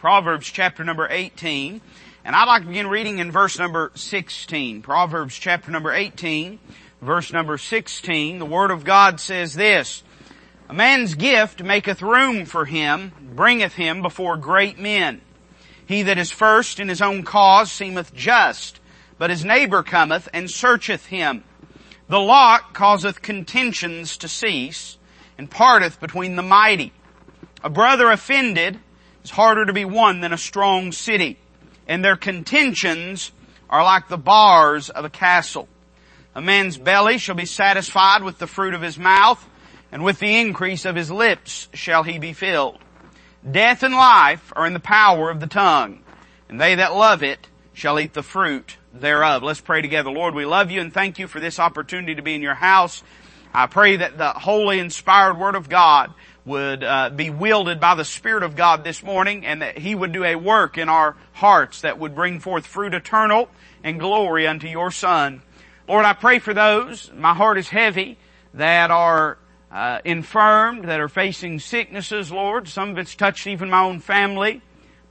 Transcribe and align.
Proverbs 0.00 0.46
chapter 0.46 0.82
number 0.82 1.06
18. 1.10 1.78
And 2.24 2.34
I'd 2.34 2.46
like 2.46 2.62
to 2.62 2.68
begin 2.68 2.86
reading 2.86 3.18
in 3.18 3.30
verse 3.30 3.58
number 3.58 3.92
16. 3.94 4.80
Proverbs 4.80 5.36
chapter 5.36 5.70
number 5.70 5.92
18, 5.92 6.58
verse 7.02 7.34
number 7.34 7.58
16. 7.58 8.38
The 8.38 8.46
Word 8.46 8.70
of 8.70 8.84
God 8.84 9.20
says 9.20 9.52
this, 9.52 10.02
A 10.70 10.72
man's 10.72 11.16
gift 11.16 11.62
maketh 11.62 12.00
room 12.00 12.46
for 12.46 12.64
him, 12.64 13.12
bringeth 13.34 13.74
him 13.74 14.00
before 14.00 14.38
great 14.38 14.78
men. 14.78 15.20
He 15.84 16.00
that 16.04 16.16
is 16.16 16.30
first 16.30 16.80
in 16.80 16.88
his 16.88 17.02
own 17.02 17.22
cause 17.22 17.70
seemeth 17.70 18.14
just, 18.14 18.80
but 19.18 19.28
his 19.28 19.44
neighbor 19.44 19.82
cometh 19.82 20.30
and 20.32 20.50
searcheth 20.50 21.04
him. 21.04 21.44
The 22.08 22.20
lot 22.20 22.72
causeth 22.72 23.20
contentions 23.20 24.16
to 24.16 24.28
cease, 24.28 24.96
and 25.36 25.50
parteth 25.50 26.00
between 26.00 26.36
the 26.36 26.42
mighty. 26.42 26.94
A 27.62 27.68
brother 27.68 28.10
offended 28.10 28.80
is 29.24 29.30
harder 29.30 29.66
to 29.66 29.72
be 29.72 29.84
won 29.84 30.20
than 30.20 30.32
a 30.32 30.38
strong 30.38 30.92
city, 30.92 31.38
and 31.86 32.04
their 32.04 32.16
contentions 32.16 33.32
are 33.68 33.84
like 33.84 34.08
the 34.08 34.18
bars 34.18 34.90
of 34.90 35.04
a 35.04 35.10
castle. 35.10 35.68
A 36.34 36.40
man's 36.40 36.78
belly 36.78 37.18
shall 37.18 37.34
be 37.34 37.46
satisfied 37.46 38.22
with 38.22 38.38
the 38.38 38.46
fruit 38.46 38.74
of 38.74 38.82
his 38.82 38.98
mouth, 38.98 39.46
and 39.92 40.04
with 40.04 40.18
the 40.18 40.40
increase 40.40 40.84
of 40.84 40.96
his 40.96 41.10
lips 41.10 41.68
shall 41.74 42.02
he 42.02 42.18
be 42.18 42.32
filled. 42.32 42.78
Death 43.48 43.82
and 43.82 43.94
life 43.94 44.52
are 44.54 44.66
in 44.66 44.74
the 44.74 44.80
power 44.80 45.30
of 45.30 45.40
the 45.40 45.46
tongue, 45.46 46.00
and 46.48 46.60
they 46.60 46.76
that 46.76 46.94
love 46.94 47.22
it 47.22 47.48
shall 47.72 47.98
eat 47.98 48.12
the 48.12 48.22
fruit 48.22 48.76
thereof. 48.92 49.42
Let's 49.42 49.60
pray 49.60 49.82
together. 49.82 50.10
Lord, 50.10 50.34
we 50.34 50.44
love 50.44 50.70
you 50.70 50.80
and 50.80 50.92
thank 50.92 51.18
you 51.18 51.26
for 51.26 51.40
this 51.40 51.58
opportunity 51.58 52.14
to 52.16 52.22
be 52.22 52.34
in 52.34 52.42
your 52.42 52.54
house. 52.54 53.02
I 53.52 53.66
pray 53.66 53.96
that 53.96 54.18
the 54.18 54.30
holy 54.30 54.78
inspired 54.78 55.38
word 55.38 55.54
of 55.54 55.68
God 55.68 56.12
would 56.44 56.82
uh, 56.82 57.10
be 57.10 57.30
wielded 57.30 57.80
by 57.80 57.94
the 57.94 58.04
Spirit 58.04 58.42
of 58.42 58.56
God 58.56 58.84
this 58.84 59.02
morning 59.02 59.44
and 59.44 59.62
that 59.62 59.78
He 59.78 59.94
would 59.94 60.12
do 60.12 60.24
a 60.24 60.36
work 60.36 60.78
in 60.78 60.88
our 60.88 61.16
hearts 61.32 61.82
that 61.82 61.98
would 61.98 62.14
bring 62.14 62.40
forth 62.40 62.66
fruit 62.66 62.94
eternal 62.94 63.48
and 63.84 64.00
glory 64.00 64.46
unto 64.46 64.66
your 64.66 64.90
Son. 64.90 65.42
Lord, 65.88 66.04
I 66.04 66.12
pray 66.12 66.38
for 66.38 66.54
those, 66.54 67.10
my 67.14 67.34
heart 67.34 67.58
is 67.58 67.68
heavy, 67.68 68.16
that 68.54 68.90
are 68.90 69.38
uh, 69.70 70.00
infirmed, 70.04 70.84
that 70.84 71.00
are 71.00 71.08
facing 71.08 71.60
sicknesses, 71.60 72.32
Lord. 72.32 72.68
Some 72.68 72.90
of 72.90 72.98
it's 72.98 73.14
touched 73.14 73.46
even 73.46 73.70
my 73.70 73.82
own 73.82 74.00
family. 74.00 74.62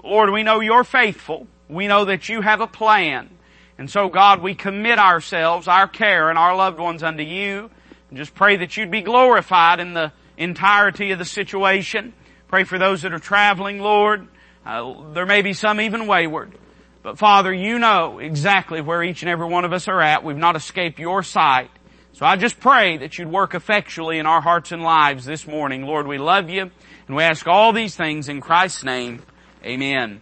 Lord, 0.03 0.29
we 0.31 0.43
know 0.43 0.59
you're 0.59 0.83
faithful. 0.83 1.47
We 1.67 1.87
know 1.87 2.05
that 2.05 2.29
you 2.29 2.41
have 2.41 2.61
a 2.61 2.67
plan. 2.67 3.29
And 3.77 3.89
so 3.89 4.09
God, 4.09 4.41
we 4.41 4.55
commit 4.55 4.99
ourselves, 4.99 5.67
our 5.67 5.87
care, 5.87 6.29
and 6.29 6.37
our 6.37 6.55
loved 6.55 6.79
ones 6.79 7.03
unto 7.03 7.23
you. 7.23 7.69
And 8.09 8.17
just 8.17 8.33
pray 8.33 8.57
that 8.57 8.75
you'd 8.75 8.91
be 8.91 9.01
glorified 9.01 9.79
in 9.79 9.93
the 9.93 10.11
entirety 10.39 11.11
of 11.11 11.19
the 11.19 11.25
situation. 11.25 12.13
Pray 12.47 12.63
for 12.63 12.79
those 12.79 13.03
that 13.03 13.13
are 13.13 13.19
traveling, 13.19 13.79
Lord. 13.79 14.27
Uh, 14.65 15.11
there 15.13 15.27
may 15.27 15.43
be 15.43 15.53
some 15.53 15.79
even 15.79 16.07
wayward. 16.07 16.57
But 17.03 17.19
Father, 17.19 17.53
you 17.53 17.77
know 17.77 18.17
exactly 18.17 18.81
where 18.81 19.03
each 19.03 19.21
and 19.21 19.29
every 19.29 19.47
one 19.47 19.65
of 19.65 19.73
us 19.73 19.87
are 19.87 20.01
at. 20.01 20.23
We've 20.23 20.35
not 20.35 20.55
escaped 20.55 20.97
your 20.97 21.21
sight. 21.21 21.69
So 22.13 22.25
I 22.25 22.35
just 22.35 22.59
pray 22.59 22.97
that 22.97 23.17
you'd 23.17 23.31
work 23.31 23.53
effectually 23.53 24.17
in 24.17 24.25
our 24.25 24.41
hearts 24.41 24.71
and 24.71 24.81
lives 24.81 25.25
this 25.25 25.47
morning. 25.47 25.83
Lord, 25.83 26.07
we 26.07 26.17
love 26.17 26.49
you 26.49 26.71
and 27.07 27.15
we 27.15 27.23
ask 27.23 27.47
all 27.47 27.71
these 27.71 27.95
things 27.95 28.27
in 28.27 28.41
Christ's 28.41 28.83
name. 28.83 29.21
Amen. 29.63 30.21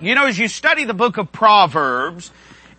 You 0.00 0.14
know, 0.14 0.26
as 0.26 0.38
you 0.38 0.48
study 0.48 0.84
the 0.84 0.94
book 0.94 1.18
of 1.18 1.32
Proverbs, 1.32 2.30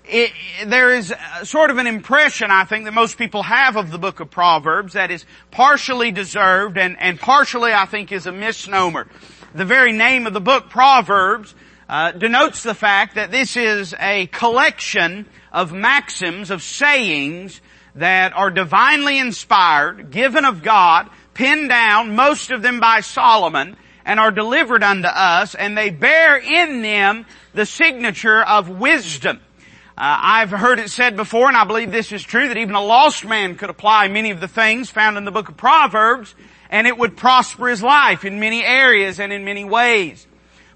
it, 0.07 0.31
there 0.65 0.95
is 0.95 1.13
sort 1.43 1.71
of 1.71 1.77
an 1.77 1.87
impression, 1.87 2.51
I 2.51 2.63
think, 2.63 2.85
that 2.85 2.93
most 2.93 3.17
people 3.17 3.43
have 3.43 3.75
of 3.75 3.91
the 3.91 3.97
book 3.97 4.19
of 4.19 4.29
Proverbs 4.29 4.93
that 4.93 5.11
is 5.11 5.25
partially 5.51 6.11
deserved 6.11 6.77
and, 6.77 6.97
and 6.99 7.19
partially, 7.19 7.73
I 7.73 7.85
think, 7.85 8.11
is 8.11 8.27
a 8.27 8.31
misnomer. 8.31 9.07
The 9.53 9.65
very 9.65 9.91
name 9.91 10.27
of 10.27 10.33
the 10.33 10.41
book, 10.41 10.69
Proverbs, 10.69 11.55
uh, 11.87 12.11
denotes 12.11 12.63
the 12.63 12.73
fact 12.73 13.15
that 13.15 13.31
this 13.31 13.57
is 13.57 13.93
a 13.99 14.27
collection 14.27 15.25
of 15.51 15.71
maxims, 15.71 16.51
of 16.51 16.61
sayings 16.61 17.61
that 17.95 18.33
are 18.33 18.51
divinely 18.51 19.19
inspired, 19.19 20.11
given 20.11 20.45
of 20.45 20.63
God, 20.63 21.09
pinned 21.33 21.69
down, 21.69 22.15
most 22.15 22.51
of 22.51 22.61
them 22.61 22.79
by 22.79 23.01
Solomon, 23.01 23.77
and 24.03 24.19
are 24.19 24.31
delivered 24.31 24.83
unto 24.83 25.07
us, 25.07 25.55
and 25.55 25.77
they 25.77 25.89
bear 25.89 26.37
in 26.37 26.81
them 26.81 27.25
the 27.53 27.65
signature 27.65 28.43
of 28.43 28.69
wisdom. 28.69 29.39
Uh, 29.97 30.19
I've 30.21 30.51
heard 30.51 30.79
it 30.79 30.89
said 30.89 31.15
before, 31.15 31.47
and 31.47 31.55
I 31.55 31.63
believe 31.63 31.89
this 31.89 32.11
is 32.11 32.21
true, 32.21 32.49
that 32.49 32.57
even 32.57 32.75
a 32.75 32.83
lost 32.83 33.23
man 33.23 33.55
could 33.55 33.69
apply 33.69 34.09
many 34.09 34.31
of 34.31 34.41
the 34.41 34.47
things 34.47 34.89
found 34.89 35.17
in 35.17 35.23
the 35.23 35.31
book 35.31 35.47
of 35.47 35.55
Proverbs, 35.55 36.35
and 36.69 36.85
it 36.85 36.97
would 36.97 37.15
prosper 37.15 37.69
his 37.69 37.81
life 37.81 38.25
in 38.25 38.41
many 38.41 38.61
areas 38.61 39.21
and 39.21 39.31
in 39.31 39.45
many 39.45 39.63
ways. 39.63 40.27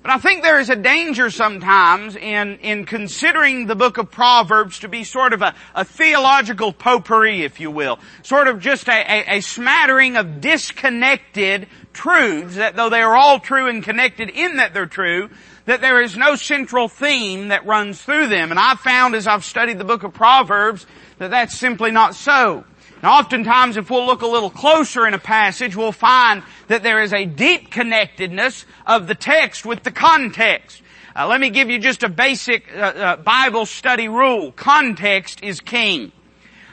But 0.02 0.12
I 0.12 0.20
think 0.20 0.44
there 0.44 0.62
is 0.62 0.70
a 0.70 0.78
danger 0.78 1.30
sometimes 1.30 2.16
in, 2.16 2.60
in 2.60 2.86
considering 2.86 3.68
the 3.68 3.76
book 3.76 3.98
of 3.98 4.10
Proverbs 4.10 4.80
to 4.80 4.88
be 4.88 5.04
sort 5.04 5.34
of 5.34 5.42
a, 5.42 5.54
a 5.76 5.84
theological 5.84 6.72
potpourri, 6.72 7.44
if 7.44 7.60
you 7.60 7.70
will. 7.70 8.00
Sort 8.24 8.48
of 8.48 8.62
just 8.62 8.88
a, 8.88 8.94
a, 8.94 9.40
a 9.40 9.42
smattering 9.42 10.16
of 10.16 10.40
disconnected 10.40 11.68
truths 11.92 12.56
that 12.56 12.78
though 12.78 12.90
they 12.90 13.02
are 13.02 13.18
all 13.18 13.42
true 13.42 13.68
and 13.68 13.84
connected 13.84 14.30
in 14.30 14.56
that 14.56 14.74
they're 14.74 14.86
true, 14.86 15.30
that 15.70 15.82
there 15.82 16.02
is 16.02 16.18
no 16.18 16.36
central 16.36 16.90
theme 16.90 17.50
that 17.50 17.64
runs 17.64 18.02
through 18.02 18.28
them. 18.28 18.50
And 18.50 18.60
I've 18.60 18.80
found 18.80 19.14
as 19.14 19.28
I've 19.28 19.46
studied 19.46 19.78
the 19.78 19.84
book 19.84 20.02
of 20.02 20.16
Proverbs 20.16 20.88
that 21.20 21.30
that's 21.30 21.56
simply 21.56 21.92
not 21.92 22.16
so. 22.16 22.64
Now 23.04 23.20
oftentimes 23.20 23.78
if 23.78 23.92
we'll 23.92 24.08
look 24.08 24.24
a 24.24 24.28
little 24.28 24.50
closer 24.50 25.06
in 25.06 25.14
a 25.14 25.20
passage, 25.20 25.76
we'll 25.76 25.92
find 25.92 26.42
that 26.70 26.82
there 26.82 27.04
is 27.04 27.14
a 27.14 27.26
deep 27.26 27.70
connectedness 27.70 28.66
of 28.88 29.06
the 29.06 29.14
text 29.14 29.64
with 29.64 29.84
the 29.84 29.92
context. 29.92 30.82
Uh, 31.16 31.28
let 31.28 31.40
me 31.40 31.52
give 31.52 31.70
you 31.70 31.78
just 31.78 32.02
a 32.02 32.10
basic 32.10 32.76
uh, 32.76 32.80
uh, 32.80 33.16
Bible 33.18 33.68
study 33.68 34.08
rule. 34.08 34.52
Context 34.52 35.44
is 35.44 35.60
king. 35.60 36.12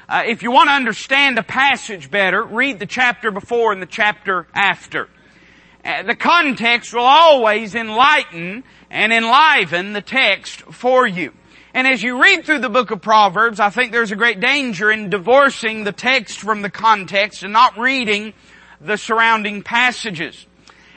Uh, 0.08 0.22
if 0.24 0.42
you 0.42 0.50
want 0.50 0.70
to 0.70 0.72
understand 0.72 1.38
a 1.38 1.42
passage 1.42 2.10
better, 2.10 2.42
read 2.42 2.78
the 2.78 2.86
chapter 2.86 3.30
before 3.30 3.74
and 3.74 3.82
the 3.82 3.86
chapter 3.86 4.46
after. 4.54 5.10
Uh, 5.86 6.02
the 6.02 6.16
context 6.16 6.92
will 6.92 7.02
always 7.02 7.76
enlighten 7.76 8.64
and 8.90 9.12
enliven 9.12 9.92
the 9.92 10.00
text 10.00 10.60
for 10.62 11.06
you. 11.06 11.32
And 11.74 11.86
as 11.86 12.02
you 12.02 12.22
read 12.22 12.44
through 12.44 12.60
the 12.60 12.70
book 12.70 12.90
of 12.90 13.02
Proverbs, 13.02 13.60
I 13.60 13.68
think 13.68 13.92
there's 13.92 14.12
a 14.12 14.16
great 14.16 14.40
danger 14.40 14.90
in 14.90 15.10
divorcing 15.10 15.84
the 15.84 15.92
text 15.92 16.38
from 16.38 16.62
the 16.62 16.70
context 16.70 17.42
and 17.42 17.52
not 17.52 17.76
reading 17.76 18.32
the 18.80 18.96
surrounding 18.96 19.62
passages. 19.62 20.46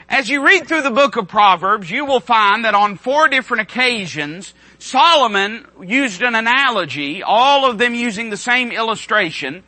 As 0.08 0.28
you 0.28 0.44
read 0.44 0.66
through 0.66 0.82
the 0.82 0.90
book 0.90 1.16
of 1.16 1.28
Proverbs, 1.28 1.90
you 1.90 2.04
will 2.04 2.18
find 2.18 2.64
that 2.64 2.74
on 2.74 2.96
four 2.96 3.28
different 3.28 3.60
occasions, 3.60 4.54
Solomon 4.78 5.66
used 5.82 6.22
an 6.22 6.34
analogy, 6.34 7.22
all 7.22 7.70
of 7.70 7.78
them 7.78 7.94
using 7.94 8.30
the 8.30 8.36
same 8.36 8.72
illustration, 8.72 9.62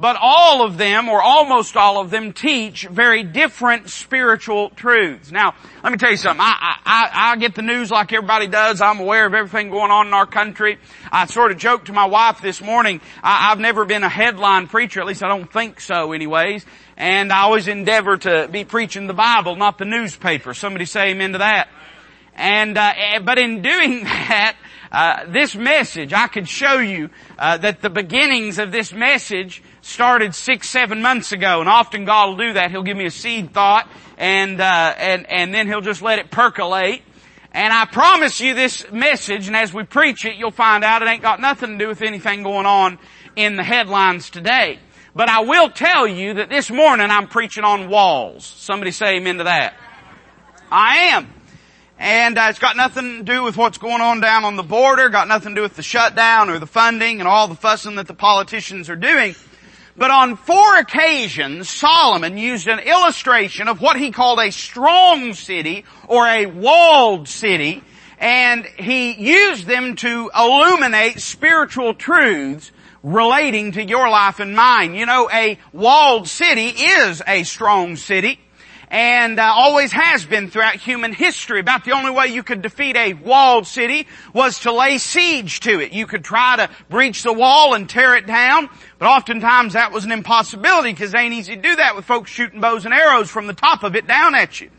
but 0.00 0.16
all 0.20 0.64
of 0.64 0.78
them, 0.78 1.08
or 1.08 1.20
almost 1.20 1.76
all 1.76 2.00
of 2.00 2.10
them, 2.10 2.32
teach 2.32 2.86
very 2.86 3.24
different 3.24 3.90
spiritual 3.90 4.70
truths. 4.70 5.32
Now, 5.32 5.56
let 5.82 5.90
me 5.90 5.98
tell 5.98 6.12
you 6.12 6.16
something. 6.16 6.40
I, 6.40 6.76
I, 6.84 7.10
I 7.32 7.36
get 7.36 7.56
the 7.56 7.62
news 7.62 7.90
like 7.90 8.12
everybody 8.12 8.46
does. 8.46 8.80
I'm 8.80 9.00
aware 9.00 9.26
of 9.26 9.34
everything 9.34 9.70
going 9.70 9.90
on 9.90 10.06
in 10.06 10.14
our 10.14 10.26
country. 10.26 10.78
I 11.10 11.26
sort 11.26 11.50
of 11.50 11.58
joked 11.58 11.86
to 11.86 11.92
my 11.92 12.04
wife 12.04 12.40
this 12.40 12.62
morning, 12.62 13.00
I, 13.24 13.50
I've 13.50 13.58
never 13.58 13.84
been 13.84 14.04
a 14.04 14.08
headline 14.08 14.68
preacher, 14.68 15.00
at 15.00 15.06
least 15.06 15.24
I 15.24 15.28
don't 15.28 15.52
think 15.52 15.80
so 15.80 16.12
anyways. 16.12 16.64
And 16.96 17.32
I 17.32 17.40
always 17.42 17.66
endeavor 17.66 18.16
to 18.18 18.48
be 18.50 18.64
preaching 18.64 19.08
the 19.08 19.14
Bible, 19.14 19.56
not 19.56 19.78
the 19.78 19.84
newspaper. 19.84 20.54
Somebody 20.54 20.84
say 20.84 21.10
amen 21.10 21.32
to 21.32 21.38
that. 21.38 21.68
And, 22.34 22.78
uh, 22.78 22.92
eh, 22.96 23.18
but 23.18 23.38
in 23.38 23.62
doing 23.62 24.04
that, 24.04 24.56
uh, 24.92 25.24
this 25.26 25.56
message, 25.56 26.12
I 26.12 26.28
could 26.28 26.48
show 26.48 26.78
you 26.78 27.10
uh, 27.36 27.56
that 27.58 27.82
the 27.82 27.90
beginnings 27.90 28.58
of 28.58 28.70
this 28.70 28.92
message 28.92 29.62
started 29.88 30.34
six, 30.34 30.68
seven 30.68 31.02
months 31.02 31.32
ago, 31.32 31.60
and 31.60 31.68
often 31.68 32.04
God 32.04 32.28
will 32.28 32.36
do 32.36 32.52
that. 32.54 32.70
He'll 32.70 32.82
give 32.82 32.96
me 32.96 33.06
a 33.06 33.10
seed 33.10 33.52
thought, 33.52 33.88
and 34.16 34.60
uh, 34.60 34.94
and 34.96 35.28
and 35.28 35.52
then 35.52 35.66
He'll 35.66 35.80
just 35.80 36.02
let 36.02 36.18
it 36.18 36.30
percolate. 36.30 37.02
And 37.52 37.72
I 37.72 37.86
promise 37.86 38.40
you 38.40 38.54
this 38.54 38.90
message, 38.92 39.48
and 39.48 39.56
as 39.56 39.72
we 39.72 39.82
preach 39.82 40.24
it, 40.24 40.36
you'll 40.36 40.50
find 40.50 40.84
out 40.84 41.02
it 41.02 41.08
ain't 41.08 41.22
got 41.22 41.40
nothing 41.40 41.72
to 41.72 41.78
do 41.78 41.88
with 41.88 42.02
anything 42.02 42.42
going 42.42 42.66
on 42.66 42.98
in 43.36 43.56
the 43.56 43.64
headlines 43.64 44.30
today. 44.30 44.78
But 45.14 45.28
I 45.28 45.40
will 45.40 45.70
tell 45.70 46.06
you 46.06 46.34
that 46.34 46.50
this 46.50 46.70
morning 46.70 47.10
I'm 47.10 47.26
preaching 47.26 47.64
on 47.64 47.88
walls. 47.88 48.44
Somebody 48.44 48.90
say 48.90 49.16
amen 49.16 49.38
to 49.38 49.44
that. 49.44 49.74
I 50.70 50.96
am. 51.12 51.32
And 51.98 52.38
uh, 52.38 52.46
it's 52.50 52.60
got 52.60 52.76
nothing 52.76 53.18
to 53.18 53.22
do 53.24 53.42
with 53.42 53.56
what's 53.56 53.78
going 53.78 54.00
on 54.00 54.20
down 54.20 54.44
on 54.44 54.54
the 54.54 54.62
border, 54.62 55.08
got 55.08 55.26
nothing 55.26 55.54
to 55.54 55.54
do 55.56 55.62
with 55.62 55.74
the 55.74 55.82
shutdown 55.82 56.48
or 56.48 56.60
the 56.60 56.66
funding 56.66 57.18
and 57.18 57.28
all 57.28 57.48
the 57.48 57.56
fussing 57.56 57.96
that 57.96 58.06
the 58.06 58.14
politicians 58.14 58.88
are 58.88 58.96
doing. 58.96 59.34
But 59.98 60.12
on 60.12 60.36
four 60.36 60.78
occasions, 60.78 61.68
Solomon 61.68 62.38
used 62.38 62.68
an 62.68 62.78
illustration 62.78 63.66
of 63.66 63.80
what 63.80 63.96
he 63.96 64.12
called 64.12 64.38
a 64.38 64.52
strong 64.52 65.34
city 65.34 65.84
or 66.06 66.24
a 66.24 66.46
walled 66.46 67.26
city, 67.28 67.82
and 68.20 68.64
he 68.64 69.12
used 69.14 69.66
them 69.66 69.96
to 69.96 70.30
illuminate 70.38 71.20
spiritual 71.20 71.94
truths 71.94 72.70
relating 73.02 73.72
to 73.72 73.84
your 73.84 74.08
life 74.08 74.38
and 74.38 74.54
mine. 74.54 74.94
You 74.94 75.06
know, 75.06 75.28
a 75.32 75.58
walled 75.72 76.28
city 76.28 76.68
is 76.68 77.20
a 77.26 77.42
strong 77.42 77.96
city. 77.96 78.38
And 78.88 79.38
uh, 79.38 79.52
always 79.54 79.92
has 79.92 80.24
been 80.24 80.50
throughout 80.50 80.76
human 80.76 81.12
history. 81.12 81.60
About 81.60 81.84
the 81.84 81.92
only 81.92 82.10
way 82.10 82.28
you 82.28 82.42
could 82.42 82.62
defeat 82.62 82.96
a 82.96 83.14
walled 83.14 83.66
city 83.66 84.06
was 84.32 84.60
to 84.60 84.72
lay 84.72 84.98
siege 84.98 85.60
to 85.60 85.80
it. 85.80 85.92
You 85.92 86.06
could 86.06 86.24
try 86.24 86.56
to 86.56 86.70
breach 86.88 87.22
the 87.22 87.32
wall 87.32 87.74
and 87.74 87.88
tear 87.88 88.16
it 88.16 88.26
down, 88.26 88.68
but 88.98 89.06
oftentimes 89.06 89.74
that 89.74 89.92
was 89.92 90.04
an 90.04 90.12
impossibility 90.12 90.92
because 90.92 91.14
it 91.14 91.18
ain't 91.18 91.34
easy 91.34 91.56
to 91.56 91.62
do 91.62 91.76
that 91.76 91.96
with 91.96 92.04
folks 92.04 92.30
shooting 92.30 92.60
bows 92.60 92.84
and 92.84 92.94
arrows 92.94 93.30
from 93.30 93.46
the 93.46 93.54
top 93.54 93.82
of 93.82 93.94
it 93.94 94.06
down 94.06 94.34
at 94.34 94.60
you. 94.60 94.70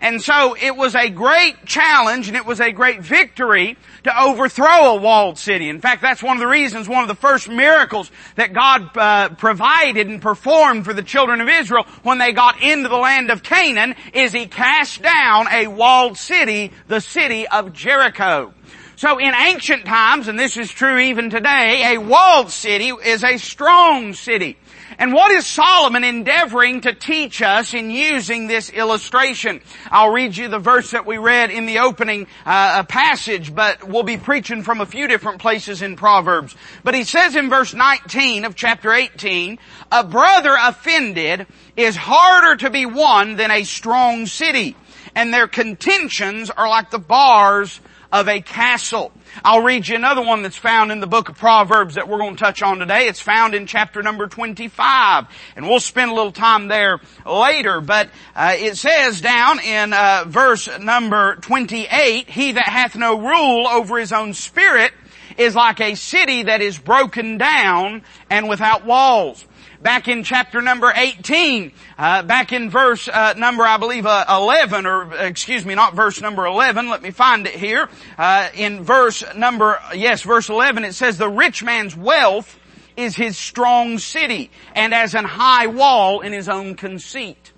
And 0.00 0.22
so 0.22 0.56
it 0.56 0.76
was 0.76 0.94
a 0.94 1.10
great 1.10 1.64
challenge 1.66 2.28
and 2.28 2.36
it 2.36 2.46
was 2.46 2.60
a 2.60 2.70
great 2.70 3.00
victory 3.00 3.76
to 4.04 4.22
overthrow 4.22 4.94
a 4.94 4.96
walled 4.96 5.38
city. 5.38 5.68
In 5.68 5.80
fact, 5.80 6.02
that's 6.02 6.22
one 6.22 6.36
of 6.36 6.40
the 6.40 6.46
reasons, 6.46 6.88
one 6.88 7.02
of 7.02 7.08
the 7.08 7.16
first 7.16 7.48
miracles 7.48 8.10
that 8.36 8.52
God 8.52 8.96
uh, 8.96 9.28
provided 9.30 10.06
and 10.06 10.22
performed 10.22 10.84
for 10.84 10.94
the 10.94 11.02
children 11.02 11.40
of 11.40 11.48
Israel 11.48 11.84
when 12.04 12.18
they 12.18 12.32
got 12.32 12.62
into 12.62 12.88
the 12.88 12.96
land 12.96 13.30
of 13.30 13.42
Canaan 13.42 13.96
is 14.12 14.32
He 14.32 14.46
cast 14.46 15.02
down 15.02 15.48
a 15.52 15.66
walled 15.66 16.16
city, 16.16 16.72
the 16.86 17.00
city 17.00 17.48
of 17.48 17.72
Jericho. 17.72 18.54
So 18.98 19.18
in 19.18 19.32
ancient 19.32 19.84
times, 19.84 20.26
and 20.26 20.38
this 20.38 20.56
is 20.56 20.70
true 20.72 20.98
even 20.98 21.30
today, 21.30 21.94
a 21.94 21.98
walled 21.98 22.50
city 22.50 22.88
is 22.88 23.22
a 23.22 23.36
strong 23.36 24.12
city. 24.12 24.56
And 24.98 25.12
what 25.12 25.30
is 25.30 25.46
Solomon 25.46 26.02
endeavoring 26.02 26.80
to 26.80 26.92
teach 26.92 27.40
us 27.40 27.72
in 27.72 27.88
using 27.88 28.48
this 28.48 28.68
illustration? 28.68 29.60
I'll 29.92 30.10
read 30.10 30.36
you 30.36 30.48
the 30.48 30.58
verse 30.58 30.90
that 30.90 31.06
we 31.06 31.18
read 31.18 31.52
in 31.52 31.66
the 31.66 31.78
opening 31.78 32.26
uh, 32.44 32.82
passage, 32.82 33.54
but 33.54 33.86
we'll 33.86 34.02
be 34.02 34.16
preaching 34.16 34.64
from 34.64 34.80
a 34.80 34.86
few 34.86 35.06
different 35.06 35.40
places 35.40 35.82
in 35.82 35.94
Proverbs. 35.94 36.56
But 36.82 36.96
he 36.96 37.04
says 37.04 37.36
in 37.36 37.48
verse 37.48 37.74
19 37.74 38.44
of 38.44 38.56
chapter 38.56 38.92
18, 38.92 39.60
a 39.92 40.02
brother 40.02 40.56
offended 40.60 41.46
is 41.76 41.94
harder 41.94 42.56
to 42.56 42.70
be 42.70 42.84
won 42.84 43.36
than 43.36 43.52
a 43.52 43.62
strong 43.62 44.26
city, 44.26 44.74
and 45.14 45.32
their 45.32 45.46
contentions 45.46 46.50
are 46.50 46.68
like 46.68 46.90
the 46.90 46.98
bars 46.98 47.80
of 48.12 48.28
a 48.28 48.40
castle. 48.40 49.12
I'll 49.44 49.62
read 49.62 49.86
you 49.86 49.96
another 49.96 50.22
one 50.22 50.42
that's 50.42 50.56
found 50.56 50.90
in 50.90 51.00
the 51.00 51.06
book 51.06 51.28
of 51.28 51.36
Proverbs 51.36 51.96
that 51.96 52.08
we're 52.08 52.18
going 52.18 52.36
to 52.36 52.40
touch 52.40 52.62
on 52.62 52.78
today. 52.78 53.06
It's 53.06 53.20
found 53.20 53.54
in 53.54 53.66
chapter 53.66 54.02
number 54.02 54.26
25. 54.26 55.26
And 55.56 55.68
we'll 55.68 55.80
spend 55.80 56.10
a 56.10 56.14
little 56.14 56.32
time 56.32 56.68
there 56.68 57.00
later. 57.26 57.80
But 57.80 58.08
uh, 58.34 58.54
it 58.56 58.76
says 58.76 59.20
down 59.20 59.60
in 59.60 59.92
uh, 59.92 60.24
verse 60.26 60.68
number 60.78 61.36
28, 61.36 62.30
He 62.30 62.52
that 62.52 62.68
hath 62.68 62.96
no 62.96 63.18
rule 63.18 63.66
over 63.66 63.98
his 63.98 64.12
own 64.12 64.32
spirit 64.32 64.92
is 65.36 65.54
like 65.54 65.80
a 65.80 65.94
city 65.94 66.44
that 66.44 66.60
is 66.62 66.78
broken 66.78 67.38
down 67.38 68.02
and 68.30 68.48
without 68.48 68.84
walls 68.84 69.44
back 69.82 70.08
in 70.08 70.24
chapter 70.24 70.60
number 70.60 70.92
18, 70.94 71.72
uh, 71.98 72.22
back 72.22 72.52
in 72.52 72.70
verse 72.70 73.08
uh, 73.08 73.34
number, 73.36 73.64
I 73.64 73.76
believe, 73.76 74.06
uh, 74.06 74.24
11, 74.28 74.86
or 74.86 75.14
excuse 75.14 75.64
me, 75.64 75.74
not 75.74 75.94
verse 75.94 76.20
number 76.20 76.46
11. 76.46 76.88
Let 76.88 77.02
me 77.02 77.10
find 77.10 77.46
it 77.46 77.54
here. 77.54 77.88
Uh, 78.16 78.48
in 78.54 78.84
verse 78.84 79.22
number, 79.34 79.80
yes, 79.94 80.22
verse 80.22 80.48
11, 80.48 80.84
it 80.84 80.94
says, 80.94 81.18
"The 81.18 81.28
rich 81.28 81.62
man's 81.62 81.96
wealth 81.96 82.58
is 82.96 83.16
his 83.16 83.38
strong 83.38 83.98
city, 83.98 84.50
and 84.74 84.92
as 84.92 85.14
an 85.14 85.24
high 85.24 85.66
wall 85.66 86.20
in 86.20 86.32
his 86.32 86.48
own 86.48 86.74
conceit." 86.74 87.52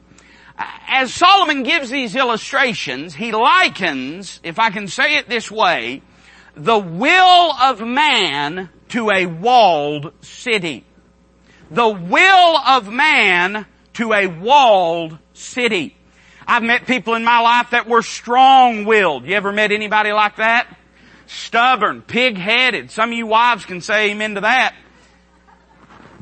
As 0.89 1.15
Solomon 1.15 1.63
gives 1.63 1.89
these 1.89 2.15
illustrations, 2.15 3.15
he 3.15 3.33
likens, 3.33 4.41
if 4.43 4.59
I 4.59 4.69
can 4.69 4.89
say 4.89 5.17
it 5.17 5.27
this 5.27 5.51
way, 5.51 6.03
the 6.55 6.79
will 6.79 7.53
of 7.53 7.81
man 7.81 8.69
to 8.89 9.11
a 9.11 9.25
walled 9.25 10.13
city 10.21 10.85
the 11.71 11.89
will 11.89 12.57
of 12.59 12.93
man 12.93 13.67
to 13.95 14.13
a 14.13 14.27
walled 14.27 15.19
city. 15.35 15.97
I've 16.47 16.63
met 16.63 16.87
people 16.87 17.15
in 17.15 17.25
my 17.25 17.41
life 17.41 17.71
that 17.71 17.89
were 17.89 18.03
strong-willed. 18.03 19.25
You 19.25 19.37
ever 19.37 19.53
met 19.53 19.71
anybody 19.71 20.13
like 20.13 20.37
that? 20.37 20.67
Stubborn, 21.27 22.03
pig-headed. 22.03 22.91
Some 22.91 23.13
of 23.13 23.17
you 23.17 23.27
wives 23.27 23.65
can 23.65 23.81
say 23.81 24.11
amen 24.11 24.35
to 24.35 24.41
that. 24.41 24.75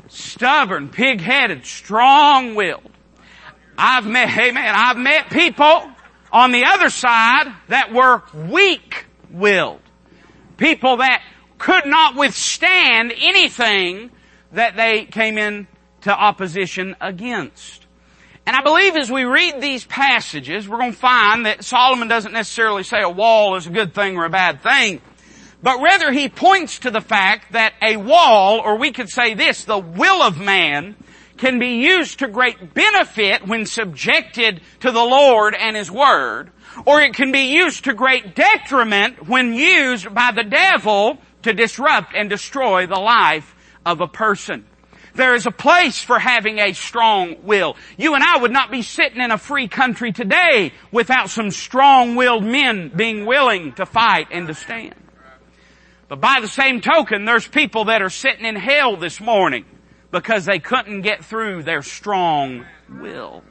Stubborn, 0.07 0.89
pig-headed, 0.89 1.65
strong-willed. 1.65 2.91
I've 3.77 4.05
met, 4.05 4.29
hey 4.29 4.51
man, 4.51 4.75
I've 4.75 4.97
met 4.97 5.29
people 5.29 5.89
on 6.31 6.51
the 6.51 6.65
other 6.65 6.89
side 6.89 7.51
that 7.69 7.91
were 7.91 8.21
weak-willed. 8.33 9.81
People 10.57 10.97
that 10.97 11.23
could 11.57 11.85
not 11.85 12.15
withstand 12.15 13.13
anything 13.17 14.11
that 14.51 14.75
they 14.75 15.05
came 15.05 15.37
in 15.37 15.67
to 16.01 16.11
opposition 16.11 16.95
against. 17.01 17.85
And 18.45 18.55
I 18.55 18.61
believe 18.61 18.95
as 18.95 19.11
we 19.11 19.25
read 19.25 19.61
these 19.61 19.85
passages, 19.85 20.67
we're 20.67 20.79
going 20.79 20.93
to 20.93 20.97
find 20.97 21.45
that 21.45 21.63
Solomon 21.63 22.07
doesn't 22.07 22.31
necessarily 22.31 22.83
say 22.83 23.01
a 23.01 23.09
wall 23.09 23.55
is 23.57 23.67
a 23.67 23.69
good 23.69 23.93
thing 23.93 24.17
or 24.17 24.25
a 24.25 24.29
bad 24.29 24.63
thing, 24.63 25.01
but 25.61 25.81
rather 25.81 26.11
he 26.11 26.29
points 26.29 26.79
to 26.79 26.91
the 26.91 27.01
fact 27.01 27.51
that 27.51 27.73
a 27.81 27.97
wall, 27.97 28.59
or 28.59 28.77
we 28.77 28.91
could 28.91 29.09
say 29.09 29.33
this, 29.33 29.65
the 29.65 29.77
will 29.77 30.23
of 30.23 30.39
man, 30.39 30.95
can 31.37 31.59
be 31.59 31.83
used 31.83 32.19
to 32.19 32.27
great 32.27 32.73
benefit 32.73 33.47
when 33.47 33.65
subjected 33.65 34.61
to 34.79 34.91
the 34.91 35.03
Lord 35.03 35.55
and 35.55 35.75
His 35.75 35.91
Word, 35.91 36.51
or 36.85 37.01
it 37.01 37.13
can 37.13 37.31
be 37.31 37.53
used 37.53 37.85
to 37.85 37.93
great 37.93 38.35
detriment 38.35 39.27
when 39.27 39.53
used 39.53 40.13
by 40.13 40.31
the 40.31 40.43
devil 40.43 41.17
to 41.43 41.53
disrupt 41.53 42.13
and 42.15 42.29
destroy 42.29 42.87
the 42.87 42.99
life 42.99 43.55
of 43.85 44.01
a 44.01 44.07
person. 44.07 44.65
There 45.15 45.35
is 45.35 45.45
a 45.45 45.51
place 45.51 46.01
for 46.01 46.19
having 46.19 46.59
a 46.59 46.73
strong 46.73 47.43
will. 47.43 47.75
You 47.97 48.15
and 48.15 48.23
I 48.23 48.37
would 48.37 48.51
not 48.51 48.71
be 48.71 48.81
sitting 48.81 49.21
in 49.21 49.31
a 49.31 49.37
free 49.37 49.67
country 49.67 50.11
today 50.11 50.71
without 50.91 51.29
some 51.29 51.51
strong-willed 51.51 52.43
men 52.43 52.91
being 52.95 53.25
willing 53.25 53.73
to 53.73 53.85
fight 53.85 54.27
and 54.31 54.47
to 54.47 54.53
stand. 54.53 54.95
But 56.07 56.21
by 56.21 56.39
the 56.41 56.47
same 56.47 56.81
token, 56.81 57.25
there's 57.25 57.47
people 57.47 57.85
that 57.85 58.01
are 58.01 58.09
sitting 58.09 58.45
in 58.45 58.55
hell 58.55 58.97
this 58.97 59.19
morning 59.19 59.65
because 60.11 60.45
they 60.45 60.59
couldn't 60.59 61.01
get 61.01 61.23
through 61.23 61.63
their 61.63 61.81
strong 61.81 62.65
will. 62.89 63.43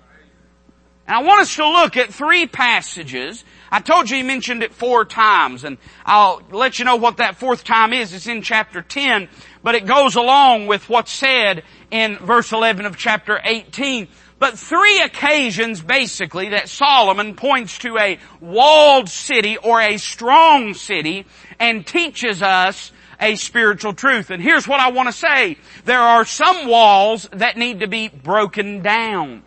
And 1.06 1.16
I 1.16 1.22
want 1.22 1.40
us 1.40 1.54
to 1.56 1.68
look 1.68 1.96
at 1.96 2.12
three 2.12 2.46
passages. 2.46 3.44
I 3.70 3.80
told 3.80 4.08
you 4.08 4.16
he 4.16 4.22
mentioned 4.22 4.62
it 4.62 4.72
four 4.72 5.04
times, 5.04 5.64
and 5.64 5.78
I'll 6.06 6.42
let 6.50 6.78
you 6.78 6.84
know 6.84 6.96
what 6.96 7.18
that 7.18 7.36
fourth 7.36 7.64
time 7.64 7.92
is. 7.92 8.14
It's 8.14 8.26
in 8.26 8.42
chapter 8.42 8.82
10, 8.82 9.28
but 9.62 9.74
it 9.74 9.86
goes 9.86 10.16
along 10.16 10.66
with 10.66 10.88
what's 10.88 11.12
said 11.12 11.62
in 11.90 12.16
verse 12.18 12.52
11 12.52 12.86
of 12.86 12.96
chapter 12.96 13.40
18. 13.42 14.08
But 14.38 14.58
three 14.58 15.00
occasions 15.02 15.82
basically 15.82 16.50
that 16.50 16.68
Solomon 16.68 17.34
points 17.34 17.78
to 17.78 17.98
a 17.98 18.18
walled 18.40 19.08
city 19.08 19.56
or 19.56 19.80
a 19.80 19.98
strong 19.98 20.74
city 20.74 21.26
and 21.58 21.86
teaches 21.86 22.40
us 22.40 22.92
a 23.20 23.34
spiritual 23.34 23.94
truth. 23.94 24.30
And 24.30 24.40
here's 24.40 24.68
what 24.68 24.80
I 24.80 24.90
want 24.90 25.08
to 25.08 25.12
say. 25.12 25.58
There 25.84 26.00
are 26.00 26.24
some 26.24 26.68
walls 26.68 27.28
that 27.32 27.56
need 27.56 27.80
to 27.80 27.88
be 27.88 28.08
broken 28.08 28.80
down 28.80 29.42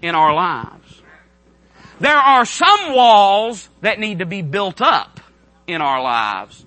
in 0.00 0.14
our 0.14 0.32
lives. 0.32 1.02
There 2.00 2.16
are 2.16 2.46
some 2.46 2.94
walls 2.94 3.68
that 3.82 4.00
need 4.00 4.20
to 4.20 4.26
be 4.26 4.40
built 4.40 4.80
up 4.80 5.20
in 5.66 5.82
our 5.82 6.02
lives. 6.02 6.64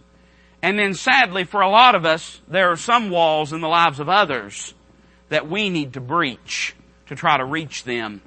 And 0.61 0.77
then 0.77 0.93
sadly 0.93 1.43
for 1.43 1.61
a 1.61 1.69
lot 1.69 1.95
of 1.95 2.05
us, 2.05 2.39
there 2.47 2.71
are 2.71 2.77
some 2.77 3.09
walls 3.09 3.51
in 3.51 3.59
the 3.59 3.67
lives 3.67 3.99
of 3.99 4.07
others 4.07 4.73
that 5.29 5.49
we 5.49 5.69
need 5.69 5.93
to 5.93 6.01
breach 6.01 6.75
to 7.07 7.15
try 7.15 7.37
to 7.37 7.43
reach 7.43 7.83
them 7.83 8.21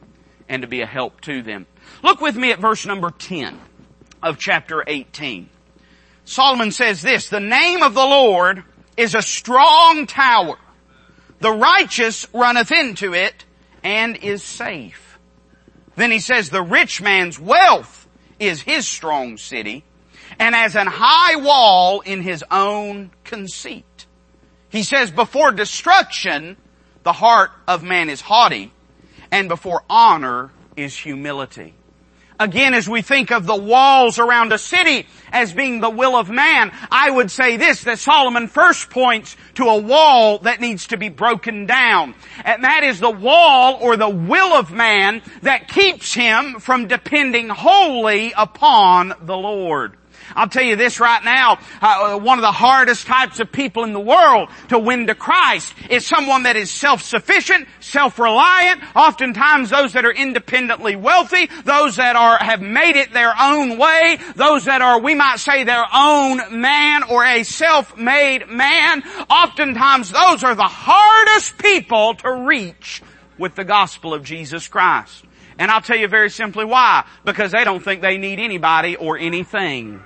and 0.48 0.62
to 0.62 0.68
be 0.68 0.80
a 0.80 0.86
help 0.86 1.20
to 1.22 1.42
them. 1.42 1.66
Look 2.02 2.20
with 2.20 2.36
me 2.36 2.50
at 2.50 2.58
verse 2.58 2.84
number 2.84 3.10
10 3.10 3.58
of 4.22 4.38
chapter 4.38 4.82
18. 4.86 5.48
Solomon 6.24 6.72
says 6.72 7.02
this, 7.02 7.28
the 7.28 7.40
name 7.40 7.84
of 7.84 7.94
the 7.94 8.04
Lord 8.04 8.64
is 8.96 9.14
a 9.14 9.22
strong 9.22 10.06
tower. 10.06 10.58
The 11.38 11.52
righteous 11.52 12.26
runneth 12.34 12.72
into 12.72 13.14
it 13.14 13.44
and 13.84 14.16
is 14.16 14.42
safe. 14.42 15.15
Then 15.96 16.10
he 16.10 16.18
says 16.18 16.50
the 16.50 16.62
rich 16.62 17.00
man's 17.00 17.38
wealth 17.38 18.06
is 18.38 18.62
his 18.62 18.86
strong 18.86 19.38
city 19.38 19.84
and 20.38 20.54
as 20.54 20.76
an 20.76 20.86
high 20.86 21.36
wall 21.36 22.00
in 22.00 22.22
his 22.22 22.44
own 22.50 23.10
conceit. 23.24 24.06
He 24.68 24.82
says 24.82 25.10
before 25.10 25.52
destruction, 25.52 26.56
the 27.02 27.12
heart 27.12 27.50
of 27.66 27.82
man 27.82 28.10
is 28.10 28.20
haughty, 28.20 28.72
and 29.30 29.48
before 29.48 29.84
honor 29.88 30.50
is 30.76 30.96
humility. 30.96 31.74
Again, 32.38 32.74
as 32.74 32.88
we 32.88 33.00
think 33.00 33.30
of 33.30 33.46
the 33.46 33.56
walls 33.56 34.18
around 34.18 34.52
a 34.52 34.58
city 34.58 35.06
as 35.32 35.52
being 35.52 35.80
the 35.80 35.90
will 35.90 36.16
of 36.16 36.28
man, 36.28 36.70
I 36.90 37.10
would 37.10 37.30
say 37.30 37.56
this, 37.56 37.84
that 37.84 37.98
Solomon 37.98 38.48
first 38.48 38.90
points 38.90 39.36
to 39.54 39.64
a 39.64 39.78
wall 39.78 40.38
that 40.40 40.60
needs 40.60 40.88
to 40.88 40.96
be 40.96 41.08
broken 41.08 41.66
down. 41.66 42.14
And 42.44 42.64
that 42.64 42.84
is 42.84 43.00
the 43.00 43.10
wall 43.10 43.78
or 43.80 43.96
the 43.96 44.08
will 44.08 44.52
of 44.52 44.70
man 44.70 45.22
that 45.42 45.68
keeps 45.68 46.12
him 46.12 46.60
from 46.60 46.88
depending 46.88 47.48
wholly 47.48 48.32
upon 48.36 49.14
the 49.22 49.36
Lord. 49.36 49.96
I'll 50.34 50.48
tell 50.48 50.62
you 50.62 50.76
this 50.76 51.00
right 51.00 51.22
now, 51.24 51.58
uh, 51.80 52.18
one 52.18 52.38
of 52.38 52.42
the 52.42 52.52
hardest 52.52 53.06
types 53.06 53.40
of 53.40 53.50
people 53.52 53.84
in 53.84 53.92
the 53.92 54.00
world 54.00 54.48
to 54.68 54.78
win 54.78 55.06
to 55.06 55.14
Christ 55.14 55.74
is 55.90 56.06
someone 56.06 56.44
that 56.44 56.56
is 56.56 56.70
self-sufficient, 56.70 57.68
self-reliant, 57.80 58.82
oftentimes 58.94 59.70
those 59.70 59.92
that 59.94 60.04
are 60.04 60.12
independently 60.12 60.96
wealthy, 60.96 61.48
those 61.64 61.96
that 61.96 62.16
are, 62.16 62.38
have 62.38 62.60
made 62.60 62.96
it 62.96 63.12
their 63.12 63.32
own 63.40 63.78
way, 63.78 64.18
those 64.34 64.64
that 64.64 64.82
are, 64.82 65.00
we 65.00 65.14
might 65.14 65.38
say, 65.38 65.64
their 65.64 65.86
own 65.94 66.60
man 66.60 67.02
or 67.04 67.24
a 67.24 67.42
self-made 67.42 68.48
man. 68.48 69.02
Oftentimes 69.30 70.10
those 70.10 70.44
are 70.44 70.54
the 70.54 70.62
hardest 70.64 71.58
people 71.58 72.14
to 72.14 72.32
reach 72.32 73.02
with 73.38 73.54
the 73.54 73.64
gospel 73.64 74.14
of 74.14 74.24
Jesus 74.24 74.68
Christ. 74.68 75.24
And 75.58 75.70
I'll 75.70 75.80
tell 75.80 75.96
you 75.96 76.08
very 76.08 76.30
simply 76.30 76.64
why. 76.64 77.06
Because 77.24 77.52
they 77.52 77.64
don't 77.64 77.82
think 77.82 78.02
they 78.02 78.18
need 78.18 78.38
anybody 78.38 78.96
or 78.96 79.18
anything. 79.18 80.02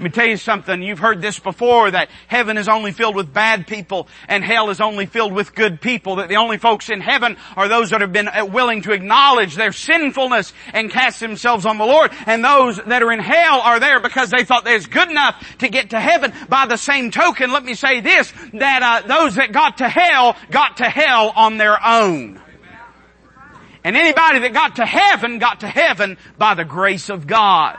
Let 0.00 0.04
me 0.04 0.10
tell 0.12 0.26
you 0.26 0.38
something. 0.38 0.82
You've 0.82 0.98
heard 0.98 1.20
this 1.20 1.38
before 1.38 1.90
that 1.90 2.08
heaven 2.26 2.56
is 2.56 2.70
only 2.70 2.90
filled 2.90 3.14
with 3.14 3.34
bad 3.34 3.66
people 3.66 4.08
and 4.28 4.42
hell 4.42 4.70
is 4.70 4.80
only 4.80 5.04
filled 5.04 5.34
with 5.34 5.54
good 5.54 5.78
people. 5.78 6.16
That 6.16 6.30
the 6.30 6.36
only 6.36 6.56
folks 6.56 6.88
in 6.88 7.02
heaven 7.02 7.36
are 7.54 7.68
those 7.68 7.90
that 7.90 8.00
have 8.00 8.10
been 8.10 8.30
willing 8.50 8.80
to 8.82 8.92
acknowledge 8.92 9.56
their 9.56 9.72
sinfulness 9.72 10.54
and 10.72 10.90
cast 10.90 11.20
themselves 11.20 11.66
on 11.66 11.76
the 11.76 11.84
Lord. 11.84 12.12
And 12.24 12.42
those 12.42 12.78
that 12.78 13.02
are 13.02 13.12
in 13.12 13.18
hell 13.18 13.60
are 13.60 13.78
there 13.78 14.00
because 14.00 14.30
they 14.30 14.42
thought 14.42 14.64
they're 14.64 14.80
good 14.80 15.10
enough 15.10 15.58
to 15.58 15.68
get 15.68 15.90
to 15.90 16.00
heaven. 16.00 16.32
By 16.48 16.64
the 16.64 16.78
same 16.78 17.10
token, 17.10 17.52
let 17.52 17.62
me 17.62 17.74
say 17.74 18.00
this, 18.00 18.32
that 18.54 18.82
uh, 18.82 19.06
those 19.06 19.34
that 19.34 19.52
got 19.52 19.76
to 19.78 19.88
hell 19.90 20.34
got 20.50 20.78
to 20.78 20.84
hell 20.84 21.30
on 21.36 21.58
their 21.58 21.76
own. 21.84 22.40
And 23.84 23.96
anybody 23.96 24.40
that 24.40 24.52
got 24.52 24.76
to 24.76 24.86
heaven 24.86 25.38
got 25.38 25.60
to 25.60 25.68
heaven 25.68 26.18
by 26.36 26.54
the 26.54 26.64
grace 26.64 27.08
of 27.08 27.26
God. 27.26 27.78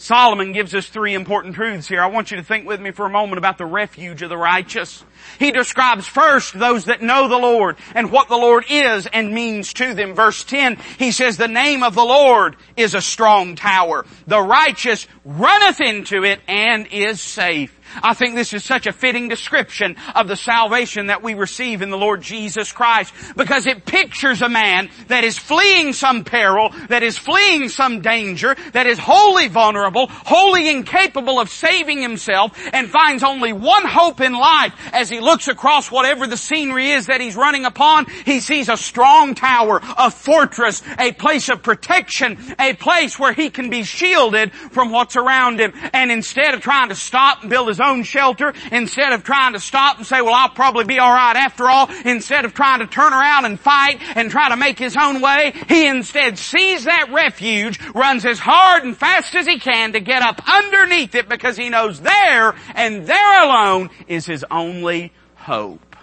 Solomon 0.00 0.52
gives 0.52 0.74
us 0.74 0.88
three 0.88 1.12
important 1.12 1.54
truths 1.54 1.86
here. 1.86 2.00
I 2.00 2.06
want 2.06 2.30
you 2.30 2.38
to 2.38 2.42
think 2.42 2.66
with 2.66 2.80
me 2.80 2.90
for 2.90 3.04
a 3.04 3.10
moment 3.10 3.36
about 3.36 3.58
the 3.58 3.66
refuge 3.66 4.22
of 4.22 4.30
the 4.30 4.36
righteous. 4.36 5.04
He 5.38 5.50
describes 5.50 6.06
first 6.06 6.58
those 6.58 6.86
that 6.86 7.02
know 7.02 7.28
the 7.28 7.36
Lord 7.36 7.76
and 7.94 8.10
what 8.10 8.28
the 8.28 8.36
Lord 8.36 8.64
is 8.70 9.06
and 9.06 9.34
means 9.34 9.74
to 9.74 9.92
them. 9.92 10.14
Verse 10.14 10.42
10, 10.44 10.78
he 10.98 11.12
says, 11.12 11.36
the 11.36 11.48
name 11.48 11.82
of 11.82 11.94
the 11.94 12.04
Lord 12.04 12.56
is 12.78 12.94
a 12.94 13.02
strong 13.02 13.56
tower. 13.56 14.06
The 14.26 14.40
righteous 14.40 15.06
runneth 15.22 15.82
into 15.82 16.24
it 16.24 16.40
and 16.48 16.86
is 16.86 17.20
safe. 17.20 17.78
I 18.02 18.14
think 18.14 18.34
this 18.34 18.52
is 18.52 18.64
such 18.64 18.86
a 18.86 18.92
fitting 18.92 19.28
description 19.28 19.96
of 20.14 20.28
the 20.28 20.36
salvation 20.36 21.06
that 21.06 21.22
we 21.22 21.34
receive 21.34 21.82
in 21.82 21.90
the 21.90 21.98
Lord 21.98 22.22
Jesus 22.22 22.72
Christ 22.72 23.12
because 23.36 23.66
it 23.66 23.84
pictures 23.84 24.42
a 24.42 24.48
man 24.48 24.90
that 25.08 25.24
is 25.24 25.38
fleeing 25.38 25.92
some 25.92 26.24
peril, 26.24 26.70
that 26.88 27.02
is 27.02 27.18
fleeing 27.18 27.68
some 27.68 28.00
danger, 28.00 28.56
that 28.72 28.86
is 28.86 28.98
wholly 28.98 29.48
vulnerable, 29.48 30.06
wholly 30.08 30.68
incapable 30.68 31.40
of 31.40 31.50
saving 31.50 32.00
himself 32.00 32.58
and 32.72 32.88
finds 32.88 33.22
only 33.22 33.52
one 33.52 33.84
hope 33.84 34.20
in 34.20 34.32
life 34.32 34.72
as 34.92 35.08
he 35.08 35.20
looks 35.20 35.48
across 35.48 35.90
whatever 35.90 36.26
the 36.26 36.36
scenery 36.36 36.90
is 36.90 37.06
that 37.06 37.20
he's 37.20 37.36
running 37.36 37.64
upon. 37.64 38.06
He 38.24 38.40
sees 38.40 38.68
a 38.68 38.76
strong 38.76 39.34
tower, 39.34 39.80
a 39.82 40.10
fortress, 40.10 40.82
a 40.98 41.12
place 41.12 41.48
of 41.48 41.62
protection, 41.62 42.38
a 42.58 42.74
place 42.74 43.18
where 43.18 43.32
he 43.32 43.50
can 43.50 43.70
be 43.70 43.82
shielded 43.82 44.52
from 44.52 44.90
what's 44.90 45.16
around 45.16 45.60
him. 45.60 45.72
And 45.92 46.10
instead 46.10 46.54
of 46.54 46.60
trying 46.60 46.88
to 46.90 46.94
stop 46.94 47.42
and 47.42 47.50
build 47.50 47.68
his 47.68 47.79
own 47.80 48.02
shelter, 48.02 48.54
instead 48.70 49.12
of 49.12 49.24
trying 49.24 49.54
to 49.54 49.60
stop 49.60 49.98
and 49.98 50.06
say, 50.06 50.20
well, 50.20 50.34
I'll 50.34 50.50
probably 50.50 50.84
be 50.84 51.00
alright 51.00 51.36
after 51.36 51.68
all, 51.68 51.90
instead 52.04 52.44
of 52.44 52.54
trying 52.54 52.80
to 52.80 52.86
turn 52.86 53.12
around 53.12 53.44
and 53.44 53.58
fight 53.58 54.00
and 54.16 54.30
try 54.30 54.48
to 54.50 54.56
make 54.56 54.78
his 54.78 54.96
own 54.96 55.20
way, 55.20 55.52
he 55.68 55.86
instead 55.86 56.38
sees 56.38 56.84
that 56.84 57.10
refuge, 57.12 57.80
runs 57.94 58.24
as 58.24 58.38
hard 58.38 58.84
and 58.84 58.96
fast 58.96 59.34
as 59.34 59.46
he 59.46 59.58
can 59.58 59.92
to 59.92 60.00
get 60.00 60.22
up 60.22 60.42
underneath 60.48 61.14
it 61.14 61.28
because 61.28 61.56
he 61.56 61.68
knows 61.68 62.00
there 62.00 62.54
and 62.74 63.06
there 63.06 63.44
alone 63.44 63.90
is 64.06 64.26
his 64.26 64.44
only 64.50 65.12
hope. 65.34 65.96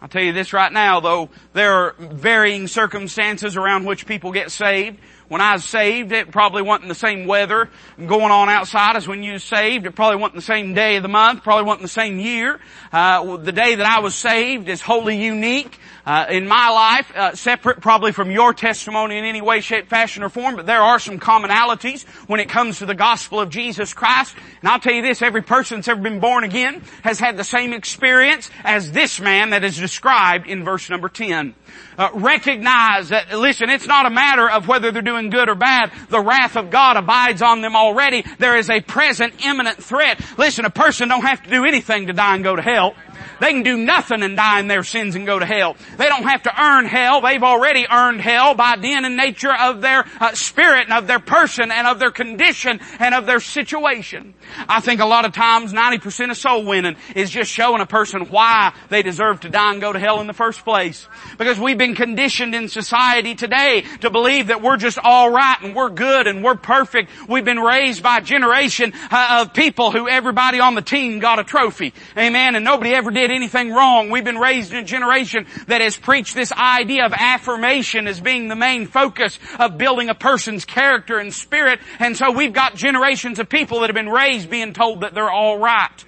I'll 0.00 0.08
tell 0.08 0.22
you 0.22 0.32
this 0.32 0.52
right 0.52 0.72
now 0.72 0.98
though, 0.98 1.28
there 1.52 1.72
are 1.72 1.94
varying 1.96 2.66
circumstances 2.66 3.56
around 3.56 3.84
which 3.84 4.04
people 4.04 4.32
get 4.32 4.50
saved. 4.50 4.98
When 5.32 5.40
I 5.40 5.54
was 5.54 5.64
saved, 5.64 6.12
it 6.12 6.30
probably 6.30 6.60
wasn't 6.60 6.88
the 6.88 6.94
same 6.94 7.26
weather 7.26 7.70
going 7.96 8.30
on 8.30 8.50
outside 8.50 8.96
as 8.96 9.08
when 9.08 9.22
you 9.22 9.32
was 9.32 9.42
saved. 9.42 9.86
It 9.86 9.92
probably 9.92 10.18
wasn't 10.18 10.34
the 10.34 10.42
same 10.42 10.74
day 10.74 10.96
of 10.96 11.02
the 11.02 11.08
month. 11.08 11.42
Probably 11.42 11.64
wasn't 11.64 11.84
the 11.84 11.88
same 11.88 12.18
year. 12.18 12.60
Uh, 12.92 13.38
the 13.38 13.50
day 13.50 13.76
that 13.76 13.86
I 13.86 14.00
was 14.00 14.14
saved 14.14 14.68
is 14.68 14.82
wholly 14.82 15.16
unique 15.16 15.78
uh, 16.04 16.26
in 16.28 16.48
my 16.48 16.68
life, 16.68 17.12
uh, 17.14 17.34
separate 17.34 17.80
probably 17.80 18.12
from 18.12 18.30
your 18.30 18.52
testimony 18.54 19.18
in 19.18 19.24
any 19.24 19.40
way, 19.40 19.60
shape, 19.60 19.88
fashion, 19.88 20.22
or 20.22 20.28
form. 20.28 20.56
But 20.56 20.66
there 20.66 20.80
are 20.80 20.98
some 20.98 21.18
commonalities 21.18 22.04
when 22.28 22.40
it 22.40 22.48
comes 22.48 22.78
to 22.78 22.86
the 22.86 22.94
gospel 22.94 23.40
of 23.40 23.50
Jesus 23.50 23.94
Christ. 23.94 24.34
And 24.60 24.68
I'll 24.68 24.80
tell 24.80 24.94
you 24.94 25.02
this: 25.02 25.22
every 25.22 25.42
person 25.42 25.78
that's 25.78 25.88
ever 25.88 26.00
been 26.00 26.20
born 26.20 26.44
again 26.44 26.82
has 27.02 27.18
had 27.18 27.36
the 27.36 27.44
same 27.44 27.72
experience 27.72 28.50
as 28.64 28.92
this 28.92 29.20
man 29.20 29.50
that 29.50 29.64
is 29.64 29.76
described 29.76 30.46
in 30.46 30.64
verse 30.64 30.90
number 30.90 31.08
ten. 31.08 31.54
Uh, 31.96 32.10
recognize 32.14 33.08
that, 33.10 33.32
listen, 33.38 33.70
it's 33.70 33.86
not 33.86 34.04
a 34.04 34.10
matter 34.10 34.48
of 34.48 34.68
whether 34.68 34.90
they're 34.90 35.02
doing 35.02 35.30
good 35.30 35.48
or 35.48 35.54
bad. 35.54 35.90
The 36.08 36.20
wrath 36.20 36.56
of 36.56 36.70
God 36.70 36.96
abides 36.96 37.40
on 37.42 37.62
them 37.62 37.76
already. 37.76 38.24
There 38.38 38.56
is 38.56 38.68
a 38.68 38.80
present 38.80 39.44
imminent 39.44 39.82
threat. 39.82 40.20
Listen, 40.36 40.64
a 40.64 40.70
person 40.70 41.08
don't 41.08 41.22
have 41.22 41.42
to 41.42 41.50
do 41.50 41.64
anything 41.64 42.08
to 42.08 42.12
die 42.12 42.34
and 42.34 42.44
go 42.44 42.56
to 42.56 42.62
hell. 42.62 42.94
They 43.40 43.52
can 43.52 43.62
do 43.62 43.76
nothing 43.76 44.22
and 44.22 44.36
die 44.36 44.60
in 44.60 44.68
their 44.68 44.82
sins 44.82 45.14
and 45.14 45.26
go 45.26 45.38
to 45.38 45.46
hell. 45.46 45.76
They 45.96 46.08
don't 46.08 46.24
have 46.24 46.42
to 46.44 46.62
earn 46.62 46.86
hell. 46.86 47.20
They've 47.20 47.42
already 47.42 47.86
earned 47.90 48.20
hell 48.20 48.54
by 48.54 48.76
den 48.76 49.04
and 49.04 49.16
nature 49.16 49.54
of 49.54 49.80
their 49.80 50.04
uh, 50.20 50.34
spirit 50.34 50.84
and 50.84 50.92
of 50.92 51.06
their 51.06 51.18
person 51.18 51.70
and 51.70 51.86
of 51.86 51.98
their 51.98 52.10
condition 52.10 52.80
and 52.98 53.14
of 53.14 53.26
their 53.26 53.40
situation. 53.40 54.34
I 54.68 54.80
think 54.80 55.00
a 55.00 55.06
lot 55.06 55.24
of 55.24 55.32
times 55.32 55.72
90% 55.72 56.30
of 56.30 56.36
soul 56.36 56.64
winning 56.64 56.96
is 57.14 57.30
just 57.30 57.50
showing 57.50 57.80
a 57.80 57.86
person 57.86 58.26
why 58.26 58.74
they 58.88 59.02
deserve 59.02 59.40
to 59.40 59.48
die 59.48 59.72
and 59.72 59.80
go 59.80 59.92
to 59.92 59.98
hell 59.98 60.20
in 60.20 60.26
the 60.26 60.32
first 60.32 60.64
place. 60.64 61.06
Because 61.38 61.58
we've 61.58 61.78
been 61.78 61.94
conditioned 61.94 62.54
in 62.54 62.68
society 62.68 63.34
today 63.34 63.84
to 64.00 64.10
believe 64.10 64.48
that 64.48 64.62
we're 64.62 64.76
just 64.76 64.98
alright 64.98 65.62
and 65.62 65.74
we're 65.74 65.90
good 65.90 66.26
and 66.26 66.42
we're 66.42 66.56
perfect. 66.56 67.10
We've 67.28 67.44
been 67.44 67.60
raised 67.60 68.02
by 68.02 68.18
a 68.18 68.20
generation 68.20 68.92
uh, 69.10 69.42
of 69.42 69.54
people 69.54 69.90
who 69.90 70.08
everybody 70.08 70.60
on 70.60 70.74
the 70.74 70.82
team 70.82 71.20
got 71.20 71.38
a 71.38 71.44
trophy. 71.44 71.94
Amen. 72.16 72.56
And 72.56 72.64
nobody 72.64 72.94
ever 72.94 73.10
did 73.12 73.30
anything 73.30 73.70
wrong. 73.72 74.10
We've 74.10 74.24
been 74.24 74.38
raised 74.38 74.72
in 74.72 74.78
a 74.78 74.84
generation 74.84 75.46
that 75.66 75.80
has 75.80 75.96
preached 75.96 76.34
this 76.34 76.52
idea 76.52 77.06
of 77.06 77.12
affirmation 77.12 78.06
as 78.06 78.20
being 78.20 78.48
the 78.48 78.56
main 78.56 78.86
focus 78.86 79.38
of 79.58 79.78
building 79.78 80.08
a 80.08 80.14
person's 80.14 80.64
character 80.64 81.18
and 81.18 81.32
spirit. 81.32 81.80
And 81.98 82.16
so 82.16 82.32
we've 82.32 82.52
got 82.52 82.74
generations 82.74 83.38
of 83.38 83.48
people 83.48 83.80
that 83.80 83.90
have 83.90 83.94
been 83.94 84.08
raised 84.08 84.50
being 84.50 84.72
told 84.72 85.02
that 85.02 85.14
they're 85.14 85.32
alright. 85.32 86.04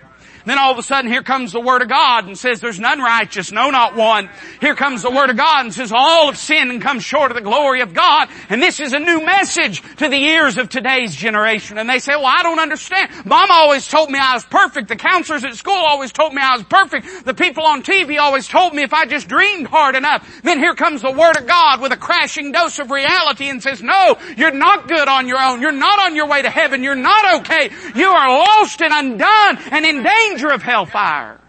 Then 0.47 0.59
all 0.59 0.73
of 0.73 0.79
a 0.79 0.83
sudden 0.83 1.11
here 1.11 1.23
comes 1.23 1.53
the 1.53 1.61
Word 1.61 1.81
of 1.81 1.89
God 1.89 2.27
and 2.27 2.37
says 2.37 2.61
there's 2.61 2.79
none 2.79 3.01
righteous, 3.01 3.51
no 3.51 3.71
not 3.71 3.97
one. 3.97 4.29
Here 4.61 4.75
comes 4.75 5.03
the 5.03 5.11
Word 5.11 5.31
of 5.31 5.37
God 5.37 5.65
and 5.65 5.73
says 5.73 5.91
all 5.91 6.27
have 6.27 6.37
sinned 6.37 6.71
and 6.71 6.83
come 6.83 7.01
short 7.01 7.31
of 7.31 7.37
the 7.37 7.43
glory 7.43 7.81
of 7.81 7.95
God. 7.95 8.29
And 8.51 8.63
this 8.63 8.79
is 8.79 8.93
a 8.93 8.99
new 8.99 9.25
message 9.25 9.83
to 9.97 10.09
the 10.09 10.17
ears 10.17 10.59
of 10.59 10.69
today's 10.69 11.15
generation. 11.15 11.79
And 11.79 11.89
they 11.89 11.99
say, 11.99 12.15
well 12.15 12.27
I 12.27 12.43
don't 12.43 12.59
understand. 12.59 13.11
Mom 13.25 13.49
always 13.51 13.89
told 13.89 14.11
me 14.11 14.19
I 14.19 14.35
was 14.35 14.45
perfect. 14.45 14.89
The 14.89 14.97
counselors 14.97 15.45
at 15.45 15.55
school 15.55 15.73
always 15.73 16.13
told 16.13 16.35
me 16.35 16.43
I 16.43 16.57
was 16.57 16.65
perfect. 16.65 17.25
The 17.25 17.35
people 17.35 17.65
on 17.65 17.83
TV 17.83 18.19
always 18.19 18.47
told 18.47 18.75
me 18.75 18.83
if 18.83 18.93
I 18.93 19.07
just 19.07 19.29
dreamed 19.29 19.69
hard 19.69 19.97
enough. 19.97 20.43
Then 20.43 20.59
here 20.59 20.75
comes 20.75 21.01
the 21.01 21.13
Word 21.13 21.39
of 21.39 21.47
God 21.47 21.81
with 21.81 21.93
a 21.93 21.97
crashing 21.97 22.53
dose 22.53 22.79
of 22.79 22.91
reality 22.91 23.49
and 23.49 23.63
says, 23.63 23.83
no, 23.83 24.19
you're 24.37 24.53
not 24.53 24.89
good 24.89 25.09
on 25.09 25.27
your 25.27 25.39
own. 25.39 25.63
You're 25.63 25.73
not 25.73 26.01
on 26.01 26.15
your 26.15 26.29
way 26.29 26.43
to 26.43 26.51
heaven. 26.51 26.83
You're 26.83 26.95
not 26.95 27.41
okay. 27.41 27.71
You 27.95 28.09
are 28.09 28.29
lost 28.29 28.83
and 28.83 28.93
undone 28.93 29.59
and 29.73 29.87
in 29.87 30.03
danger 30.03 30.34
danger 30.35 30.53
of 30.53 30.63
hellfire. 30.63 31.41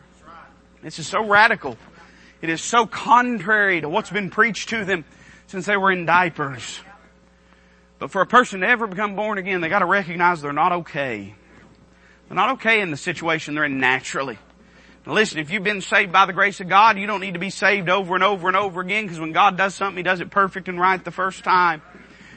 This 0.83 0.99
is 0.99 1.07
so 1.07 1.25
radical. 1.25 1.75
It 2.43 2.49
is 2.49 2.61
so 2.61 2.85
contrary 2.85 3.81
to 3.81 3.89
what's 3.89 4.11
been 4.11 4.29
preached 4.29 4.69
to 4.69 4.85
them 4.85 5.05
since 5.47 5.65
they 5.65 5.75
were 5.75 5.91
in 5.91 6.05
diapers. 6.05 6.79
But 7.97 8.11
for 8.11 8.21
a 8.21 8.27
person 8.27 8.59
to 8.59 8.67
ever 8.67 8.85
become 8.85 9.15
born 9.15 9.39
again, 9.39 9.61
they 9.61 9.69
gotta 9.69 9.87
recognize 9.87 10.39
they're 10.39 10.53
not 10.53 10.71
okay. 10.71 11.33
They're 12.27 12.35
not 12.35 12.53
okay 12.57 12.81
in 12.81 12.91
the 12.91 12.97
situation 12.97 13.55
they're 13.55 13.65
in 13.65 13.79
naturally. 13.79 14.37
Now 15.07 15.13
listen, 15.13 15.39
if 15.39 15.49
you've 15.49 15.63
been 15.63 15.81
saved 15.81 16.11
by 16.11 16.27
the 16.27 16.33
grace 16.33 16.59
of 16.59 16.69
God, 16.69 16.99
you 16.99 17.07
don't 17.07 17.21
need 17.21 17.33
to 17.33 17.39
be 17.39 17.49
saved 17.49 17.89
over 17.89 18.13
and 18.13 18.23
over 18.23 18.47
and 18.47 18.57
over 18.57 18.81
again 18.81 19.05
because 19.05 19.19
when 19.19 19.31
God 19.31 19.57
does 19.57 19.73
something, 19.73 19.97
He 19.97 20.03
does 20.03 20.19
it 20.19 20.29
perfect 20.29 20.67
and 20.67 20.79
right 20.79 21.03
the 21.03 21.09
first 21.09 21.43
time. 21.43 21.81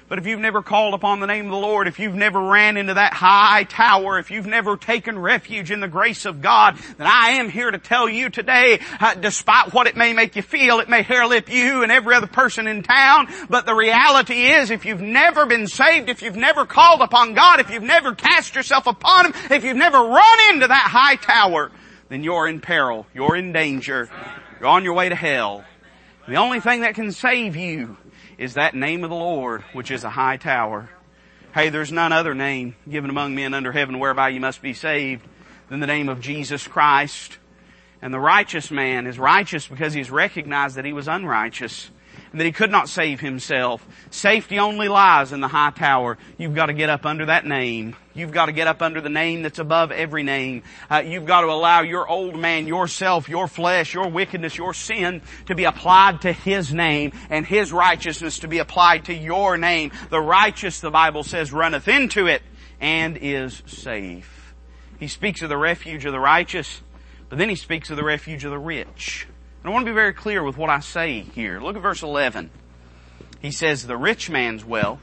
But 0.09 0.19
if 0.19 0.27
you've 0.27 0.41
never 0.41 0.63
called 0.63 0.95
upon 0.95 1.21
the 1.21 1.27
name 1.27 1.45
of 1.45 1.51
the 1.51 1.59
Lord, 1.59 1.87
if 1.87 1.99
you've 1.99 2.15
never 2.15 2.41
ran 2.41 2.79
into 2.79 2.95
that 2.95 3.13
high 3.13 3.65
tower, 3.65 4.19
if 4.19 4.31
you've 4.31 4.47
never 4.47 4.79
taken 4.79 5.19
refuge 5.19 5.71
in 5.71 5.81
the 5.81 5.89
grace 5.89 6.25
of 6.25 6.41
God, 6.41 6.79
then 6.97 7.07
I 7.07 7.33
am 7.33 7.51
here 7.51 7.71
to 7.71 7.77
tell 7.77 8.09
you 8.09 8.31
today, 8.31 8.81
uh, 9.01 9.15
despite 9.15 9.75
what 9.75 9.87
it 9.87 9.97
may 9.97 10.15
make 10.15 10.35
you 10.35 10.41
feel, 10.41 10.81
it 10.81 10.89
may 10.89 11.03
hair 11.03 11.27
lip 11.27 11.53
you 11.53 11.83
and 11.83 11.93
every 11.93 12.15
other 12.15 12.27
person 12.27 12.67
in 12.67 12.83
town, 12.83 13.29
but 13.51 13.67
the 13.67 13.75
reality 13.75 14.47
is 14.47 14.71
if 14.71 14.87
you've 14.87 15.03
never 15.03 15.45
been 15.45 15.67
saved, 15.67 16.09
if 16.09 16.23
you've 16.23 16.37
never 16.37 16.65
called 16.65 17.03
upon 17.03 17.35
God, 17.35 17.61
if 17.61 17.71
you've 17.71 17.83
never 17.83 18.15
cast 18.15 18.55
yourself 18.55 18.87
upon 18.87 19.27
Him, 19.27 19.35
if 19.51 19.63
you've 19.63 19.77
never 19.77 19.99
run 19.99 20.55
into 20.55 20.69
that 20.69 20.89
high 20.91 21.17
tower, 21.17 21.71
then 22.09 22.25
you're 22.25 22.49
in 22.49 22.61
peril. 22.61 23.07
You're 23.13 23.37
in 23.37 23.53
danger. 23.53 24.09
You're 24.59 24.71
on 24.71 24.85
your 24.85 24.95
way 24.95 25.11
to 25.11 25.15
hell. 25.15 25.65
The 26.27 26.37
only 26.37 26.61
thing 26.61 26.81
that 26.81 26.95
can 26.95 27.13
save 27.13 27.57
you 27.57 27.97
is 28.39 28.55
that 28.55 28.75
name 28.75 29.05
of 29.05 29.11
the 29.11 29.17
Lord, 29.17 29.63
which 29.73 29.91
is 29.91 30.05
a 30.05 30.11
high 30.11 30.37
tower. 30.37 30.89
Hey, 31.53 31.71
there's 31.71 31.91
none 31.91 32.13
other 32.13 32.35
name 32.35 32.77
given 32.89 33.11
among 33.11 33.35
men 33.35 33.53
under 33.53 33.73
heaven 33.73 33.99
whereby 33.99 34.29
you 34.29 34.41
must 34.41 34.63
be 34.63 34.75
saved 34.75 35.27
than 35.69 35.81
the 35.81 35.87
name 35.87 36.09
of 36.09 36.21
Jesus 36.21 36.67
Christ. 36.67 37.39
And 38.01 38.15
the 38.15 38.21
righteous 38.21 38.71
man 38.71 39.07
is 39.07 39.19
righteous 39.19 39.67
because 39.67 39.93
he's 39.93 40.11
recognized 40.11 40.77
that 40.77 40.85
he 40.85 40.93
was 40.93 41.09
unrighteous 41.09 41.91
and 42.31 42.41
that 42.41 42.45
he 42.45 42.53
could 42.53 42.71
not 42.71 42.89
save 42.89 43.21
himself. 43.21 43.85
Safety 44.11 44.59
only 44.59 44.87
lies 44.87 45.33
in 45.33 45.41
the 45.41 45.49
high 45.49 45.71
tower. 45.71 46.17
You've 46.37 46.55
got 46.55 46.67
to 46.67 46.75
get 46.75 46.91
up 46.91 47.05
under 47.07 47.27
that 47.27 47.45
name. 47.45 47.97
You've 48.19 48.33
got 48.33 48.47
to 48.47 48.53
get 48.53 48.67
up 48.67 48.83
under 48.83 49.01
the 49.01 49.09
name 49.09 49.43
that's 49.43 49.59
above 49.59 49.93
every 49.93 50.25
name. 50.25 50.65
Uh, 50.91 51.03
you've 51.07 51.25
got 51.25 51.43
to 51.43 51.47
allow 51.47 51.83
your 51.83 52.09
old 52.09 52.37
man, 52.37 52.67
yourself, 52.67 53.29
your 53.29 53.47
flesh, 53.47 53.95
your 53.95 54.09
wickedness, 54.09 54.59
your 54.59 54.75
sin 54.75 55.23
to 55.47 55.55
be 55.55 55.65
applied 55.65 56.23
to 56.23 56.33
His 56.33 56.75
name 56.75 57.13
and 57.31 57.47
His 57.47 57.73
righteousness 57.73 58.41
to 58.41 58.49
be 58.49 58.59
applied 58.59 59.05
to 59.05 59.15
your 59.15 59.57
name. 59.57 59.93
The 60.11 60.21
righteous, 60.21 60.81
the 60.81 60.91
Bible 60.91 61.23
says, 61.23 61.53
runneth 61.53 61.87
into 61.87 62.27
it 62.27 62.43
and 62.81 63.17
is 63.17 63.63
safe. 63.67 64.55
He 64.99 65.07
speaks 65.07 65.43
of 65.43 65.49
the 65.49 65.57
refuge 65.57 66.05
of 66.05 66.13
the 66.13 66.21
righteous, 66.21 66.81
but 67.29 67.39
then 67.39 67.49
he 67.49 67.55
speaks 67.55 67.91
of 67.91 67.97
the 67.97 68.05
refuge 68.05 68.45
of 68.45 68.51
the 68.51 68.59
rich. 68.59 69.27
And 69.63 69.71
I 69.71 69.73
want 69.73 69.87
to 69.87 69.91
be 69.91 69.95
very 69.95 70.13
clear 70.13 70.43
with 70.43 70.57
what 70.57 70.71
I 70.71 70.81
say 70.81 71.21
here. 71.21 71.61
Look 71.61 71.77
at 71.77 71.83
verse 71.83 72.03
11. 72.03 72.51
He 73.41 73.53
says, 73.53 73.87
the 73.87 73.97
rich 73.97 74.29
man's 74.29 74.65
wealth. 74.65 75.01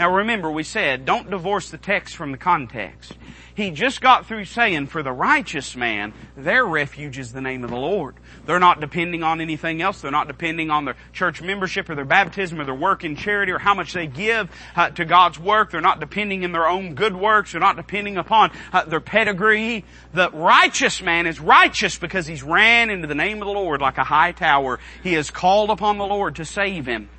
Now 0.00 0.14
remember, 0.14 0.50
we 0.50 0.62
said, 0.62 1.04
don't 1.04 1.28
divorce 1.28 1.68
the 1.68 1.76
text 1.76 2.16
from 2.16 2.32
the 2.32 2.38
context. 2.38 3.12
He 3.54 3.70
just 3.70 4.00
got 4.00 4.24
through 4.24 4.46
saying, 4.46 4.86
for 4.86 5.02
the 5.02 5.12
righteous 5.12 5.76
man, 5.76 6.14
their 6.38 6.64
refuge 6.64 7.18
is 7.18 7.34
the 7.34 7.42
name 7.42 7.64
of 7.64 7.70
the 7.70 7.76
Lord. 7.76 8.14
They're 8.46 8.58
not 8.58 8.80
depending 8.80 9.22
on 9.22 9.42
anything 9.42 9.82
else. 9.82 10.00
They're 10.00 10.10
not 10.10 10.26
depending 10.26 10.70
on 10.70 10.86
their 10.86 10.96
church 11.12 11.42
membership 11.42 11.90
or 11.90 11.96
their 11.96 12.06
baptism 12.06 12.58
or 12.58 12.64
their 12.64 12.74
work 12.74 13.04
in 13.04 13.14
charity 13.14 13.52
or 13.52 13.58
how 13.58 13.74
much 13.74 13.92
they 13.92 14.06
give 14.06 14.48
uh, 14.74 14.88
to 14.88 15.04
God's 15.04 15.38
work. 15.38 15.70
They're 15.70 15.82
not 15.82 16.00
depending 16.00 16.44
in 16.44 16.52
their 16.52 16.66
own 16.66 16.94
good 16.94 17.14
works. 17.14 17.52
They're 17.52 17.60
not 17.60 17.76
depending 17.76 18.16
upon 18.16 18.52
uh, 18.72 18.86
their 18.86 19.00
pedigree. 19.00 19.84
The 20.14 20.30
righteous 20.30 21.02
man 21.02 21.26
is 21.26 21.40
righteous 21.40 21.98
because 21.98 22.26
he's 22.26 22.42
ran 22.42 22.88
into 22.88 23.06
the 23.06 23.14
name 23.14 23.42
of 23.42 23.46
the 23.46 23.52
Lord 23.52 23.82
like 23.82 23.98
a 23.98 24.04
high 24.04 24.32
tower. 24.32 24.80
He 25.02 25.12
has 25.12 25.30
called 25.30 25.68
upon 25.68 25.98
the 25.98 26.06
Lord 26.06 26.36
to 26.36 26.46
save 26.46 26.86
him. 26.86 27.10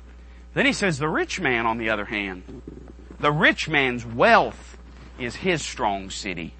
Then 0.54 0.66
he 0.66 0.72
says 0.72 0.98
the 0.98 1.08
rich 1.08 1.40
man, 1.40 1.66
on 1.66 1.78
the 1.78 1.90
other 1.90 2.04
hand, 2.04 2.62
the 3.18 3.32
rich 3.32 3.68
man's 3.68 4.04
wealth 4.04 4.78
is 5.18 5.36
his 5.36 5.62
strong 5.62 6.10
city. 6.10 6.54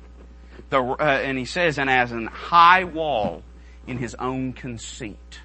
The, 0.71 0.83
uh, 0.83 1.03
and 1.03 1.37
he 1.37 1.45
says, 1.45 1.79
and 1.79 1.91
as 1.91 2.13
an 2.13 2.27
high 2.27 2.85
wall 2.85 3.43
in 3.87 3.99
his 3.99 4.15
own 4.15 4.53
conceit. 4.53 5.41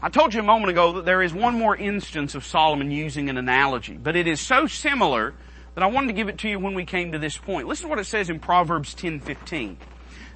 I 0.00 0.10
told 0.10 0.34
you 0.34 0.40
a 0.40 0.44
moment 0.44 0.70
ago 0.70 0.92
that 0.92 1.04
there 1.04 1.22
is 1.22 1.34
one 1.34 1.58
more 1.58 1.74
instance 1.76 2.36
of 2.36 2.44
Solomon 2.44 2.90
using 2.90 3.28
an 3.28 3.36
analogy, 3.36 3.94
but 3.94 4.14
it 4.14 4.28
is 4.28 4.40
so 4.40 4.66
similar 4.66 5.34
that 5.74 5.82
I 5.82 5.88
wanted 5.88 6.08
to 6.08 6.12
give 6.12 6.28
it 6.28 6.38
to 6.38 6.48
you 6.48 6.60
when 6.60 6.74
we 6.74 6.84
came 6.84 7.12
to 7.12 7.18
this 7.18 7.36
point. 7.36 7.66
Listen 7.66 7.84
to 7.84 7.88
what 7.88 7.98
it 7.98 8.04
says 8.04 8.30
in 8.30 8.38
Proverbs 8.38 8.94
10:15. 8.94 9.76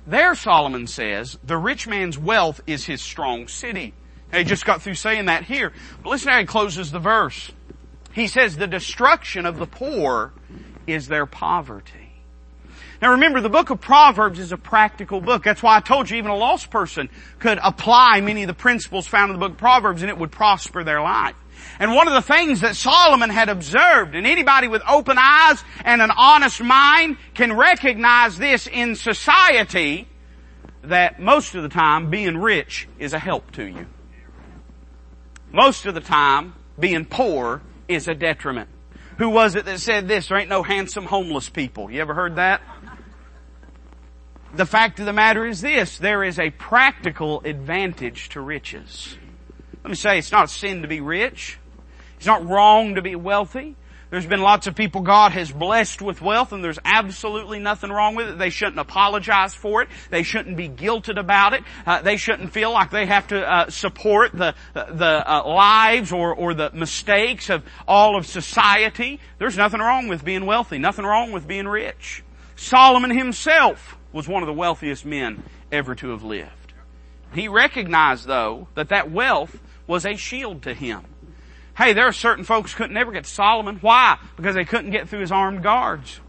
There 0.05 0.35
Solomon 0.35 0.89
says, 0.89 1.39
the 1.45 1.57
rich 1.57 1.87
man's 1.87 2.19
wealth 2.19 2.61
is 2.67 2.87
his 2.87 3.01
strong 3.01 3.47
city. 3.47 3.95
He 4.33 4.45
just 4.45 4.65
got 4.65 4.83
through 4.83 4.95
saying 4.95 5.27
that 5.27 5.45
here. 5.45 5.73
But 6.03 6.11
listen 6.11 6.31
how 6.31 6.39
he 6.39 6.47
closes 6.47 6.91
the 6.91 6.99
verse. 6.99 7.53
He 8.13 8.29
says 8.29 8.57
the 8.57 8.67
destruction 8.67 9.47
of 9.47 9.59
the 9.59 9.67
poor 9.67 10.33
is 10.87 11.09
their 11.09 11.27
poverty. 11.27 12.13
Now 13.01 13.11
remember, 13.11 13.41
the 13.41 13.51
book 13.51 13.71
of 13.71 13.81
Proverbs 13.81 14.39
is 14.39 14.53
a 14.53 14.57
practical 14.57 15.21
book. 15.21 15.43
That's 15.43 15.63
why 15.63 15.77
I 15.77 15.81
told 15.81 16.09
you 16.09 16.19
even 16.19 16.31
a 16.31 16.37
lost 16.37 16.71
person 16.71 17.11
could 17.41 17.59
apply 17.63 18.21
many 18.21 18.45
of 18.45 18.47
the 18.47 18.55
principles 18.55 19.07
found 19.09 19.31
in 19.31 19.39
the 19.39 19.41
book 19.41 19.53
of 19.53 19.59
Proverbs 19.59 20.03
and 20.03 20.11
it 20.11 20.17
would 20.17 20.31
prosper 20.31 20.85
their 20.85 21.03
life. 21.03 21.35
And 21.79 21.95
one 21.95 22.07
of 22.07 22.15
the 22.15 22.23
things 22.23 22.61
that 22.61 22.77
Solomon 22.77 23.31
had 23.31 23.49
observed, 23.49 24.15
and 24.15 24.27
anybody 24.27 24.69
with 24.69 24.83
open 24.89 25.17
eyes 25.19 25.63
and 25.85 26.01
an 26.01 26.11
honest 26.17 26.63
mind 26.63 27.17
can 27.35 27.53
recognize 27.57 28.39
this 28.39 28.67
in 28.67 28.95
society, 28.95 30.09
that 30.83 31.21
most 31.21 31.55
of 31.55 31.63
the 31.63 31.69
time 31.69 32.11
being 32.11 32.37
rich 32.37 32.89
is 32.99 33.13
a 33.13 33.19
help 33.19 33.51
to 33.53 33.65
you. 33.65 33.87
Most 35.53 35.85
of 35.85 35.95
the 35.95 36.01
time 36.01 36.55
being 36.79 37.05
poor 37.05 37.61
is 37.87 38.09
a 38.09 38.15
detriment. 38.15 38.69
Who 39.19 39.29
was 39.29 39.55
it 39.55 39.67
that 39.67 39.81
said 39.81 40.09
this? 40.09 40.29
There 40.29 40.39
ain't 40.39 40.49
no 40.49 40.63
handsome 40.63 41.05
homeless 41.05 41.51
people. 41.51 41.91
You 41.91 42.01
ever 42.01 42.15
heard 42.15 42.37
that? 42.37 42.63
The 44.55 44.67
fact 44.67 44.99
of 45.01 45.07
the 45.07 45.13
matter 45.13 45.47
is 45.47 45.61
this, 45.61 45.99
there 45.99 46.25
is 46.25 46.39
a 46.39 46.51
practical 46.51 47.41
advantage 47.45 48.31
to 48.31 48.41
riches. 48.41 49.17
Let 49.83 49.91
me 49.91 49.97
say, 49.97 50.19
it's 50.19 50.33
not 50.33 50.45
a 50.45 50.49
sin 50.49 50.83
to 50.83 50.89
be 50.89 51.01
rich. 51.01 51.59
It's 52.17 52.27
not 52.27 52.47
wrong 52.47 52.95
to 52.95 53.03
be 53.03 53.15
wealthy. 53.17 53.77
There's 54.13 54.27
been 54.27 54.43
lots 54.43 54.67
of 54.67 54.75
people 54.75 55.01
God 55.01 55.33
has 55.33 55.51
blessed 55.51 56.03
with 56.03 56.21
wealth 56.21 56.53
and 56.53 56.63
there's 56.63 56.79
absolutely 56.85 57.59
nothing 57.61 57.89
wrong 57.89 58.15
with 58.15 58.29
it. 58.29 58.39
They 58.39 58.51
shouldn't 58.51 58.79
apologize 58.79 59.55
for 59.55 59.81
it. 59.81 59.89
They 60.11 60.23
shouldn't 60.23 60.59
be 60.59 60.69
guilted 60.69 61.19
about 61.19 61.55
it. 61.55 61.65
Uh, 61.87 62.03
they 62.03 62.19
shouldn't 62.19 62.53
feel 62.53 62.73
like 62.73 62.91
they 62.91 63.07
have 63.07 63.29
to 63.29 63.41
uh, 63.41 63.71
support 63.71 64.33
the, 64.33 64.55
the 64.75 65.25
uh, 65.27 65.49
lives 65.49 66.13
or, 66.13 66.35
or 66.35 66.53
the 66.53 66.71
mistakes 66.75 67.49
of 67.49 67.65
all 67.89 68.19
of 68.19 68.27
society. 68.27 69.19
There's 69.39 69.57
nothing 69.57 69.81
wrong 69.81 70.09
with 70.09 70.23
being 70.27 70.45
wealthy. 70.45 70.77
Nothing 70.77 71.07
wrong 71.07 71.33
with 71.33 71.49
being 71.49 71.67
rich. 71.67 72.23
Solomon 72.55 73.17
himself 73.17 73.97
was 74.13 74.29
one 74.29 74.43
of 74.43 74.47
the 74.47 74.53
wealthiest 74.53 75.07
men 75.07 75.43
ever 75.73 75.95
to 75.95 76.11
have 76.11 76.23
lived. 76.23 76.75
He 77.33 77.49
recognized 77.49 78.27
though 78.27 78.69
that 78.75 78.91
that 78.91 79.11
wealth 79.11 79.59
was 79.87 80.05
a 80.05 80.17
shield 80.17 80.65
to 80.65 80.75
him. 80.75 81.03
Hey, 81.83 81.95
there 81.95 82.07
are 82.07 82.13
certain 82.13 82.45
folks 82.45 82.75
couldn't 82.75 82.95
never 82.95 83.11
get 83.11 83.27
Solomon. 83.27 83.79
Why? 83.81 84.17
Because 84.37 84.55
they 84.55 84.65
couldn't 84.65 84.93
get 84.93 85.09
through 85.09 85.19
his 85.19 85.33
armed 85.33 85.65
guards. 85.65 86.21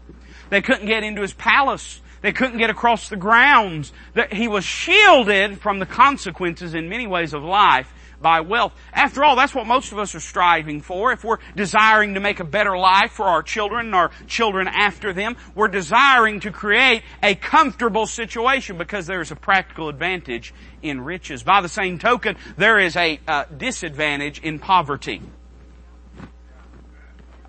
They 0.50 0.60
couldn't 0.60 0.86
get 0.86 1.04
into 1.04 1.22
his 1.22 1.32
palace. 1.32 2.00
They 2.22 2.32
couldn't 2.32 2.58
get 2.58 2.70
across 2.70 3.08
the 3.08 3.14
grounds. 3.14 3.92
He 4.32 4.48
was 4.48 4.64
shielded 4.64 5.60
from 5.60 5.78
the 5.78 5.86
consequences 5.86 6.74
in 6.74 6.88
many 6.88 7.06
ways 7.06 7.34
of 7.34 7.44
life 7.44 7.88
by 8.20 8.40
wealth. 8.40 8.72
After 8.92 9.22
all, 9.22 9.36
that's 9.36 9.54
what 9.54 9.68
most 9.68 9.92
of 9.92 9.98
us 10.00 10.16
are 10.16 10.20
striving 10.20 10.80
for. 10.80 11.12
If 11.12 11.22
we're 11.22 11.38
desiring 11.54 12.14
to 12.14 12.20
make 12.20 12.40
a 12.40 12.44
better 12.44 12.76
life 12.76 13.12
for 13.12 13.26
our 13.26 13.44
children 13.44 13.86
and 13.86 13.94
our 13.94 14.10
children 14.26 14.66
after 14.66 15.12
them, 15.12 15.36
we're 15.54 15.68
desiring 15.68 16.40
to 16.40 16.50
create 16.50 17.04
a 17.22 17.36
comfortable 17.36 18.06
situation 18.06 18.76
because 18.76 19.06
there's 19.06 19.30
a 19.30 19.36
practical 19.36 19.88
advantage 19.88 20.52
in 20.82 21.00
riches. 21.00 21.44
By 21.44 21.60
the 21.60 21.68
same 21.68 22.00
token, 22.00 22.34
there 22.56 22.80
is 22.80 22.96
a 22.96 23.20
uh, 23.28 23.44
disadvantage 23.56 24.40
in 24.40 24.58
poverty. 24.58 25.22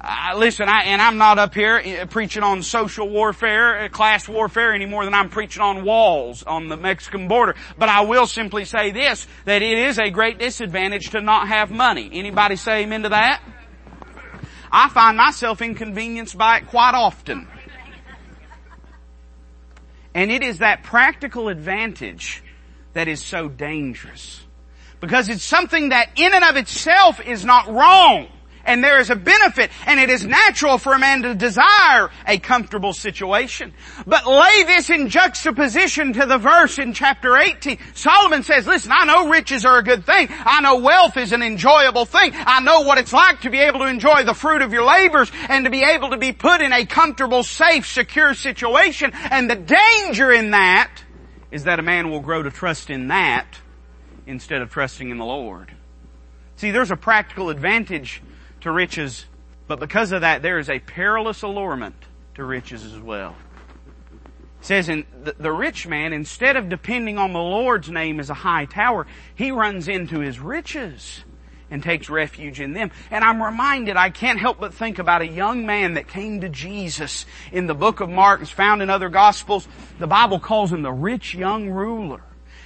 Uh, 0.08 0.36
listen, 0.38 0.70
I, 0.70 0.84
and 0.84 1.02
I'm 1.02 1.18
not 1.18 1.39
up 1.39 1.56
here 1.56 1.78
uh, 1.78 2.06
preaching 2.06 2.44
on 2.44 2.62
social 2.62 3.10
warfare, 3.10 3.86
uh, 3.86 3.89
class 3.89 4.30
warfare 4.30 4.72
any 4.72 4.86
more 4.86 5.04
than 5.04 5.15
I'm 5.15 5.30
preaching 5.30 5.63
on 5.63 5.84
walls 5.84 6.44
on 6.44 6.68
the 6.68 6.78
Mexican 6.78 7.28
border. 7.28 7.56
But 7.76 7.89
I 7.89 8.02
will 8.02 8.28
simply 8.28 8.65
say 8.65 8.91
this, 8.91 9.26
that 9.46 9.63
it 9.63 9.80
is 9.80 9.98
a 9.98 10.12
great 10.12 10.38
disadvantage 10.38 11.10
to 11.12 11.22
not 11.22 11.48
have 11.48 11.72
money. 11.72 12.08
Anybody 12.13 12.56
say 12.56 12.84
amen 12.84 13.02
to 13.02 13.10
that? 13.10 13.41
I 14.72 14.89
find 14.89 15.18
myself 15.18 15.63
inconvenienced 15.63 16.38
by 16.38 16.58
it 16.58 16.68
quite 16.68 16.94
often. 16.94 17.48
And 20.13 20.30
it 20.30 20.44
is 20.44 20.60
that 20.60 20.84
practical 20.84 21.50
advantage 21.50 22.44
that 22.94 23.08
is 23.08 23.26
so 23.26 23.50
dangerous. 23.50 24.44
Because 25.02 25.30
it's 25.30 25.44
something 25.44 25.89
that 25.89 26.12
in 26.15 26.32
and 26.32 26.44
of 26.44 26.58
itself 26.58 27.20
is 27.20 27.44
not 27.44 27.68
wrong 27.68 28.28
and 28.65 28.84
there 28.84 28.99
is 28.99 29.10
a 29.10 29.15
benefit 29.15 29.71
and 29.86 29.99
it 29.99 30.10
is 30.10 30.25
natural 30.25 30.78
for 30.78 30.93
a 30.93 30.99
man 30.99 31.21
to 31.21 31.36
desire 31.36 32.10
a 32.28 32.38
comfortable 32.38 32.93
situation. 32.93 33.73
But 34.06 34.25
lay 34.28 34.63
this 34.63 34.89
in 34.89 35.10
juxtaposition 35.10 36.13
to 36.13 36.25
the 36.25 36.38
verse 36.38 36.80
in 36.80 36.93
chapter 36.93 37.38
18. 37.38 37.78
Solomon 37.93 38.43
says, 38.43 38.67
listen, 38.67 38.91
I 38.93 39.06
know 39.06 39.30
riches 39.30 39.65
are 39.65 39.78
a 39.78 39.84
good 39.84 40.06
thing. 40.06 40.28
I 40.30 40.62
know 40.62 40.80
wealth 40.80 41.17
is 41.17 41.32
an 41.32 41.41
enjoyable 41.41 42.06
thing. 42.06 42.32
I 42.34 42.60
know 42.62 42.82
what 42.82 42.97
it's 42.97 43.13
like 43.13 43.41
to 43.41 43.49
be 43.49 43.60
able 43.60 43.80
to 43.80 43.88
enjoy 43.88 44.23
the 44.23 44.34
fruit 44.34 44.62
of 44.62 44.73
your 44.73 44.84
labors 44.84 45.32
and 45.49 45.65
to 45.65 45.71
be 45.71 45.84
able 45.84 46.10
to 46.10 46.17
be 46.17 46.32
put 46.32 46.62
in 46.62 46.73
a 46.73 46.86
comfortable, 46.86 47.43
safe, 47.43 47.88
secure 47.88 48.34
situation. 48.34 49.12
And 49.13 49.49
the 49.49 49.56
danger 49.56 50.32
in 50.32 50.51
that 50.51 50.91
is 51.51 51.65
that 51.65 51.80
a 51.80 51.84
man 51.84 52.10
will 52.10 52.19
grow 52.19 52.43
to 52.43 52.51
trust 52.51 52.89
in 52.89 53.08
that 53.08 53.60
instead 54.28 54.62
of 54.62 54.69
trusting 54.71 55.10
in 55.10 55.17
the 55.17 55.25
Lord. 55.25 55.71
See, 56.58 56.71
there's 56.71 56.91
a 56.91 56.95
practical 56.95 57.49
advantage 57.49 58.21
to 58.65 58.71
riches, 58.71 59.28
but 59.67 59.80
because 59.80 60.12
of 60.12 60.21
that, 60.21 60.41
there 60.41 60.58
is 60.58 60.71
a 60.71 60.80
perilous 60.80 61.43
allurement 61.43 61.95
to 62.34 62.43
riches 62.43 62.84
as 62.84 62.99
well. 62.99 63.36
It 64.60 64.65
says 64.65 64.89
in 64.89 65.06
the, 65.23 65.36
the 65.38 65.51
rich 65.51 65.86
man, 65.86 66.13
instead 66.13 66.56
of 66.56 66.67
depending 66.67 67.19
on 67.19 67.32
the 67.32 67.39
Lord's 67.39 67.91
name 67.91 68.19
as 68.19 68.32
a 68.32 68.34
high 68.34 68.65
tower, 68.65 69.06
he 69.36 69.51
runs 69.51 69.88
into 69.88 70.19
his 70.19 70.39
riches 70.39 71.23
and 71.69 71.84
takes 71.84 72.10
refuge 72.10 72.60
in 72.60 72.73
them. 72.73 72.89
And 73.12 73.23
I'm 73.23 73.39
reminded, 73.39 73.97
I 73.97 74.10
can't 74.10 74.39
help 74.39 74.60
but 74.60 74.73
think 74.73 74.97
about 74.97 75.21
a 75.21 75.28
young 75.28 75.67
man 75.67 75.93
that 75.93 76.08
came 76.08 76.41
to 76.41 76.49
Jesus 76.49 77.28
in 77.51 77.67
the 77.67 77.75
book 77.75 77.99
of 77.99 78.10
Mark. 78.10 78.41
It's 78.41 78.49
found 78.49 78.82
in 78.82 78.89
other 78.89 79.10
gospels. 79.10 79.67
The 79.99 80.08
Bible 80.08 80.39
calls 80.39 80.73
him 80.73 80.82
the 80.82 80.91
rich 80.91 81.36
young 81.36 81.69
ruler. 81.69 82.23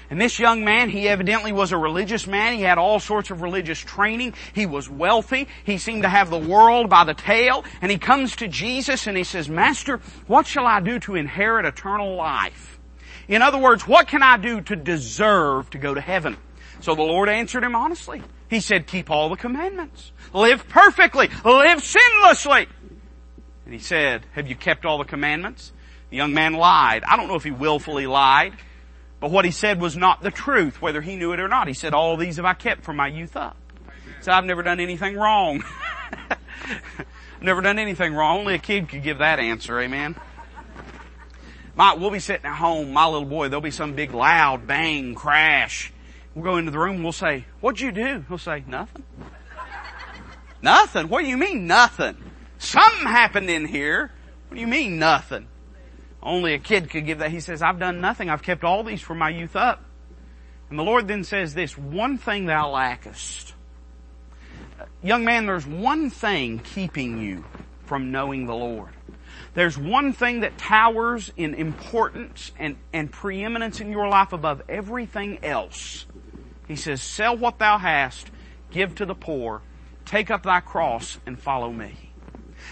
And 0.10 0.20
this 0.20 0.40
young 0.40 0.64
man, 0.64 0.90
he 0.90 1.08
evidently 1.08 1.52
was 1.52 1.72
a 1.72 1.78
religious 1.78 2.26
man. 2.26 2.54
He 2.54 2.64
had 2.64 2.78
all 2.78 3.00
sorts 3.00 3.30
of 3.30 3.42
religious 3.42 3.80
training. 3.80 4.34
He 4.54 4.66
was 4.66 4.90
wealthy. 4.90 5.48
He 5.64 5.78
seemed 5.78 6.04
to 6.04 6.10
have 6.10 6.30
the 6.30 6.40
world 6.40 6.90
by 6.90 7.04
the 7.04 7.14
tail. 7.14 7.64
And 7.82 7.92
he 7.92 7.98
comes 8.00 8.36
to 8.38 8.48
Jesus 8.48 9.06
and 9.06 9.16
he 9.16 9.24
says, 9.24 9.48
Master, 9.48 10.00
what 10.26 10.48
shall 10.48 10.66
I 10.66 10.80
do 10.80 11.00
to 11.02 11.16
inherit 11.16 11.66
eternal 11.66 12.16
life? 12.16 12.80
In 13.28 13.44
other 13.44 13.60
words, 13.60 13.88
what 13.88 14.08
can 14.08 14.24
I 14.24 14.38
do 14.38 14.62
to 14.62 14.76
deserve 14.76 15.70
to 15.72 15.78
go 15.78 15.94
to 15.94 16.02
heaven? 16.02 16.38
So 16.82 16.96
the 16.96 17.04
Lord 17.04 17.30
answered 17.30 17.64
him 17.64 17.76
honestly. 17.76 18.24
He 18.50 18.62
said, 18.62 18.88
keep 18.88 19.12
all 19.12 19.30
the 19.30 19.36
commandments. 19.36 20.12
Live 20.34 20.68
perfectly. 20.68 21.30
Live 21.46 21.84
sinlessly. 21.84 22.68
And 23.66 23.74
he 23.74 23.80
said, 23.80 24.26
have 24.32 24.48
you 24.48 24.56
kept 24.56 24.86
all 24.86 24.98
the 24.98 25.06
commandments? 25.06 25.72
The 26.10 26.18
young 26.18 26.34
man 26.34 26.54
lied. 26.54 27.04
I 27.04 27.16
don't 27.18 27.28
know 27.28 27.36
if 27.36 27.44
he 27.44 27.52
willfully 27.52 28.08
lied, 28.08 28.54
but 29.20 29.32
what 29.32 29.46
he 29.46 29.52
said 29.52 29.82
was 29.82 29.98
not 29.98 30.22
the 30.22 30.32
truth, 30.32 30.82
whether 30.82 31.02
he 31.02 31.16
knew 31.16 31.34
it 31.34 31.40
or 31.40 31.48
not. 31.48 31.68
He 31.68 31.74
said, 31.74 31.94
all 31.94 32.16
these 32.16 32.38
have 32.38 32.46
I 32.46 32.54
kept 32.54 32.84
from 32.84 32.96
my 32.96 33.08
youth 33.08 33.36
up. 33.36 33.58
Said, 34.22 34.34
I've 34.34 34.46
never 34.46 34.64
done 34.64 34.80
anything 34.80 35.16
wrong. 35.16 35.64
never 37.42 37.62
done 37.62 37.80
anything 37.80 38.14
wrong. 38.14 38.40
Only 38.40 38.56
a 38.56 38.60
kid 38.60 38.90
could 38.90 39.04
give 39.04 39.20
that 39.20 39.40
answer, 39.40 39.80
amen. 39.80 40.16
My, 41.76 41.94
we'll 41.94 42.12
be 42.12 42.20
sitting 42.20 42.46
at 42.46 42.56
home, 42.56 42.92
my 42.92 43.06
little 43.06 43.28
boy, 43.28 43.48
there'll 43.48 43.62
be 43.62 43.72
some 43.72 43.94
big 43.94 44.14
loud 44.14 44.68
bang 44.68 45.16
crash. 45.16 45.94
We'll 46.36 46.44
go 46.44 46.58
into 46.58 46.72
the 46.72 46.80
room, 46.80 47.04
we'll 47.04 47.12
say, 47.12 47.46
what'd 47.62 47.80
you 47.80 47.92
do? 47.92 48.26
He'll 48.28 48.38
say, 48.38 48.64
nothing. 48.68 49.04
nothing? 50.62 51.08
What 51.10 51.22
do 51.22 51.28
you 51.28 51.38
mean 51.38 51.68
nothing? 51.68 52.18
Something 52.58 53.08
happened 53.08 53.50
in 53.50 53.66
here. 53.66 54.12
What 54.48 54.56
do 54.56 54.62
you 54.62 54.68
mean 54.68 55.00
nothing? 55.00 55.48
Only 56.22 56.54
a 56.54 56.60
kid 56.60 56.90
could 56.90 57.06
give 57.06 57.20
that. 57.20 57.32
He 57.32 57.40
says, 57.40 57.62
I've 57.62 57.80
done 57.80 58.02
nothing. 58.02 58.30
I've 58.30 58.44
kept 58.44 58.64
all 58.64 58.84
these 58.84 59.02
from 59.02 59.18
my 59.18 59.30
youth 59.30 59.56
up. 59.56 59.84
And 60.70 60.78
the 60.78 60.84
Lord 60.84 61.08
then 61.08 61.24
says 61.24 61.54
this, 61.54 61.78
one 61.78 62.18
thing 62.18 62.46
thou 62.46 62.70
lackest. 62.70 63.54
Young 65.02 65.24
man, 65.24 65.46
there's 65.46 65.66
one 65.66 66.10
thing 66.10 66.60
keeping 66.60 67.22
you 67.22 67.46
from 67.86 68.12
knowing 68.12 68.46
the 68.46 68.54
Lord. 68.54 68.90
There's 69.54 69.78
one 69.78 70.14
thing 70.14 70.42
that 70.42 70.58
towers 70.58 71.32
in 71.36 71.54
importance 71.56 72.52
and, 72.60 72.76
and 72.94 73.12
preeminence 73.12 73.80
in 73.80 73.92
your 73.92 74.08
life 74.08 74.32
above 74.34 74.62
everything 74.70 75.44
else. 75.44 76.06
He 76.68 76.76
says, 76.76 77.02
sell 77.02 77.36
what 77.36 77.58
thou 77.58 77.78
hast, 77.78 78.30
give 78.70 78.96
to 78.96 79.06
the 79.06 79.16
poor, 79.16 79.62
take 80.06 80.30
up 80.30 80.44
thy 80.44 80.60
cross 80.60 81.18
and 81.26 81.40
follow 81.40 81.72
me. 81.72 82.09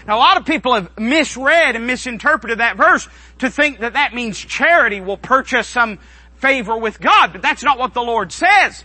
Now 0.08 0.16
a 0.16 0.18
lot 0.20 0.38
of 0.38 0.46
people 0.46 0.72
have 0.74 0.98
misread 0.98 1.76
and 1.76 1.86
misinterpreted 1.86 2.60
that 2.60 2.78
verse 2.78 3.06
to 3.40 3.50
think 3.50 3.80
that 3.80 3.92
that 3.92 4.14
means 4.14 4.38
charity 4.38 5.02
will 5.02 5.18
purchase 5.18 5.68
some 5.68 5.98
favor 6.36 6.78
with 6.78 6.98
God, 6.98 7.32
but 7.32 7.42
that's 7.42 7.62
not 7.62 7.78
what 7.78 7.92
the 7.92 8.00
Lord 8.00 8.32
says. 8.32 8.84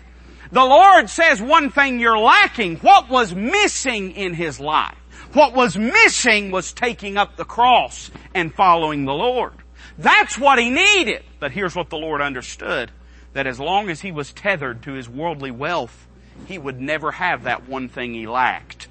The 0.52 0.66
Lord 0.66 1.10
says 1.10 1.42
one 1.42 1.72
thing 1.72 2.02
you're 2.02 2.20
lacking. 2.20 2.76
What 2.78 3.10
was 3.10 3.34
missing 3.34 4.12
in 4.12 4.34
his 4.34 4.60
life? 4.60 4.98
What 5.32 5.54
was 5.54 5.78
missing 5.78 6.52
was 6.52 6.74
taking 6.74 7.18
up 7.18 7.38
the 7.38 7.46
cross 7.46 8.12
and 8.36 8.54
following 8.54 9.06
the 9.06 9.14
Lord. 9.14 9.54
That's 9.98 10.38
what 10.38 10.60
he 10.60 10.70
needed. 10.70 11.24
But 11.40 11.54
here's 11.54 11.76
what 11.76 11.90
the 11.90 11.98
Lord 11.98 12.22
understood. 12.22 12.92
That 13.32 13.48
as 13.48 13.60
long 13.60 13.90
as 13.90 14.02
he 14.02 14.12
was 14.12 14.34
tethered 14.34 14.84
to 14.84 14.92
his 14.92 15.08
worldly 15.08 15.52
wealth, 15.52 16.06
he 16.48 16.58
would 16.58 16.82
never 16.82 17.12
have 17.14 17.44
that 17.44 17.68
one 17.70 17.88
thing 17.88 18.14
he 18.14 18.28
lacked. 18.28 18.90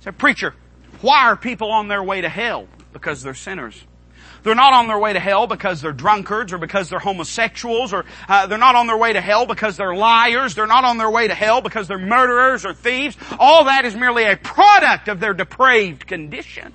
So 0.00 0.12
preacher, 0.12 0.54
why 1.00 1.26
are 1.26 1.36
people 1.36 1.70
on 1.70 1.88
their 1.88 2.02
way 2.02 2.20
to 2.20 2.28
hell? 2.28 2.68
Because 2.92 3.22
they're 3.22 3.34
sinners. 3.34 3.82
They're 4.42 4.54
not 4.54 4.72
on 4.72 4.86
their 4.86 4.98
way 4.98 5.12
to 5.12 5.20
hell 5.20 5.46
because 5.46 5.82
they're 5.82 5.92
drunkards 5.92 6.52
or 6.52 6.58
because 6.58 6.88
they're 6.88 6.98
homosexuals 6.98 7.92
or 7.92 8.06
uh, 8.28 8.46
they're 8.46 8.58
not 8.58 8.74
on 8.74 8.86
their 8.86 8.96
way 8.96 9.12
to 9.12 9.20
hell 9.20 9.46
because 9.46 9.76
they're 9.76 9.94
liars. 9.94 10.54
They're 10.54 10.66
not 10.66 10.84
on 10.84 10.96
their 10.96 11.10
way 11.10 11.28
to 11.28 11.34
hell 11.34 11.60
because 11.60 11.88
they're 11.88 11.98
murderers 11.98 12.64
or 12.64 12.72
thieves. 12.72 13.16
All 13.38 13.64
that 13.64 13.84
is 13.84 13.94
merely 13.94 14.24
a 14.24 14.36
product 14.36 15.08
of 15.08 15.20
their 15.20 15.34
depraved 15.34 16.06
condition. 16.06 16.72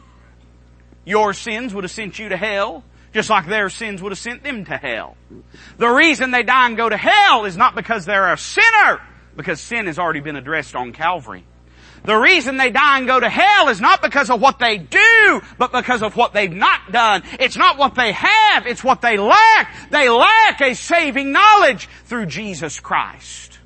Your 1.05 1.33
sins 1.33 1.73
would 1.73 1.83
have 1.83 1.91
sent 1.91 2.19
you 2.19 2.29
to 2.29 2.37
hell 2.37 2.83
just 3.15 3.29
like 3.29 3.47
their 3.47 3.69
sins 3.69 4.01
would 4.01 4.11
have 4.11 4.19
sent 4.19 4.43
them 4.43 4.65
to 4.65 4.75
hell. 4.75 5.15
The 5.77 5.87
reason 5.87 6.31
they 6.31 6.43
die 6.43 6.67
and 6.67 6.75
go 6.75 6.89
to 6.89 6.97
hell 6.97 7.45
is 7.45 7.55
not 7.55 7.73
because 7.73 8.05
they're 8.05 8.33
a 8.33 8.37
sinner, 8.37 9.01
because 9.37 9.61
sin 9.61 9.85
has 9.85 9.97
already 9.97 10.19
been 10.19 10.35
addressed 10.35 10.75
on 10.75 10.91
Calvary. 10.91 11.45
The 12.05 12.15
reason 12.15 12.57
they 12.57 12.69
die 12.69 12.99
and 12.99 13.07
go 13.07 13.19
to 13.19 13.29
hell 13.29 13.69
is 13.69 13.81
not 13.81 14.01
because 14.01 14.29
of 14.29 14.39
what 14.39 14.59
they 14.59 14.77
do, 14.77 15.41
but 15.57 15.71
because 15.71 16.03
of 16.03 16.15
what 16.15 16.33
they've 16.33 16.53
not 16.53 16.91
done. 16.91 17.23
It's 17.39 17.57
not 17.57 17.79
what 17.79 17.95
they 17.95 18.11
have, 18.11 18.67
it's 18.67 18.83
what 18.83 19.01
they 19.01 19.17
lack. 19.17 19.89
They 19.89 20.09
lack 20.09 20.61
a 20.61 20.75
saving 20.75 21.31
knowledge 21.31 21.89
through 22.05 22.27
Jesus 22.27 22.79
Christ. 22.79 23.57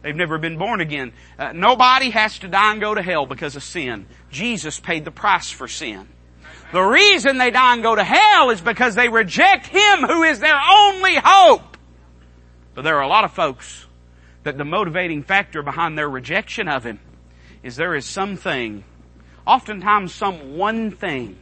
They've 0.00 0.16
never 0.16 0.38
been 0.38 0.56
born 0.56 0.80
again. 0.80 1.12
Uh, 1.38 1.52
nobody 1.52 2.10
has 2.10 2.38
to 2.40 2.48
die 2.48 2.72
and 2.72 2.80
go 2.80 2.94
to 2.94 3.02
hell 3.02 3.26
because 3.26 3.56
of 3.56 3.62
sin. 3.62 4.06
Jesus 4.30 4.80
paid 4.80 5.04
the 5.04 5.10
price 5.10 5.50
for 5.50 5.68
sin. 5.68 6.08
The 6.72 6.82
reason 6.82 7.36
they 7.36 7.50
die 7.50 7.74
and 7.74 7.82
go 7.82 7.94
to 7.94 8.02
hell 8.02 8.48
is 8.48 8.62
because 8.62 8.94
they 8.94 9.10
reject 9.10 9.66
Him 9.66 10.00
who 10.00 10.22
is 10.22 10.40
their 10.40 10.58
only 10.58 11.16
hope. 11.22 11.76
But 12.74 12.82
there 12.82 12.96
are 12.96 13.02
a 13.02 13.08
lot 13.08 13.24
of 13.24 13.32
folks 13.32 13.86
that 14.44 14.56
the 14.56 14.64
motivating 14.64 15.22
factor 15.22 15.62
behind 15.62 15.98
their 15.98 16.08
rejection 16.08 16.68
of 16.68 16.84
Him 16.84 16.98
is 17.62 17.76
there 17.76 17.94
is 17.94 18.06
something, 18.06 18.84
oftentimes 19.46 20.12
some 20.14 20.56
one 20.56 20.90
thing. 20.90 21.38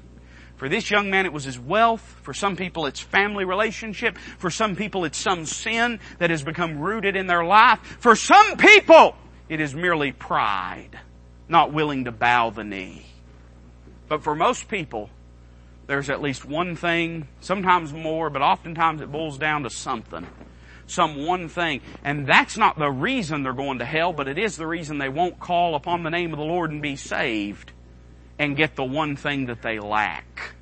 For 0.56 0.68
this 0.68 0.90
young 0.90 1.11
man 1.11 1.24
it 1.24 1.33
was 1.33 1.44
his 1.44 1.59
wealth, 1.59 2.02
for 2.22 2.35
some 2.35 2.56
people 2.56 2.87
it's 2.87 3.00
family 3.00 3.44
relationship, 3.44 4.18
for 4.38 4.50
some 4.50 4.76
people 4.76 5.04
it's 5.04 5.16
some 5.16 5.46
sin 5.46 6.00
that 6.18 6.30
has 6.30 6.42
become 6.42 6.78
rooted 6.78 7.16
in 7.16 7.26
their 7.26 7.44
life, 7.44 7.78
for 8.00 8.14
some 8.14 8.56
people 8.59 9.16
it 9.48 9.61
is 9.61 9.74
merely 9.74 10.12
pride, 10.12 10.98
not 11.48 11.72
willing 11.72 12.04
to 12.04 12.12
bow 12.12 12.50
the 12.50 12.64
knee. 12.64 13.06
But 14.09 14.22
for 14.22 14.35
most 14.35 14.68
people, 14.68 15.09
there's 15.87 16.11
at 16.11 16.20
least 16.20 16.44
one 16.44 16.76
thing, 16.76 17.26
sometimes 17.40 17.92
more, 17.92 18.28
but 18.28 18.42
oftentimes 18.42 19.00
it 19.00 19.11
boils 19.11 19.38
down 19.38 19.62
to 19.62 19.70
something 19.70 20.26
some 20.90 21.24
one 21.24 21.48
thing. 21.48 21.81
And 22.05 22.26
that's 22.26 22.57
not 22.57 22.79
the 22.79 22.90
reason 22.90 23.42
they're 23.42 23.53
going 23.53 23.79
to 23.79 23.85
hell, 23.85 24.12
but 24.12 24.29
it 24.29 24.38
is 24.38 24.57
the 24.57 24.66
reason 24.66 24.98
they 24.98 25.09
won't 25.09 25.38
call 25.38 25.74
upon 25.74 26.03
the 26.03 26.11
name 26.11 26.33
of 26.33 26.38
the 26.38 26.44
Lord 26.44 26.70
and 26.70 26.83
be 26.83 26.96
saved 26.96 27.72
and 28.38 28.57
get 28.57 28.76
the 28.76 28.85
one 28.85 29.16
thing 29.16 29.46
that 29.46 29.62
they 29.62 29.79
lack. 29.79 30.55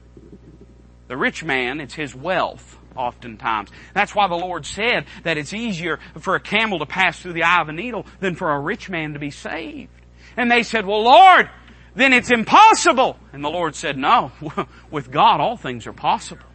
The 1.07 1.17
rich 1.17 1.43
man, 1.43 1.81
it's 1.81 1.95
his 1.95 2.15
wealth 2.15 2.79
oftentimes. 2.95 3.71
That's 3.95 4.15
why 4.15 4.27
the 4.27 4.35
Lord 4.35 4.67
said 4.67 5.07
that 5.23 5.39
it's 5.39 5.55
easier 5.55 5.99
for 6.19 6.35
a 6.35 6.41
camel 6.41 6.81
to 6.81 6.87
pass 6.87 7.19
through 7.21 7.35
the 7.35 7.45
eye 7.45 7.61
of 7.61 7.69
a 7.69 7.73
needle 7.73 8.05
than 8.21 8.35
for 8.35 8.51
a 8.51 8.61
rich 8.61 8.91
man 8.91 9.15
to 9.15 9.19
be 9.19 9.31
saved. 9.31 9.91
And 10.37 10.51
they 10.51 10.65
said, 10.65 10.85
well 10.85 11.05
Lord, 11.05 11.49
then 11.95 12.13
it's 12.13 12.31
impossible. 12.31 13.17
And 13.33 13.45
the 13.45 13.49
Lord 13.49 13.75
said, 13.75 13.97
no, 13.97 14.33
with 14.91 15.11
God 15.11 15.41
all 15.41 15.57
things 15.57 15.87
are 15.87 15.93
possible. 15.93 16.48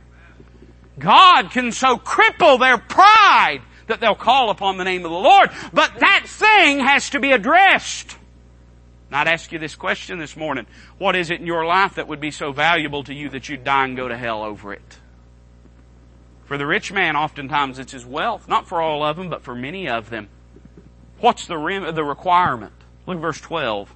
God 0.99 1.51
can 1.51 1.71
so 1.71 1.97
cripple 1.97 2.59
their 2.59 2.77
pride 2.77 3.61
that 3.87 3.99
they'll 3.99 4.15
call 4.15 4.49
upon 4.49 4.77
the 4.77 4.83
name 4.83 5.05
of 5.05 5.11
the 5.11 5.17
Lord. 5.17 5.49
But 5.73 5.99
that 5.99 6.25
thing 6.27 6.79
has 6.79 7.09
to 7.11 7.19
be 7.19 7.31
addressed. 7.31 8.17
And 9.09 9.17
I'd 9.17 9.27
ask 9.27 9.51
you 9.51 9.59
this 9.59 9.75
question 9.75 10.19
this 10.19 10.35
morning. 10.35 10.65
What 10.97 11.15
is 11.15 11.29
it 11.29 11.39
in 11.39 11.45
your 11.45 11.65
life 11.65 11.95
that 11.95 12.07
would 12.07 12.21
be 12.21 12.31
so 12.31 12.51
valuable 12.51 13.03
to 13.03 13.13
you 13.13 13.29
that 13.29 13.49
you'd 13.49 13.63
die 13.63 13.85
and 13.85 13.97
go 13.97 14.07
to 14.07 14.17
hell 14.17 14.43
over 14.43 14.73
it? 14.73 14.99
For 16.45 16.57
the 16.57 16.65
rich 16.65 16.91
man, 16.91 17.15
oftentimes 17.15 17.79
it's 17.79 17.91
his 17.91 18.05
wealth. 18.05 18.47
Not 18.47 18.67
for 18.67 18.81
all 18.81 19.03
of 19.03 19.17
them, 19.17 19.29
but 19.29 19.41
for 19.41 19.55
many 19.55 19.87
of 19.87 20.09
them. 20.09 20.29
What's 21.19 21.47
the, 21.47 21.57
rem- 21.57 21.95
the 21.95 22.03
requirement? 22.03 22.73
Look 23.05 23.17
at 23.17 23.21
verse 23.21 23.41
12. 23.41 23.93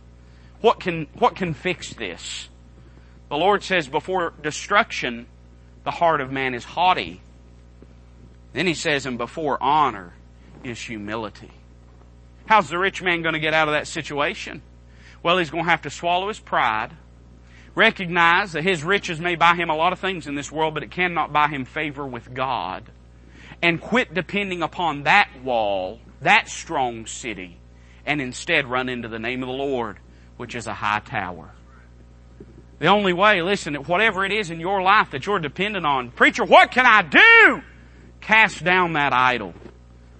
What 0.61 0.79
can, 0.79 1.07
what 1.13 1.35
can 1.35 1.53
fix 1.53 1.93
this? 1.93 2.49
The 3.29 3.37
Lord 3.37 3.63
says 3.63 3.87
before 3.87 4.33
destruction, 4.41 5.27
the 5.87 5.91
heart 5.91 6.19
of 6.19 6.33
man 6.33 6.53
is 6.53 6.65
haughty. 6.65 7.21
Then 8.51 8.67
he 8.67 8.73
says, 8.73 9.05
and 9.05 9.17
before 9.17 9.57
honor 9.63 10.11
is 10.61 10.81
humility. 10.81 11.51
How's 12.45 12.67
the 12.67 12.77
rich 12.77 13.01
man 13.01 13.21
going 13.21 13.35
to 13.35 13.39
get 13.39 13.53
out 13.53 13.69
of 13.69 13.73
that 13.73 13.87
situation? 13.87 14.61
Well, 15.23 15.37
he's 15.37 15.49
going 15.49 15.63
to 15.63 15.69
have 15.69 15.83
to 15.83 15.89
swallow 15.89 16.27
his 16.27 16.41
pride, 16.41 16.91
recognize 17.73 18.51
that 18.51 18.65
his 18.65 18.83
riches 18.83 19.21
may 19.21 19.35
buy 19.35 19.55
him 19.55 19.69
a 19.69 19.77
lot 19.77 19.93
of 19.93 19.99
things 19.99 20.27
in 20.27 20.35
this 20.35 20.51
world, 20.51 20.73
but 20.73 20.83
it 20.83 20.91
cannot 20.91 21.31
buy 21.31 21.47
him 21.47 21.63
favor 21.63 22.05
with 22.05 22.33
God, 22.33 22.83
and 23.61 23.79
quit 23.79 24.13
depending 24.13 24.61
upon 24.61 25.03
that 25.03 25.29
wall, 25.41 26.01
that 26.19 26.49
strong 26.49 27.05
city, 27.05 27.59
and 28.05 28.19
instead 28.19 28.65
run 28.65 28.89
into 28.89 29.07
the 29.07 29.19
name 29.19 29.41
of 29.41 29.47
the 29.47 29.53
Lord, 29.53 29.99
which 30.35 30.53
is 30.53 30.67
a 30.67 30.73
high 30.73 30.99
tower. 30.99 31.51
The 32.79 32.87
only 32.87 33.13
way, 33.13 33.41
listen, 33.41 33.73
whatever 33.75 34.23
it 34.23 34.31
is 34.31 34.51
in 34.51 34.59
your 34.59 34.81
life 34.81 35.11
that 35.11 35.25
you're 35.25 35.39
dependent 35.39 35.85
on, 35.85 36.11
preacher, 36.11 36.45
what 36.45 36.71
can 36.71 36.85
I 36.85 37.01
do? 37.01 37.63
Cast 38.21 38.63
down 38.63 38.93
that 38.93 39.13
idol. 39.13 39.53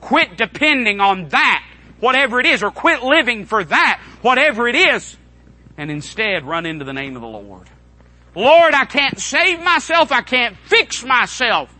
Quit 0.01 0.37
depending 0.37 0.99
on 0.99 1.29
that, 1.29 1.63
whatever 1.99 2.39
it 2.39 2.47
is, 2.47 2.63
or 2.63 2.71
quit 2.71 3.03
living 3.03 3.45
for 3.45 3.63
that, 3.63 4.01
whatever 4.21 4.67
it 4.67 4.75
is, 4.75 5.15
and 5.77 5.91
instead 5.91 6.45
run 6.45 6.65
into 6.65 6.83
the 6.83 6.93
name 6.93 7.15
of 7.15 7.21
the 7.21 7.27
Lord. 7.27 7.69
Lord, 8.35 8.73
I 8.73 8.85
can't 8.85 9.19
save 9.19 9.61
myself. 9.61 10.11
I 10.11 10.21
can't 10.21 10.55
fix 10.65 11.03
myself. 11.03 11.73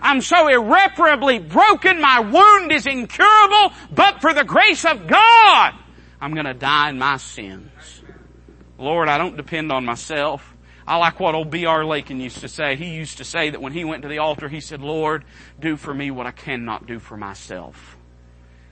I'm 0.00 0.20
so 0.20 0.48
irreparably 0.48 1.38
broken. 1.38 2.00
My 2.00 2.20
wound 2.20 2.72
is 2.72 2.86
incurable, 2.86 3.72
but 3.90 4.20
for 4.20 4.34
the 4.34 4.44
grace 4.44 4.84
of 4.84 5.06
God, 5.06 5.74
I'm 6.20 6.34
going 6.34 6.46
to 6.46 6.54
die 6.54 6.90
in 6.90 6.98
my 6.98 7.16
sins. 7.18 8.01
Lord, 8.78 9.08
I 9.08 9.18
don't 9.18 9.36
depend 9.36 9.70
on 9.70 9.84
myself. 9.84 10.54
I 10.86 10.96
like 10.96 11.20
what 11.20 11.34
old 11.34 11.50
B.R. 11.50 11.84
Lakin 11.84 12.20
used 12.20 12.38
to 12.38 12.48
say. 12.48 12.74
He 12.76 12.94
used 12.94 13.18
to 13.18 13.24
say 13.24 13.50
that 13.50 13.62
when 13.62 13.72
he 13.72 13.84
went 13.84 14.02
to 14.02 14.08
the 14.08 14.18
altar, 14.18 14.48
he 14.48 14.60
said, 14.60 14.80
Lord, 14.80 15.24
do 15.60 15.76
for 15.76 15.94
me 15.94 16.10
what 16.10 16.26
I 16.26 16.32
cannot 16.32 16.86
do 16.86 16.98
for 16.98 17.16
myself. 17.16 17.96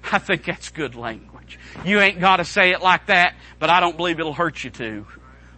I 0.02 0.18
think 0.18 0.44
that's 0.44 0.70
good 0.70 0.94
language. 0.94 1.58
You 1.84 2.00
ain't 2.00 2.20
gotta 2.20 2.44
say 2.44 2.70
it 2.70 2.80
like 2.80 3.06
that, 3.06 3.34
but 3.58 3.70
I 3.70 3.80
don't 3.80 3.96
believe 3.96 4.18
it'll 4.18 4.32
hurt 4.32 4.64
you 4.64 4.70
to. 4.70 5.06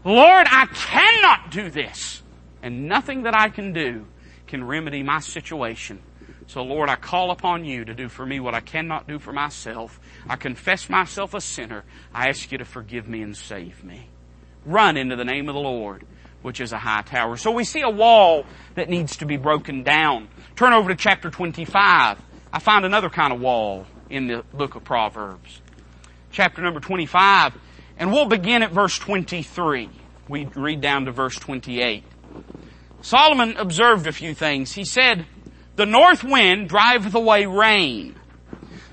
Lord, 0.05 0.47
I 0.51 0.67
cannot 0.67 1.51
do 1.51 1.71
this. 1.71 2.23
And 2.63 2.89
nothing 2.89 3.23
that 3.23 3.35
I 3.35 3.49
can 3.49 3.73
do 3.73 4.07
can 4.47 4.65
remedy 4.65 5.03
my 5.03 5.21
situation. 5.21 6.01
So 6.47 6.63
Lord, 6.63 6.89
I 6.89 6.97
call 6.97 7.31
upon 7.31 7.65
you 7.65 7.85
to 7.85 7.95
do 7.95 8.09
for 8.09 8.27
me 8.27 8.41
what 8.41 8.55
I 8.55 8.61
cannot 8.61 9.09
do 9.09 9.19
for 9.19 9.33
myself. 9.33 10.01
I 10.29 10.37
confess 10.37 10.91
myself 10.91 11.35
a 11.35 11.41
sinner. 11.41 11.85
I 12.13 12.29
ask 12.29 12.53
you 12.53 12.59
to 12.59 12.65
forgive 12.65 13.09
me 13.09 13.23
and 13.23 13.37
save 13.37 13.83
me. 13.83 14.09
Run 14.65 14.97
into 14.97 15.17
the 15.17 15.25
name 15.25 15.49
of 15.49 15.55
the 15.55 15.61
Lord 15.61 16.05
which 16.43 16.61
is 16.61 16.73
a 16.73 16.79
high 16.79 17.03
tower. 17.03 17.37
So 17.37 17.51
we 17.51 17.65
see 17.65 17.81
a 17.81 17.91
wall 17.91 18.45
that 18.75 18.89
needs 18.89 19.17
to 19.19 19.27
be 19.27 19.37
broken 19.37 19.83
down. 19.83 20.29
Turn 20.57 20.73
over 20.73 20.91
to 20.91 20.97
chapter 20.97 21.31
25. 21.31 22.19
I 22.53 22.59
find 22.59 22.85
another 22.85 23.09
kind 23.09 23.33
of 23.33 23.41
wall 23.41 23.87
in 24.11 24.27
the 24.27 24.45
book 24.53 24.75
of 24.75 24.85
Proverbs. 24.85 25.61
Chapter 26.31 26.63
number 26.63 26.81
25. 26.81 27.55
And 27.97 28.13
we'll 28.13 28.27
begin 28.27 28.63
at 28.63 28.73
verse 28.73 28.99
23. 28.99 29.89
We 30.29 30.45
read 30.47 30.81
down 30.81 31.07
to 31.07 31.13
verse 31.13 31.37
28. 31.37 32.05
Solomon 33.01 33.57
observed 33.57 34.07
a 34.07 34.13
few 34.13 34.35
things. 34.35 34.73
He 34.73 34.85
said, 34.85 35.27
The 35.77 35.87
north 35.87 36.25
wind 36.25 36.69
driveth 36.69 37.15
away 37.15 37.47
rain. 37.47 38.17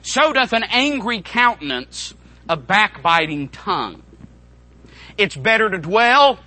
So 0.02 0.34
doth 0.34 0.54
an 0.54 0.64
angry 0.64 1.22
countenance 1.22 2.14
a 2.48 2.58
backbiting 2.58 3.50
tongue. 3.50 4.02
It's 5.20 5.36
better 5.36 5.70
to 5.70 5.78
dwell 5.78 6.40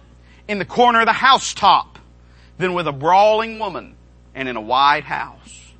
in 0.48 0.58
the 0.58 0.64
corner 0.64 1.00
of 1.00 1.06
the 1.06 1.12
housetop 1.12 1.98
than 2.56 2.72
with 2.72 2.88
a 2.88 2.92
brawling 2.92 3.58
woman 3.58 3.96
and 4.34 4.48
in 4.48 4.56
a 4.56 4.62
wide 4.62 5.04
house. 5.04 5.74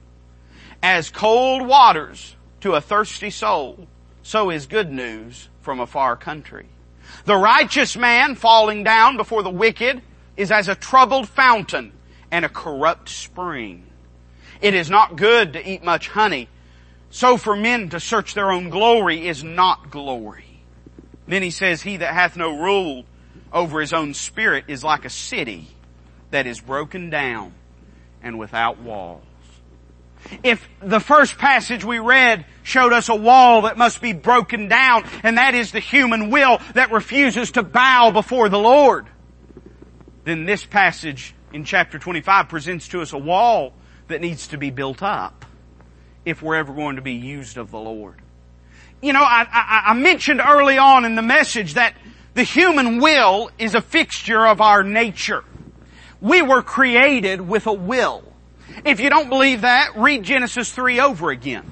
As 0.82 1.08
cold 1.08 1.66
waters 1.66 2.36
to 2.60 2.74
a 2.74 2.82
thirsty 2.82 3.30
soul, 3.30 3.88
so 4.22 4.50
is 4.50 4.66
good 4.66 4.92
news 4.92 5.48
from 5.62 5.80
a 5.80 5.86
far 5.86 6.16
country. 6.16 6.66
The 7.24 7.34
righteous 7.34 7.96
man 7.96 8.34
falling 8.34 8.84
down 8.84 9.16
before 9.16 9.42
the 9.42 9.48
wicked 9.48 10.02
is 10.36 10.52
as 10.52 10.68
a 10.68 10.74
troubled 10.74 11.30
fountain 11.30 11.94
and 12.30 12.44
a 12.44 12.50
corrupt 12.50 13.08
spring. 13.08 13.86
It 14.60 14.74
is 14.74 14.90
not 14.90 15.16
good 15.16 15.54
to 15.54 15.66
eat 15.66 15.82
much 15.82 16.08
honey. 16.08 16.46
So 17.08 17.38
for 17.38 17.56
men 17.56 17.88
to 17.88 18.00
search 18.00 18.34
their 18.34 18.52
own 18.52 18.68
glory 18.68 19.26
is 19.26 19.42
not 19.42 19.90
glory. 19.90 20.51
Then 21.26 21.42
he 21.42 21.50
says, 21.50 21.82
he 21.82 21.98
that 21.98 22.14
hath 22.14 22.36
no 22.36 22.58
rule 22.58 23.04
over 23.52 23.80
his 23.80 23.92
own 23.92 24.14
spirit 24.14 24.64
is 24.68 24.82
like 24.82 25.04
a 25.04 25.10
city 25.10 25.68
that 26.30 26.46
is 26.46 26.60
broken 26.60 27.10
down 27.10 27.52
and 28.22 28.38
without 28.38 28.78
walls. 28.80 29.22
If 30.42 30.68
the 30.80 31.00
first 31.00 31.36
passage 31.36 31.84
we 31.84 31.98
read 31.98 32.46
showed 32.62 32.92
us 32.92 33.08
a 33.08 33.14
wall 33.14 33.62
that 33.62 33.76
must 33.76 34.00
be 34.00 34.12
broken 34.12 34.68
down, 34.68 35.04
and 35.22 35.36
that 35.36 35.54
is 35.54 35.72
the 35.72 35.80
human 35.80 36.30
will 36.30 36.58
that 36.74 36.92
refuses 36.92 37.52
to 37.52 37.62
bow 37.62 38.10
before 38.12 38.48
the 38.48 38.58
Lord, 38.58 39.06
then 40.24 40.44
this 40.44 40.64
passage 40.64 41.34
in 41.52 41.64
chapter 41.64 41.98
25 41.98 42.48
presents 42.48 42.88
to 42.88 43.02
us 43.02 43.12
a 43.12 43.18
wall 43.18 43.72
that 44.08 44.20
needs 44.20 44.48
to 44.48 44.58
be 44.58 44.70
built 44.70 45.02
up 45.02 45.44
if 46.24 46.40
we're 46.40 46.56
ever 46.56 46.72
going 46.72 46.96
to 46.96 47.02
be 47.02 47.14
used 47.14 47.58
of 47.58 47.70
the 47.70 47.78
Lord. 47.78 48.20
You 49.02 49.12
know, 49.12 49.22
I, 49.22 49.46
I, 49.50 49.82
I 49.90 49.94
mentioned 49.94 50.40
early 50.40 50.78
on 50.78 51.04
in 51.04 51.16
the 51.16 51.22
message 51.22 51.74
that 51.74 51.96
the 52.34 52.44
human 52.44 53.00
will 53.00 53.50
is 53.58 53.74
a 53.74 53.80
fixture 53.80 54.46
of 54.46 54.60
our 54.60 54.84
nature. 54.84 55.42
We 56.20 56.40
were 56.40 56.62
created 56.62 57.40
with 57.40 57.66
a 57.66 57.72
will. 57.72 58.22
If 58.84 59.00
you 59.00 59.10
don't 59.10 59.28
believe 59.28 59.62
that, 59.62 59.96
read 59.96 60.22
Genesis 60.22 60.70
3 60.70 61.00
over 61.00 61.30
again. 61.30 61.68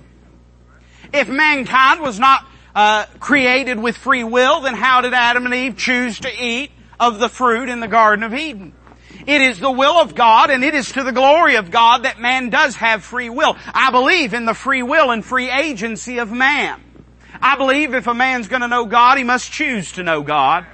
If 1.12 1.28
mankind 1.28 2.00
was 2.00 2.18
not 2.18 2.44
uh, 2.74 3.06
created 3.20 3.78
with 3.78 3.96
free 3.96 4.24
will, 4.24 4.62
then 4.62 4.74
how 4.74 5.00
did 5.00 5.14
Adam 5.14 5.44
and 5.44 5.54
Eve 5.54 5.76
choose 5.76 6.18
to 6.20 6.44
eat 6.44 6.72
of 6.98 7.20
the 7.20 7.28
fruit 7.28 7.68
in 7.68 7.78
the 7.78 7.88
Garden 7.88 8.24
of 8.24 8.34
Eden? 8.34 8.72
It 9.24 9.40
is 9.40 9.60
the 9.60 9.70
will 9.70 10.00
of 10.00 10.16
God 10.16 10.50
and 10.50 10.64
it 10.64 10.74
is 10.74 10.90
to 10.92 11.04
the 11.04 11.12
glory 11.12 11.54
of 11.54 11.70
God 11.70 12.02
that 12.02 12.18
man 12.18 12.50
does 12.50 12.74
have 12.76 13.04
free 13.04 13.30
will. 13.30 13.56
I 13.72 13.92
believe 13.92 14.34
in 14.34 14.46
the 14.46 14.54
free 14.54 14.82
will 14.82 15.12
and 15.12 15.24
free 15.24 15.48
agency 15.48 16.18
of 16.18 16.32
man. 16.32 16.80
I 17.42 17.56
believe 17.56 17.94
if 17.94 18.06
a 18.06 18.14
man's 18.14 18.48
gonna 18.48 18.68
know 18.68 18.84
God, 18.84 19.18
he 19.18 19.24
must 19.24 19.50
choose 19.50 19.92
to 19.92 20.02
know 20.02 20.22
God. 20.22 20.66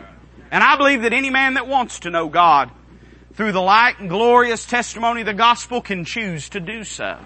And 0.51 0.63
I 0.63 0.77
believe 0.77 1.03
that 1.03 1.13
any 1.13 1.31
man 1.31 1.55
that 1.55 1.69
wants 1.69 2.01
to 2.01 2.11
know 2.11 2.29
God 2.29 2.71
through 3.35 3.53
the 3.53 3.61
light 3.61 3.99
and 3.99 4.09
glorious 4.09 4.65
testimony 4.65 5.21
of 5.21 5.27
the 5.27 5.35
gospel 5.35 5.81
can 5.81 6.05
choose 6.05 6.49
to 6.51 6.61
do 6.61 6.85
so. 6.85 7.19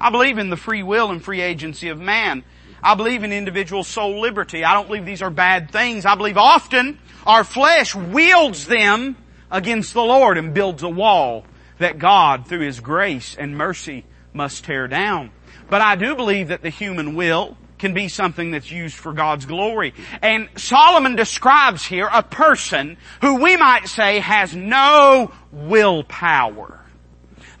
I 0.00 0.10
believe 0.10 0.38
in 0.38 0.50
the 0.50 0.56
free 0.56 0.82
will 0.82 1.10
and 1.10 1.22
free 1.22 1.40
agency 1.40 1.88
of 1.88 1.98
man. 1.98 2.44
I 2.82 2.94
believe 2.94 3.24
in 3.24 3.32
individual 3.32 3.82
soul 3.82 4.20
liberty. 4.20 4.64
I 4.64 4.74
don't 4.74 4.86
believe 4.86 5.06
these 5.06 5.22
are 5.22 5.30
bad 5.30 5.70
things. 5.70 6.06
I 6.06 6.14
believe 6.14 6.36
often 6.36 6.98
our 7.26 7.42
flesh 7.42 7.94
wields 7.94 8.66
them 8.66 9.16
against 9.50 9.94
the 9.94 10.02
Lord 10.02 10.38
and 10.38 10.54
builds 10.54 10.82
a 10.82 10.88
wall 10.88 11.44
that 11.78 11.98
God, 11.98 12.46
through 12.46 12.60
His 12.60 12.80
grace 12.80 13.34
and 13.34 13.56
mercy, 13.56 14.04
must 14.32 14.64
tear 14.64 14.86
down. 14.86 15.30
But 15.68 15.80
I 15.80 15.96
do 15.96 16.14
believe 16.14 16.48
that 16.48 16.62
the 16.62 16.70
human 16.70 17.16
will 17.16 17.56
can 17.78 17.94
be 17.94 18.08
something 18.08 18.50
that's 18.50 18.70
used 18.70 18.96
for 18.96 19.12
God's 19.12 19.46
glory. 19.46 19.94
And 20.22 20.48
Solomon 20.56 21.16
describes 21.16 21.84
here 21.84 22.08
a 22.10 22.22
person 22.22 22.96
who 23.20 23.42
we 23.42 23.56
might 23.56 23.88
say 23.88 24.20
has 24.20 24.54
no 24.54 25.32
willpower. 25.52 26.80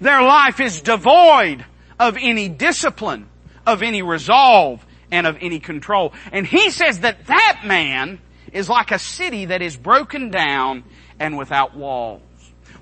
Their 0.00 0.22
life 0.22 0.60
is 0.60 0.82
devoid 0.82 1.64
of 1.98 2.16
any 2.20 2.48
discipline, 2.48 3.28
of 3.66 3.82
any 3.82 4.02
resolve, 4.02 4.84
and 5.10 5.26
of 5.26 5.38
any 5.40 5.60
control. 5.60 6.12
And 6.32 6.46
he 6.46 6.70
says 6.70 7.00
that 7.00 7.26
that 7.26 7.62
man 7.64 8.20
is 8.52 8.68
like 8.68 8.90
a 8.90 8.98
city 8.98 9.46
that 9.46 9.62
is 9.62 9.76
broken 9.76 10.30
down 10.30 10.84
and 11.18 11.38
without 11.38 11.76
walls. 11.76 12.22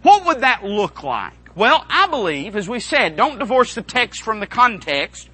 What 0.02 0.26
would 0.26 0.40
that 0.40 0.64
look 0.64 1.02
like? 1.02 1.32
Well, 1.54 1.84
I 1.88 2.08
believe, 2.08 2.56
as 2.56 2.68
we 2.68 2.80
said, 2.80 3.16
don't 3.16 3.38
divorce 3.38 3.74
the 3.74 3.82
text 3.82 4.22
from 4.22 4.40
the 4.40 4.46
context 4.46 5.28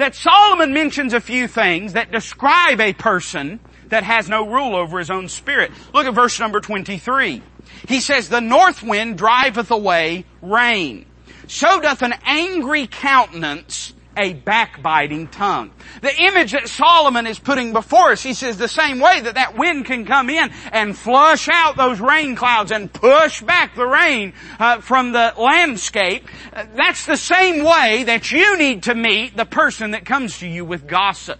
that 0.00 0.14
Solomon 0.14 0.72
mentions 0.72 1.12
a 1.12 1.20
few 1.20 1.46
things 1.46 1.92
that 1.92 2.10
describe 2.10 2.80
a 2.80 2.94
person 2.94 3.60
that 3.88 4.02
has 4.02 4.28
no 4.28 4.46
rule 4.46 4.74
over 4.74 4.98
his 4.98 5.10
own 5.10 5.28
spirit. 5.28 5.70
Look 5.92 6.06
at 6.06 6.14
verse 6.14 6.40
number 6.40 6.60
23. 6.60 7.42
He 7.86 8.00
says, 8.00 8.28
the 8.28 8.40
north 8.40 8.82
wind 8.82 9.18
driveth 9.18 9.70
away 9.70 10.24
rain. 10.40 11.04
So 11.48 11.80
doth 11.80 12.02
an 12.02 12.14
angry 12.24 12.86
countenance 12.86 13.92
a 14.16 14.34
backbiting 14.34 15.28
tongue. 15.28 15.70
The 16.02 16.14
image 16.22 16.52
that 16.52 16.68
Solomon 16.68 17.26
is 17.26 17.38
putting 17.38 17.72
before 17.72 18.12
us, 18.12 18.22
he 18.22 18.34
says 18.34 18.56
the 18.56 18.68
same 18.68 18.98
way 19.00 19.20
that 19.20 19.34
that 19.34 19.56
wind 19.56 19.86
can 19.86 20.04
come 20.04 20.30
in 20.30 20.50
and 20.72 20.96
flush 20.96 21.48
out 21.48 21.76
those 21.76 22.00
rain 22.00 22.36
clouds 22.36 22.72
and 22.72 22.92
push 22.92 23.42
back 23.42 23.74
the 23.74 23.86
rain 23.86 24.32
uh, 24.58 24.80
from 24.80 25.12
the 25.12 25.34
landscape. 25.36 26.26
Uh, 26.52 26.66
that's 26.74 27.06
the 27.06 27.16
same 27.16 27.64
way 27.64 28.04
that 28.04 28.30
you 28.30 28.58
need 28.58 28.84
to 28.84 28.94
meet 28.94 29.36
the 29.36 29.46
person 29.46 29.92
that 29.92 30.04
comes 30.04 30.38
to 30.38 30.48
you 30.48 30.64
with 30.64 30.86
gossip 30.86 31.38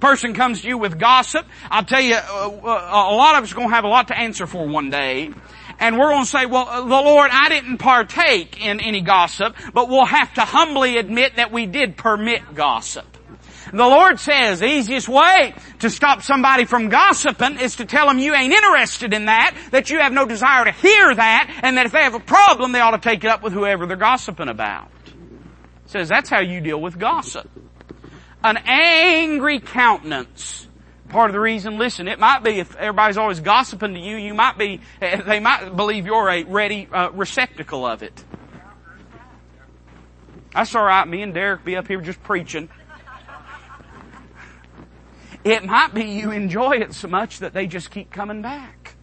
person 0.00 0.34
comes 0.34 0.60
to 0.60 0.68
you 0.68 0.76
with 0.76 0.98
gossip, 0.98 1.46
I'll 1.70 1.84
tell 1.84 2.00
you, 2.00 2.16
uh, 2.16 2.18
uh 2.18 3.10
a 3.10 3.16
lot 3.16 3.36
of 3.36 3.44
us 3.44 3.52
are 3.52 3.54
going 3.54 3.68
to 3.68 3.74
have 3.74 3.84
a 3.84 3.88
lot 3.88 4.08
to 4.08 4.18
answer 4.18 4.46
for 4.46 4.66
one 4.66 4.90
day 4.90 5.30
and 5.78 5.98
we're 5.98 6.10
going 6.10 6.24
to 6.24 6.30
say, 6.30 6.46
well, 6.46 6.68
uh, 6.68 6.80
the 6.80 6.86
Lord, 6.86 7.30
I 7.32 7.48
didn't 7.48 7.78
partake 7.78 8.64
in 8.64 8.80
any 8.80 9.00
gossip, 9.00 9.56
but 9.72 9.88
we'll 9.88 10.04
have 10.04 10.32
to 10.34 10.42
humbly 10.42 10.98
admit 10.98 11.36
that 11.36 11.52
we 11.52 11.66
did 11.66 11.96
permit 11.96 12.54
gossip. 12.54 13.06
The 13.72 13.78
Lord 13.84 14.20
says 14.20 14.60
the 14.60 14.66
easiest 14.66 15.08
way 15.08 15.54
to 15.80 15.90
stop 15.90 16.22
somebody 16.22 16.64
from 16.64 16.90
gossiping 16.90 17.58
is 17.58 17.76
to 17.76 17.84
tell 17.84 18.06
them 18.06 18.18
you 18.18 18.34
ain't 18.34 18.52
interested 18.52 19.12
in 19.12 19.24
that, 19.24 19.56
that 19.72 19.90
you 19.90 19.98
have 19.98 20.12
no 20.12 20.26
desire 20.26 20.64
to 20.64 20.70
hear 20.70 21.14
that, 21.14 21.60
and 21.62 21.76
that 21.76 21.86
if 21.86 21.92
they 21.92 22.02
have 22.02 22.14
a 22.14 22.20
problem, 22.20 22.72
they 22.72 22.80
ought 22.80 22.92
to 22.92 22.98
take 22.98 23.24
it 23.24 23.30
up 23.30 23.42
with 23.42 23.52
whoever 23.52 23.86
they're 23.86 23.96
gossiping 23.96 24.48
about. 24.48 24.90
says 25.86 26.08
that's 26.08 26.30
how 26.30 26.40
you 26.40 26.60
deal 26.60 26.80
with 26.80 26.98
gossip. 26.98 27.50
An 28.44 28.58
angry 28.64 29.58
countenance 29.58 30.68
part 31.14 31.30
of 31.30 31.34
the 31.34 31.40
reason, 31.40 31.78
listen, 31.78 32.08
it 32.08 32.18
might 32.18 32.42
be 32.42 32.58
if 32.58 32.74
everybody's 32.74 33.16
always 33.16 33.38
gossiping 33.38 33.94
to 33.94 34.00
you, 34.00 34.16
you 34.16 34.34
might 34.34 34.58
be, 34.58 34.80
they 35.00 35.38
might 35.38 35.76
believe 35.76 36.06
you're 36.06 36.28
a 36.28 36.42
ready 36.42 36.88
uh, 36.92 37.10
receptacle 37.10 37.86
of 37.86 38.02
it. 38.02 38.24
That's 40.52 40.74
alright, 40.74 41.06
me 41.06 41.22
and 41.22 41.32
Derek 41.32 41.64
be 41.64 41.76
up 41.76 41.86
here 41.86 42.00
just 42.00 42.20
preaching. 42.24 42.68
It 45.44 45.64
might 45.64 45.94
be 45.94 46.02
you 46.02 46.32
enjoy 46.32 46.78
it 46.78 46.94
so 46.94 47.06
much 47.06 47.38
that 47.38 47.52
they 47.52 47.68
just 47.68 47.92
keep 47.92 48.10
coming 48.10 48.42
back. 48.42 48.96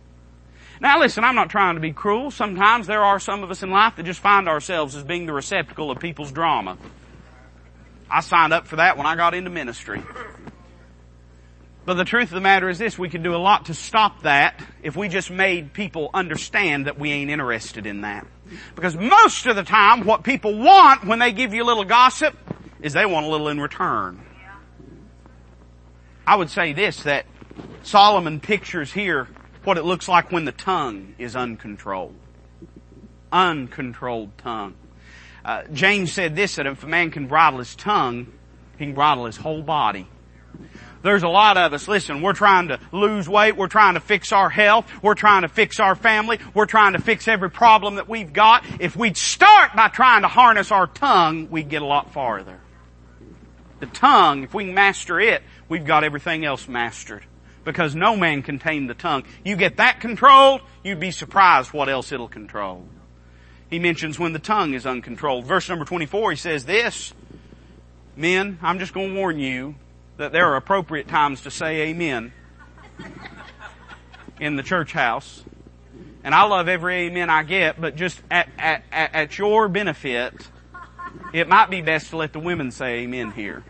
Now 0.82 1.00
listen, 1.00 1.24
I'm 1.24 1.36
not 1.36 1.50
trying 1.50 1.76
to 1.76 1.82
be 1.82 1.94
cruel. 1.94 2.30
Sometimes 2.30 2.88
there 2.88 3.06
are 3.06 3.22
some 3.22 3.42
of 3.42 3.52
us 3.52 3.64
in 3.64 3.70
life 3.70 3.96
that 3.96 4.04
just 4.04 4.20
find 4.20 4.50
ourselves 4.50 4.98
as 4.98 5.04
being 5.06 5.28
the 5.28 5.34
receptacle 5.34 5.90
of 5.90 6.00
people's 6.00 6.34
drama. 6.34 6.78
I 8.10 8.20
signed 8.20 8.52
up 8.52 8.68
for 8.68 8.76
that 8.76 8.98
when 8.98 9.06
I 9.06 9.16
got 9.16 9.34
into 9.34 9.50
ministry. 9.50 10.04
But 11.84 11.96
the 11.96 12.06
truth 12.06 12.26
of 12.26 12.36
the 12.36 12.42
matter 12.42 12.70
is 12.70 12.78
this, 12.78 12.98
we 12.98 13.10
could 13.10 13.24
do 13.24 13.34
a 13.34 13.38
lot 13.38 13.66
to 13.66 13.74
stop 13.74 14.22
that 14.24 14.62
if 14.84 14.96
we 14.96 15.08
just 15.08 15.32
made 15.32 15.74
people 15.74 16.12
understand 16.14 16.86
that 16.86 17.00
we 17.00 17.12
ain't 17.12 17.32
interested 17.32 17.88
in 17.88 18.02
that. 18.02 18.28
Because 18.76 18.96
most 18.96 19.48
of 19.48 19.56
the 19.56 19.64
time, 19.64 20.06
what 20.06 20.24
people 20.24 20.58
want 20.58 21.06
when 21.06 21.20
they 21.20 21.32
give 21.32 21.54
you 21.54 21.64
a 21.64 21.66
little 21.66 21.84
gossip 21.84 22.38
is 22.82 22.94
they 22.94 23.06
want 23.06 23.26
a 23.26 23.30
little 23.30 23.48
in 23.48 23.60
return. 23.60 24.24
I 26.28 26.36
would 26.36 26.52
say 26.52 26.74
this, 26.74 27.04
that 27.04 27.26
Solomon 27.84 28.40
pictures 28.40 28.94
here 28.94 29.28
what 29.64 29.78
it 29.78 29.84
looks 29.84 30.08
like 30.08 30.32
when 30.32 30.46
the 30.46 30.52
tongue 30.52 31.16
is 31.18 31.36
uncontrolled. 31.36 32.16
Uncontrolled 33.32 34.38
tongue. 34.38 34.76
Uh, 35.44 35.64
James 35.74 36.12
said 36.12 36.36
this, 36.36 36.56
that 36.56 36.68
if 36.68 36.84
a 36.84 36.88
man 36.88 37.10
can 37.10 37.28
bridle 37.28 37.60
his 37.60 37.76
tongue, 37.76 38.32
he 38.78 38.86
can 38.86 38.94
bridle 38.94 39.26
his 39.26 39.38
whole 39.38 39.64
body. 39.64 40.08
There's 41.04 41.24
a 41.24 41.28
lot 41.28 41.58
of 41.58 41.74
us, 41.74 41.88
listen, 41.88 42.22
we're 42.22 42.34
trying 42.34 42.68
to 42.68 42.80
lose 42.92 43.28
weight, 43.28 43.58
we're 43.58 43.68
trying 43.68 43.96
to 43.96 44.00
fix 44.00 44.32
our 44.32 44.50
health, 44.50 44.86
we're 45.02 45.16
trying 45.16 45.42
to 45.42 45.48
fix 45.48 45.80
our 45.80 45.96
family, 45.96 46.40
we're 46.54 46.68
trying 46.68 46.94
to 46.94 47.00
fix 47.00 47.28
every 47.28 47.50
problem 47.50 47.96
that 47.96 48.08
we've 48.08 48.32
got. 48.32 48.64
If 48.80 48.96
we'd 48.96 49.18
start 49.18 49.76
by 49.76 49.88
trying 49.88 50.22
to 50.22 50.28
harness 50.28 50.72
our 50.72 50.88
tongue, 50.88 51.50
we'd 51.50 51.70
get 51.70 51.82
a 51.82 51.86
lot 51.86 52.14
farther. 52.14 52.60
The 53.80 53.88
tongue, 53.88 54.44
if 54.44 54.54
we 54.54 54.72
master 54.72 55.20
it, 55.20 55.42
we've 55.68 55.86
got 55.86 56.04
everything 56.04 56.46
else 56.46 56.68
mastered. 56.68 57.26
Because 57.64 57.96
no 57.96 58.16
man 58.16 58.42
can 58.42 58.58
tame 58.58 58.88
the 58.88 58.96
tongue. 58.96 59.24
You 59.46 59.56
get 59.56 59.78
that 59.78 60.00
controlled, 60.00 60.62
you'd 60.84 61.00
be 61.00 61.12
surprised 61.12 61.74
what 61.74 61.90
else 61.90 62.12
it'll 62.12 62.28
control. 62.28 62.86
He 63.70 63.80
mentions 63.80 64.20
when 64.20 64.34
the 64.34 64.40
tongue 64.40 64.74
is 64.74 64.86
uncontrolled. 64.86 65.46
Verse 65.46 65.70
number 65.70 65.86
24, 65.86 66.32
he 66.32 66.38
says 66.38 66.66
this, 66.66 67.14
Men, 68.16 68.60
I'm 68.62 68.80
just 68.80 68.94
going 68.94 69.14
to 69.14 69.16
warn 69.16 69.40
you 69.40 69.76
that 70.22 70.32
there 70.32 70.46
are 70.52 70.56
appropriate 70.56 71.08
times 71.08 71.42
to 71.42 71.50
say 71.50 71.90
amen 71.90 72.32
in 74.40 74.56
the 74.56 74.62
church 74.62 74.92
house. 74.92 75.44
And 76.24 76.36
I 76.36 76.44
love 76.44 76.68
every 76.68 77.08
amen 77.08 77.32
I 77.32 77.42
get, 77.42 77.82
but 77.82 77.96
just 77.96 78.22
at, 78.30 78.48
at, 78.60 78.84
at 78.92 79.38
your 79.40 79.68
benefit, 79.68 80.36
it 81.34 81.50
might 81.50 81.72
be 81.72 81.82
best 81.82 82.12
to 82.12 82.18
let 82.18 82.34
the 82.34 82.40
women 82.40 82.70
say 82.70 83.00
amen 83.00 83.32
here. 83.32 83.64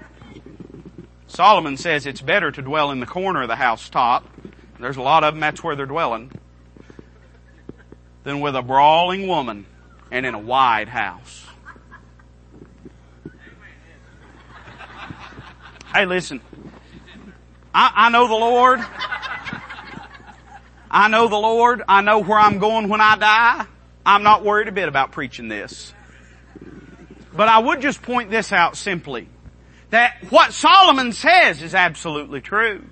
Solomon 1.27 1.77
says 1.77 2.05
it's 2.05 2.19
better 2.19 2.51
to 2.51 2.61
dwell 2.61 2.91
in 2.91 2.99
the 2.99 3.05
corner 3.05 3.43
of 3.43 3.47
the 3.47 3.55
house 3.55 3.87
top. 3.87 4.27
There's 4.77 4.97
a 4.97 5.01
lot 5.01 5.23
of 5.23 5.33
them, 5.33 5.39
that's 5.39 5.63
where 5.63 5.77
they're 5.77 5.85
dwelling. 5.85 6.33
Than 8.25 8.41
with 8.41 8.57
a 8.57 8.61
brawling 8.61 9.25
woman 9.25 9.65
and 10.11 10.25
in 10.25 10.33
a 10.33 10.39
wide 10.39 10.89
house. 10.89 11.45
Hey, 15.93 16.05
listen. 16.05 16.39
I, 17.73 17.91
I 17.95 18.09
know 18.09 18.27
the 18.27 18.33
Lord. 18.33 18.79
I 20.89 21.09
know 21.09 21.27
the 21.27 21.35
Lord. 21.35 21.83
I 21.85 22.01
know 22.01 22.19
where 22.19 22.39
I'm 22.39 22.59
going 22.59 22.87
when 22.87 23.01
I 23.01 23.17
die. 23.17 23.65
I'm 24.05 24.23
not 24.23 24.45
worried 24.45 24.69
a 24.69 24.71
bit 24.71 24.87
about 24.87 25.11
preaching 25.11 25.49
this. 25.49 25.93
But 27.33 27.49
I 27.49 27.59
would 27.59 27.81
just 27.81 28.01
point 28.01 28.29
this 28.29 28.53
out 28.53 28.77
simply. 28.77 29.27
That 29.89 30.15
what 30.29 30.53
Solomon 30.53 31.11
says 31.11 31.61
is 31.61 31.75
absolutely 31.75 32.39
true. 32.39 32.85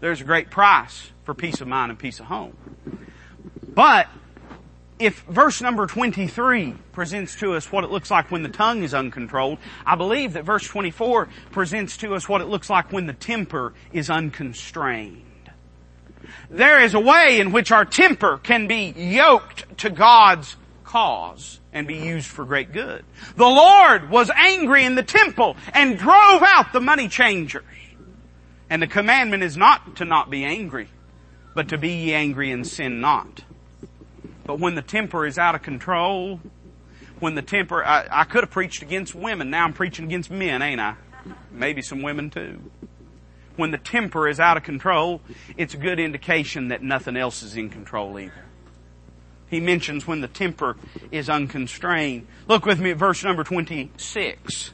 There's 0.00 0.22
a 0.22 0.24
great 0.24 0.50
price 0.50 1.10
for 1.24 1.34
peace 1.34 1.60
of 1.60 1.68
mind 1.68 1.90
and 1.90 1.98
peace 1.98 2.20
of 2.20 2.26
home. 2.26 2.56
But 3.68 4.08
if 4.98 5.22
verse 5.22 5.60
number 5.60 5.86
23 5.86 6.74
presents 6.92 7.36
to 7.36 7.54
us 7.54 7.70
what 7.72 7.84
it 7.84 7.90
looks 7.90 8.10
like 8.10 8.30
when 8.30 8.42
the 8.42 8.48
tongue 8.48 8.82
is 8.82 8.94
uncontrolled, 8.94 9.58
I 9.84 9.96
believe 9.96 10.34
that 10.34 10.44
verse 10.44 10.66
24 10.66 11.28
presents 11.50 11.96
to 11.98 12.14
us 12.14 12.28
what 12.28 12.40
it 12.40 12.46
looks 12.46 12.70
like 12.70 12.92
when 12.92 13.06
the 13.06 13.12
temper 13.12 13.74
is 13.92 14.08
unconstrained. 14.08 15.22
There 16.48 16.82
is 16.82 16.94
a 16.94 17.00
way 17.00 17.40
in 17.40 17.52
which 17.52 17.72
our 17.72 17.84
temper 17.84 18.38
can 18.38 18.68
be 18.68 18.94
yoked 18.96 19.78
to 19.78 19.90
God's 19.90 20.56
cause 20.84 21.60
and 21.72 21.88
be 21.88 21.96
used 21.96 22.28
for 22.28 22.44
great 22.44 22.72
good. 22.72 23.04
The 23.36 23.44
Lord 23.44 24.10
was 24.10 24.30
angry 24.30 24.84
in 24.84 24.94
the 24.94 25.02
temple 25.02 25.56
and 25.72 25.98
drove 25.98 26.42
out 26.42 26.72
the 26.72 26.80
money 26.80 27.08
changers. 27.08 27.64
And 28.70 28.80
the 28.80 28.86
commandment 28.86 29.42
is 29.42 29.56
not 29.56 29.96
to 29.96 30.04
not 30.04 30.30
be 30.30 30.44
angry, 30.44 30.88
but 31.54 31.68
to 31.68 31.78
be 31.78 31.90
ye 31.90 32.14
angry 32.14 32.52
and 32.52 32.66
sin 32.66 33.00
not. 33.00 33.42
But 34.46 34.58
when 34.60 34.74
the 34.74 34.82
temper 34.82 35.26
is 35.26 35.38
out 35.38 35.54
of 35.54 35.62
control, 35.62 36.40
when 37.20 37.34
the 37.34 37.42
temper, 37.42 37.84
I, 37.84 38.06
I 38.10 38.24
could 38.24 38.42
have 38.42 38.50
preached 38.50 38.82
against 38.82 39.14
women. 39.14 39.50
Now 39.50 39.64
I'm 39.64 39.72
preaching 39.72 40.04
against 40.04 40.30
men, 40.30 40.62
ain't 40.62 40.80
I? 40.80 40.96
Maybe 41.50 41.80
some 41.80 42.02
women 42.02 42.30
too. 42.30 42.60
When 43.56 43.70
the 43.70 43.78
temper 43.78 44.28
is 44.28 44.40
out 44.40 44.56
of 44.56 44.62
control, 44.62 45.20
it's 45.56 45.74
a 45.74 45.78
good 45.78 46.00
indication 46.00 46.68
that 46.68 46.82
nothing 46.82 47.16
else 47.16 47.42
is 47.42 47.56
in 47.56 47.70
control 47.70 48.18
either. 48.18 48.44
He 49.48 49.60
mentions 49.60 50.06
when 50.06 50.20
the 50.20 50.28
temper 50.28 50.76
is 51.12 51.30
unconstrained. 51.30 52.26
Look 52.48 52.66
with 52.66 52.80
me 52.80 52.90
at 52.90 52.96
verse 52.96 53.22
number 53.22 53.44
26. 53.44 54.72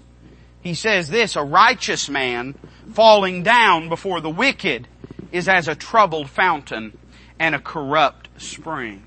He 0.63 0.75
says 0.75 1.11
this, 1.11 1.37
a 1.37 1.43
righteous 1.43 2.09
man 2.09 2.55
falling 2.93 3.43
down 3.43 3.89
before 3.89 4.21
the 4.21 4.31
wicked 4.31 4.89
is 5.31 5.49
as 5.49 5.69
a 5.69 5.75
troubled 5.75 6.31
fountain 6.31 6.97
and 7.39 7.55
a 7.55 7.59
corrupt 7.59 8.29
spring 8.39 9.05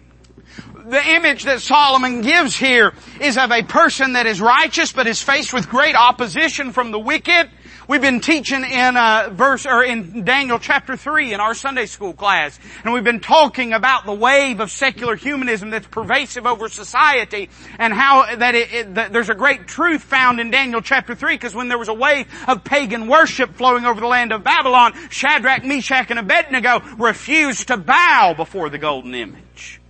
the 0.86 1.10
image 1.12 1.44
that 1.44 1.62
Solomon 1.62 2.22
gives 2.22 2.56
here 2.56 2.94
is 3.22 3.38
of 3.38 3.52
a 3.52 3.64
person 3.64 4.14
that 4.14 4.26
is 4.26 4.42
righteous 4.42 4.92
but 4.92 5.08
is 5.08 5.22
faced 5.22 5.54
with 5.54 5.70
great 5.70 5.96
opposition 5.96 6.72
from 6.72 6.92
the 6.92 7.00
wicked. 7.00 7.50
We've 7.86 8.02
been 8.02 8.22
teaching 8.22 8.64
in 8.64 8.96
uh, 8.96 9.30
verse 9.34 9.66
or 9.66 9.84
in 9.84 10.24
Daniel 10.24 10.58
chapter 10.58 10.96
three 10.96 11.34
in 11.34 11.42
our 11.42 11.54
Sunday 11.54 11.86
school 11.86 12.14
class, 12.14 12.58
and 12.84 12.94
we've 12.94 13.04
been 13.04 13.20
talking 13.20 13.74
about 13.74 14.06
the 14.06 14.14
wave 14.14 14.62
of 14.62 14.72
secular 14.72 15.18
humanism 15.18 15.70
that's 15.70 15.88
pervasive 15.88 16.46
over 16.46 16.70
society, 16.70 17.50
and 17.80 17.94
how 17.94 18.38
that, 18.38 18.56
it, 18.56 18.74
it, 18.74 18.96
that 18.96 19.12
there's 19.12 19.30
a 19.30 19.36
great 19.36 19.68
truth 19.68 20.02
found 20.02 20.40
in 20.40 20.50
Daniel 20.50 20.80
chapter 20.80 21.14
three. 21.14 21.36
Because 21.36 21.54
when 21.54 21.68
there 21.68 21.78
was 21.78 21.90
a 21.90 21.94
wave 21.94 22.26
of 22.48 22.64
pagan 22.64 23.08
worship 23.08 23.54
flowing 23.56 23.86
over 23.86 24.00
the 24.00 24.08
land 24.08 24.32
of 24.32 24.46
Babylon, 24.46 24.94
Shadrach, 25.10 25.66
Meshach, 25.66 26.10
and 26.10 26.20
Abednego 26.20 26.80
refused 26.98 27.68
to 27.68 27.76
bow 27.76 28.34
before 28.34 28.70
the 28.70 28.78
golden 28.78 29.14
image. 29.14 29.82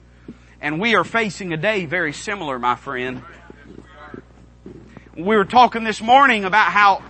And 0.63 0.79
we 0.79 0.95
are 0.95 1.03
facing 1.03 1.51
a 1.51 1.57
day 1.57 1.85
very 1.85 2.13
similar, 2.13 2.57
my 2.57 2.77
friend. 2.77 3.21
We 5.13 5.35
were 5.35 5.43
talking 5.43 5.83
this 5.83 6.01
morning 6.01 6.45
about 6.45 6.71
how 6.71 7.03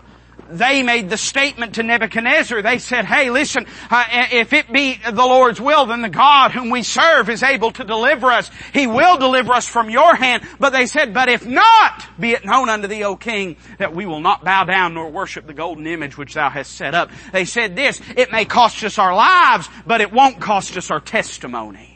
they 0.49 0.81
made 0.81 1.11
the 1.11 1.17
statement 1.17 1.75
to 1.75 1.83
Nebuchadnezzar. 1.83 2.63
They 2.63 2.79
said, 2.79 3.05
hey, 3.05 3.29
listen, 3.29 3.67
uh, 3.91 4.05
if 4.31 4.53
it 4.53 4.73
be 4.73 4.97
the 5.05 5.11
Lord's 5.11 5.61
will, 5.61 5.85
then 5.85 6.01
the 6.01 6.09
God 6.09 6.49
whom 6.49 6.71
we 6.71 6.81
serve 6.81 7.29
is 7.29 7.43
able 7.43 7.69
to 7.73 7.83
deliver 7.83 8.31
us. 8.31 8.49
He 8.73 8.87
will 8.87 9.19
deliver 9.19 9.53
us 9.53 9.67
from 9.67 9.91
your 9.91 10.15
hand. 10.15 10.41
But 10.59 10.71
they 10.71 10.87
said, 10.87 11.13
but 11.13 11.29
if 11.29 11.45
not, 11.45 12.07
be 12.19 12.31
it 12.31 12.45
known 12.45 12.69
unto 12.69 12.87
thee, 12.87 13.03
O 13.03 13.15
king, 13.15 13.57
that 13.77 13.93
we 13.93 14.07
will 14.07 14.19
not 14.19 14.43
bow 14.43 14.63
down 14.63 14.95
nor 14.95 15.11
worship 15.11 15.45
the 15.45 15.53
golden 15.53 15.85
image 15.85 16.17
which 16.17 16.33
thou 16.33 16.49
hast 16.49 16.71
set 16.71 16.95
up. 16.95 17.11
They 17.31 17.45
said 17.45 17.75
this, 17.75 18.01
it 18.17 18.31
may 18.31 18.45
cost 18.45 18.83
us 18.83 18.97
our 18.97 19.13
lives, 19.13 19.69
but 19.85 20.01
it 20.01 20.11
won't 20.11 20.41
cost 20.41 20.75
us 20.75 20.89
our 20.89 20.99
testimony. 20.99 21.92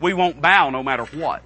We 0.00 0.14
won't 0.14 0.40
bow 0.40 0.70
no 0.70 0.82
matter 0.82 1.04
what. 1.04 1.42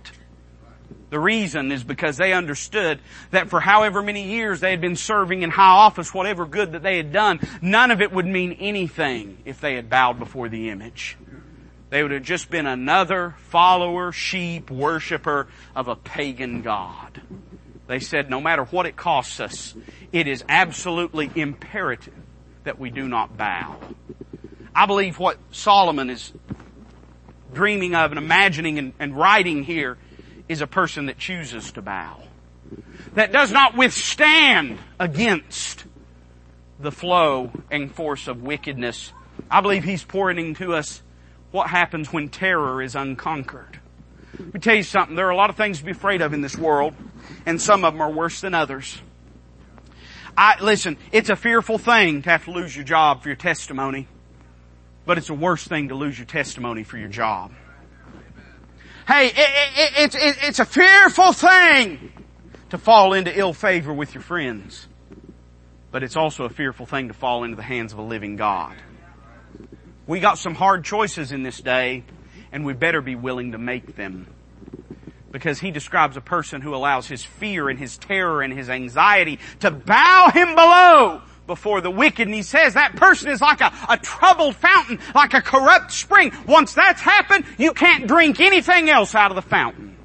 The 1.10 1.20
reason 1.20 1.70
is 1.70 1.84
because 1.84 2.16
they 2.16 2.32
understood 2.32 3.00
that 3.30 3.48
for 3.48 3.60
however 3.60 4.02
many 4.02 4.24
years 4.24 4.60
they 4.60 4.70
had 4.70 4.80
been 4.80 4.96
serving 4.96 5.42
in 5.42 5.50
high 5.50 5.70
office, 5.70 6.12
whatever 6.12 6.46
good 6.46 6.72
that 6.72 6.82
they 6.82 6.96
had 6.96 7.12
done, 7.12 7.40
none 7.62 7.90
of 7.90 8.00
it 8.00 8.10
would 8.12 8.26
mean 8.26 8.52
anything 8.52 9.38
if 9.44 9.60
they 9.60 9.74
had 9.74 9.88
bowed 9.88 10.18
before 10.18 10.48
the 10.48 10.70
image. 10.70 11.16
They 11.90 12.02
would 12.02 12.10
have 12.10 12.24
just 12.24 12.50
been 12.50 12.66
another 12.66 13.36
follower, 13.50 14.10
sheep, 14.10 14.70
worshiper 14.70 15.46
of 15.76 15.86
a 15.86 15.94
pagan 15.94 16.62
God. 16.62 17.20
They 17.86 18.00
said 18.00 18.30
no 18.30 18.40
matter 18.40 18.64
what 18.64 18.86
it 18.86 18.96
costs 18.96 19.38
us, 19.38 19.74
it 20.10 20.26
is 20.26 20.42
absolutely 20.48 21.30
imperative 21.36 22.14
that 22.64 22.80
we 22.80 22.90
do 22.90 23.06
not 23.06 23.36
bow. 23.36 23.76
I 24.74 24.86
believe 24.86 25.18
what 25.18 25.38
Solomon 25.52 26.10
is 26.10 26.32
dreaming 27.54 27.94
of 27.94 28.12
and 28.12 28.18
imagining 28.18 28.78
and, 28.78 28.92
and 28.98 29.16
writing 29.16 29.62
here 29.62 29.98
is 30.48 30.60
a 30.60 30.66
person 30.66 31.06
that 31.06 31.18
chooses 31.18 31.72
to 31.72 31.82
bow. 31.82 32.20
That 33.14 33.32
does 33.32 33.52
not 33.52 33.76
withstand 33.76 34.78
against 34.98 35.84
the 36.78 36.90
flow 36.90 37.50
and 37.70 37.94
force 37.94 38.28
of 38.28 38.42
wickedness. 38.42 39.12
I 39.50 39.60
believe 39.60 39.84
he's 39.84 40.04
pouring 40.04 40.38
into 40.38 40.74
us 40.74 41.02
what 41.50 41.68
happens 41.68 42.12
when 42.12 42.28
terror 42.28 42.82
is 42.82 42.96
unconquered. 42.96 43.78
Let 44.38 44.54
me 44.54 44.60
tell 44.60 44.74
you 44.74 44.82
something. 44.82 45.14
There 45.14 45.28
are 45.28 45.30
a 45.30 45.36
lot 45.36 45.50
of 45.50 45.56
things 45.56 45.78
to 45.78 45.84
be 45.84 45.92
afraid 45.92 46.20
of 46.20 46.32
in 46.32 46.40
this 46.40 46.56
world, 46.56 46.94
and 47.46 47.62
some 47.62 47.84
of 47.84 47.94
them 47.94 48.00
are 48.00 48.10
worse 48.10 48.40
than 48.40 48.54
others. 48.54 49.00
I, 50.36 50.60
listen, 50.60 50.96
it's 51.12 51.30
a 51.30 51.36
fearful 51.36 51.78
thing 51.78 52.22
to 52.22 52.30
have 52.30 52.44
to 52.46 52.50
lose 52.50 52.74
your 52.74 52.84
job 52.84 53.22
for 53.22 53.28
your 53.28 53.36
testimony. 53.36 54.08
But 55.06 55.18
it's 55.18 55.30
a 55.30 55.34
worse 55.34 55.66
thing 55.66 55.88
to 55.88 55.94
lose 55.94 56.18
your 56.18 56.26
testimony 56.26 56.82
for 56.82 56.96
your 56.96 57.08
job. 57.08 57.52
Hey, 59.06 59.26
it, 59.26 59.34
it, 59.36 59.92
it's, 59.98 60.14
it, 60.14 60.36
it's 60.42 60.58
a 60.60 60.64
fearful 60.64 61.32
thing 61.32 62.12
to 62.70 62.78
fall 62.78 63.12
into 63.12 63.38
ill 63.38 63.52
favor 63.52 63.92
with 63.92 64.14
your 64.14 64.22
friends. 64.22 64.88
But 65.90 66.02
it's 66.02 66.16
also 66.16 66.44
a 66.44 66.48
fearful 66.48 66.86
thing 66.86 67.08
to 67.08 67.14
fall 67.14 67.44
into 67.44 67.56
the 67.56 67.62
hands 67.62 67.92
of 67.92 67.98
a 67.98 68.02
living 68.02 68.36
God. 68.36 68.74
We 70.06 70.20
got 70.20 70.38
some 70.38 70.54
hard 70.54 70.84
choices 70.84 71.32
in 71.32 71.42
this 71.42 71.60
day, 71.60 72.04
and 72.50 72.64
we 72.64 72.72
better 72.72 73.00
be 73.00 73.14
willing 73.14 73.52
to 73.52 73.58
make 73.58 73.96
them. 73.96 74.26
Because 75.30 75.60
he 75.60 75.70
describes 75.70 76.16
a 76.16 76.20
person 76.20 76.62
who 76.62 76.74
allows 76.74 77.06
his 77.06 77.24
fear 77.24 77.68
and 77.68 77.78
his 77.78 77.98
terror 77.98 78.40
and 78.40 78.52
his 78.52 78.70
anxiety 78.70 79.38
to 79.60 79.70
bow 79.70 80.30
him 80.32 80.54
below 80.54 81.20
before 81.46 81.80
the 81.80 81.90
wicked. 81.90 82.26
And 82.26 82.34
he 82.34 82.42
says 82.42 82.74
that 82.74 82.96
person 82.96 83.28
is 83.28 83.40
like 83.40 83.60
a, 83.60 83.72
a 83.88 83.96
troubled 83.98 84.56
fountain, 84.56 84.98
like 85.14 85.34
a 85.34 85.42
corrupt 85.42 85.92
spring. 85.92 86.32
Once 86.46 86.74
that's 86.74 87.00
happened, 87.00 87.44
you 87.58 87.72
can't 87.72 88.06
drink 88.06 88.40
anything 88.40 88.88
else 88.88 89.14
out 89.14 89.30
of 89.30 89.36
the 89.36 89.42
fountain. 89.42 89.96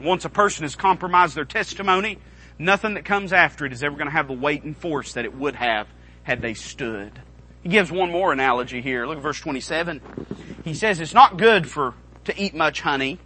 Once 0.00 0.24
a 0.24 0.28
person 0.30 0.62
has 0.62 0.76
compromised 0.76 1.34
their 1.34 1.44
testimony, 1.44 2.18
nothing 2.58 2.94
that 2.94 3.04
comes 3.04 3.32
after 3.32 3.66
it 3.66 3.72
is 3.72 3.82
ever 3.82 3.96
going 3.96 4.06
to 4.06 4.12
have 4.12 4.28
the 4.28 4.32
weight 4.32 4.62
and 4.62 4.76
force 4.76 5.14
that 5.14 5.24
it 5.24 5.34
would 5.34 5.56
have 5.56 5.88
had 6.22 6.40
they 6.40 6.54
stood. 6.54 7.12
He 7.62 7.68
gives 7.68 7.90
one 7.90 8.10
more 8.10 8.32
analogy 8.32 8.80
here. 8.80 9.06
Look 9.06 9.16
at 9.16 9.22
verse 9.22 9.40
27. 9.40 10.00
He 10.64 10.74
says 10.74 11.00
it's 11.00 11.14
not 11.14 11.36
good 11.36 11.68
for, 11.68 11.94
to 12.24 12.40
eat 12.40 12.54
much 12.54 12.80
honey. 12.80 13.18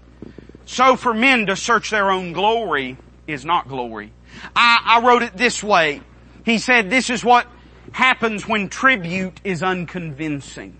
So 0.64 0.96
for 0.96 1.12
men 1.12 1.46
to 1.46 1.56
search 1.56 1.90
their 1.90 2.10
own 2.10 2.32
glory 2.32 2.96
is 3.26 3.44
not 3.44 3.68
glory. 3.68 4.12
I, 4.56 4.80
I 4.84 5.06
wrote 5.06 5.22
it 5.22 5.36
this 5.36 5.62
way. 5.62 6.00
He 6.44 6.58
said 6.58 6.90
this 6.90 7.10
is 7.10 7.24
what 7.24 7.46
happens 7.92 8.46
when 8.46 8.68
tribute 8.68 9.40
is 9.44 9.62
unconvincing. 9.62 10.76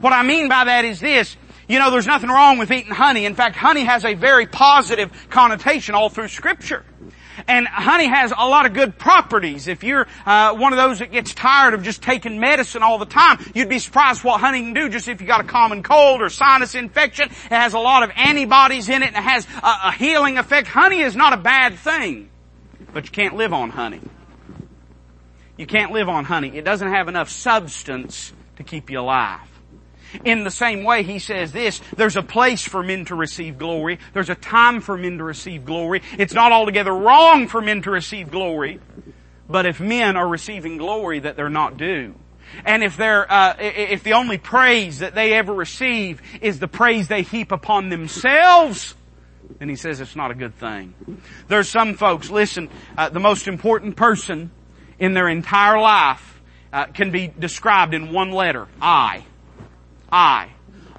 What 0.00 0.12
I 0.12 0.22
mean 0.22 0.48
by 0.48 0.64
that 0.64 0.84
is 0.84 1.00
this. 1.00 1.36
You 1.68 1.78
know, 1.78 1.90
there's 1.90 2.06
nothing 2.06 2.30
wrong 2.30 2.58
with 2.58 2.70
eating 2.72 2.92
honey. 2.92 3.26
In 3.26 3.34
fact, 3.34 3.54
honey 3.54 3.84
has 3.84 4.04
a 4.04 4.14
very 4.14 4.46
positive 4.46 5.28
connotation 5.30 5.94
all 5.94 6.08
through 6.08 6.28
scripture. 6.28 6.84
And 7.46 7.66
honey 7.66 8.08
has 8.08 8.32
a 8.36 8.48
lot 8.48 8.66
of 8.66 8.74
good 8.74 8.98
properties. 8.98 9.68
If 9.68 9.84
you're 9.84 10.06
uh, 10.26 10.54
one 10.54 10.72
of 10.72 10.78
those 10.78 10.98
that 10.98 11.12
gets 11.12 11.32
tired 11.32 11.74
of 11.74 11.82
just 11.82 12.02
taking 12.02 12.40
medicine 12.40 12.82
all 12.82 12.98
the 12.98 13.06
time, 13.06 13.38
you'd 13.54 13.68
be 13.68 13.78
surprised 13.78 14.24
what 14.24 14.40
honey 14.40 14.60
can 14.62 14.74
do 14.74 14.88
just 14.88 15.08
if 15.08 15.20
you 15.20 15.26
got 15.26 15.40
a 15.40 15.44
common 15.44 15.82
cold 15.82 16.22
or 16.22 16.28
sinus 16.28 16.74
infection. 16.74 17.28
It 17.28 17.50
has 17.50 17.72
a 17.72 17.78
lot 17.78 18.02
of 18.02 18.10
antibodies 18.16 18.88
in 18.88 19.02
it 19.02 19.14
and 19.14 19.16
it 19.16 19.22
has 19.22 19.46
a, 19.62 19.88
a 19.88 19.92
healing 19.92 20.38
effect. 20.38 20.66
Honey 20.66 21.00
is 21.00 21.16
not 21.16 21.32
a 21.32 21.38
bad 21.38 21.76
thing, 21.76 22.28
but 22.92 23.04
you 23.04 23.10
can't 23.10 23.36
live 23.36 23.52
on 23.52 23.70
honey. 23.70 24.00
You 25.60 25.66
can't 25.66 25.92
live 25.92 26.08
on 26.08 26.24
honey. 26.24 26.56
It 26.56 26.64
doesn't 26.64 26.88
have 26.88 27.08
enough 27.08 27.28
substance 27.28 28.32
to 28.56 28.62
keep 28.62 28.88
you 28.88 29.00
alive. 29.00 29.46
In 30.24 30.42
the 30.42 30.50
same 30.50 30.84
way, 30.84 31.02
he 31.02 31.18
says 31.18 31.52
this, 31.52 31.82
there's 31.98 32.16
a 32.16 32.22
place 32.22 32.66
for 32.66 32.82
men 32.82 33.04
to 33.04 33.14
receive 33.14 33.58
glory. 33.58 33.98
There's 34.14 34.30
a 34.30 34.34
time 34.34 34.80
for 34.80 34.96
men 34.96 35.18
to 35.18 35.24
receive 35.24 35.66
glory. 35.66 36.00
It's 36.16 36.32
not 36.32 36.50
altogether 36.50 36.94
wrong 36.94 37.46
for 37.46 37.60
men 37.60 37.82
to 37.82 37.90
receive 37.90 38.30
glory. 38.30 38.80
But 39.50 39.66
if 39.66 39.80
men 39.80 40.16
are 40.16 40.26
receiving 40.26 40.78
glory 40.78 41.18
that 41.18 41.36
they're 41.36 41.50
not 41.50 41.76
due, 41.76 42.14
and 42.64 42.82
if 42.82 42.96
they're, 42.96 43.30
uh, 43.30 43.56
if 43.58 44.02
the 44.02 44.14
only 44.14 44.38
praise 44.38 45.00
that 45.00 45.14
they 45.14 45.34
ever 45.34 45.52
receive 45.52 46.22
is 46.40 46.58
the 46.58 46.68
praise 46.68 47.08
they 47.08 47.20
heap 47.20 47.52
upon 47.52 47.90
themselves, 47.90 48.94
then 49.58 49.68
he 49.68 49.76
says 49.76 50.00
it's 50.00 50.16
not 50.16 50.30
a 50.30 50.34
good 50.34 50.54
thing. 50.54 50.94
There's 51.48 51.68
some 51.68 51.96
folks, 51.96 52.30
listen, 52.30 52.70
uh, 52.96 53.10
the 53.10 53.20
most 53.20 53.46
important 53.46 53.96
person 53.96 54.52
in 55.00 55.14
their 55.14 55.28
entire 55.28 55.80
life 55.80 56.40
uh, 56.72 56.84
can 56.86 57.10
be 57.10 57.26
described 57.26 57.94
in 57.94 58.12
one 58.12 58.30
letter, 58.30 58.68
I. 58.80 59.24
I. 60.12 60.50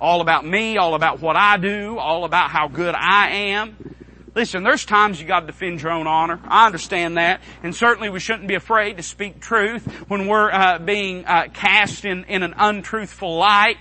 All 0.02 0.20
about 0.20 0.46
me, 0.46 0.78
all 0.78 0.96
about 0.96 1.22
what 1.22 1.38
I 1.38 1.58
do, 1.58 1.98
all 1.98 2.26
about 2.26 2.50
how 2.50 2.68
good 2.68 2.96
I 2.98 3.30
am. 3.30 3.78
Listen, 4.34 4.64
there's 4.64 4.86
times 4.86 5.22
you 5.22 5.28
gotta 5.28 5.46
defend 5.46 5.82
your 5.82 5.92
own 5.92 6.08
honor. 6.08 6.40
I 6.44 6.66
understand 6.66 7.18
that. 7.18 7.42
And 7.64 7.76
certainly 7.76 8.10
we 8.10 8.20
shouldn't 8.20 8.48
be 8.48 8.56
afraid 8.56 8.98
to 8.98 9.04
speak 9.04 9.40
truth 9.40 9.86
when 10.10 10.28
we're 10.28 10.52
uh, 10.52 10.80
being 10.80 11.26
uh, 11.26 11.48
cast 11.54 12.06
in, 12.06 12.24
in 12.26 12.42
an 12.42 12.56
untruthful 12.58 13.38
light. 13.38 13.78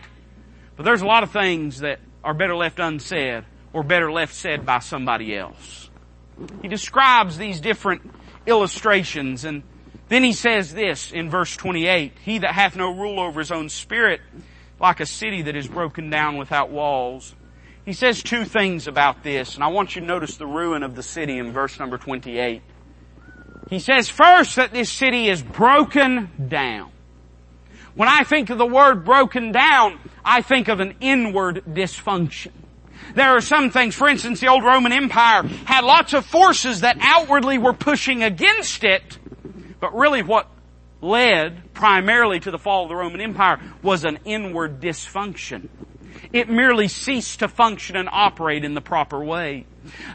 But 0.76 0.84
there's 0.84 1.02
a 1.02 1.06
lot 1.06 1.22
of 1.22 1.30
things 1.30 1.80
that 1.80 2.00
are 2.22 2.34
better 2.34 2.56
left 2.56 2.78
unsaid 2.80 3.44
or 3.72 3.82
better 3.82 4.10
left 4.10 4.34
said 4.34 4.66
by 4.66 4.80
somebody 4.80 5.36
else. 5.36 5.88
He 6.62 6.68
describes 6.68 7.38
these 7.38 7.60
different 7.60 8.10
illustrations 8.46 9.44
and 9.44 9.62
then 10.10 10.24
he 10.24 10.32
says 10.32 10.74
this 10.74 11.12
in 11.12 11.30
verse 11.30 11.56
28, 11.56 12.12
He 12.24 12.38
that 12.38 12.52
hath 12.52 12.74
no 12.74 12.92
rule 12.92 13.20
over 13.20 13.38
his 13.38 13.52
own 13.52 13.68
spirit, 13.68 14.20
like 14.80 14.98
a 14.98 15.06
city 15.06 15.42
that 15.42 15.54
is 15.54 15.68
broken 15.68 16.10
down 16.10 16.36
without 16.36 16.70
walls. 16.70 17.36
He 17.84 17.92
says 17.92 18.20
two 18.20 18.44
things 18.44 18.88
about 18.88 19.22
this, 19.22 19.54
and 19.54 19.62
I 19.62 19.68
want 19.68 19.94
you 19.94 20.00
to 20.00 20.06
notice 20.06 20.36
the 20.36 20.48
ruin 20.48 20.82
of 20.82 20.96
the 20.96 21.02
city 21.04 21.38
in 21.38 21.52
verse 21.52 21.78
number 21.78 21.96
28. 21.96 22.60
He 23.68 23.78
says 23.78 24.08
first 24.08 24.56
that 24.56 24.72
this 24.72 24.90
city 24.90 25.28
is 25.28 25.42
broken 25.42 26.28
down. 26.48 26.90
When 27.94 28.08
I 28.08 28.24
think 28.24 28.50
of 28.50 28.58
the 28.58 28.66
word 28.66 29.04
broken 29.04 29.52
down, 29.52 30.00
I 30.24 30.42
think 30.42 30.66
of 30.66 30.80
an 30.80 30.96
inward 31.00 31.62
dysfunction. 31.68 32.50
There 33.14 33.30
are 33.30 33.40
some 33.40 33.70
things, 33.70 33.94
for 33.94 34.08
instance, 34.08 34.40
the 34.40 34.48
old 34.48 34.64
Roman 34.64 34.90
Empire 34.90 35.44
had 35.66 35.84
lots 35.84 36.14
of 36.14 36.26
forces 36.26 36.80
that 36.80 36.96
outwardly 37.00 37.58
were 37.58 37.72
pushing 37.72 38.24
against 38.24 38.82
it, 38.82 39.19
but 39.80 39.94
really 39.94 40.22
what 40.22 40.48
led 41.02 41.72
primarily 41.72 42.38
to 42.40 42.50
the 42.50 42.58
fall 42.58 42.84
of 42.84 42.88
the 42.90 42.96
Roman 42.96 43.20
Empire 43.20 43.58
was 43.82 44.04
an 44.04 44.18
inward 44.24 44.80
dysfunction. 44.80 45.68
It 46.32 46.48
merely 46.48 46.88
ceased 46.88 47.40
to 47.40 47.48
function 47.48 47.96
and 47.96 48.08
operate 48.10 48.64
in 48.64 48.74
the 48.74 48.80
proper 48.80 49.22
way. 49.24 49.66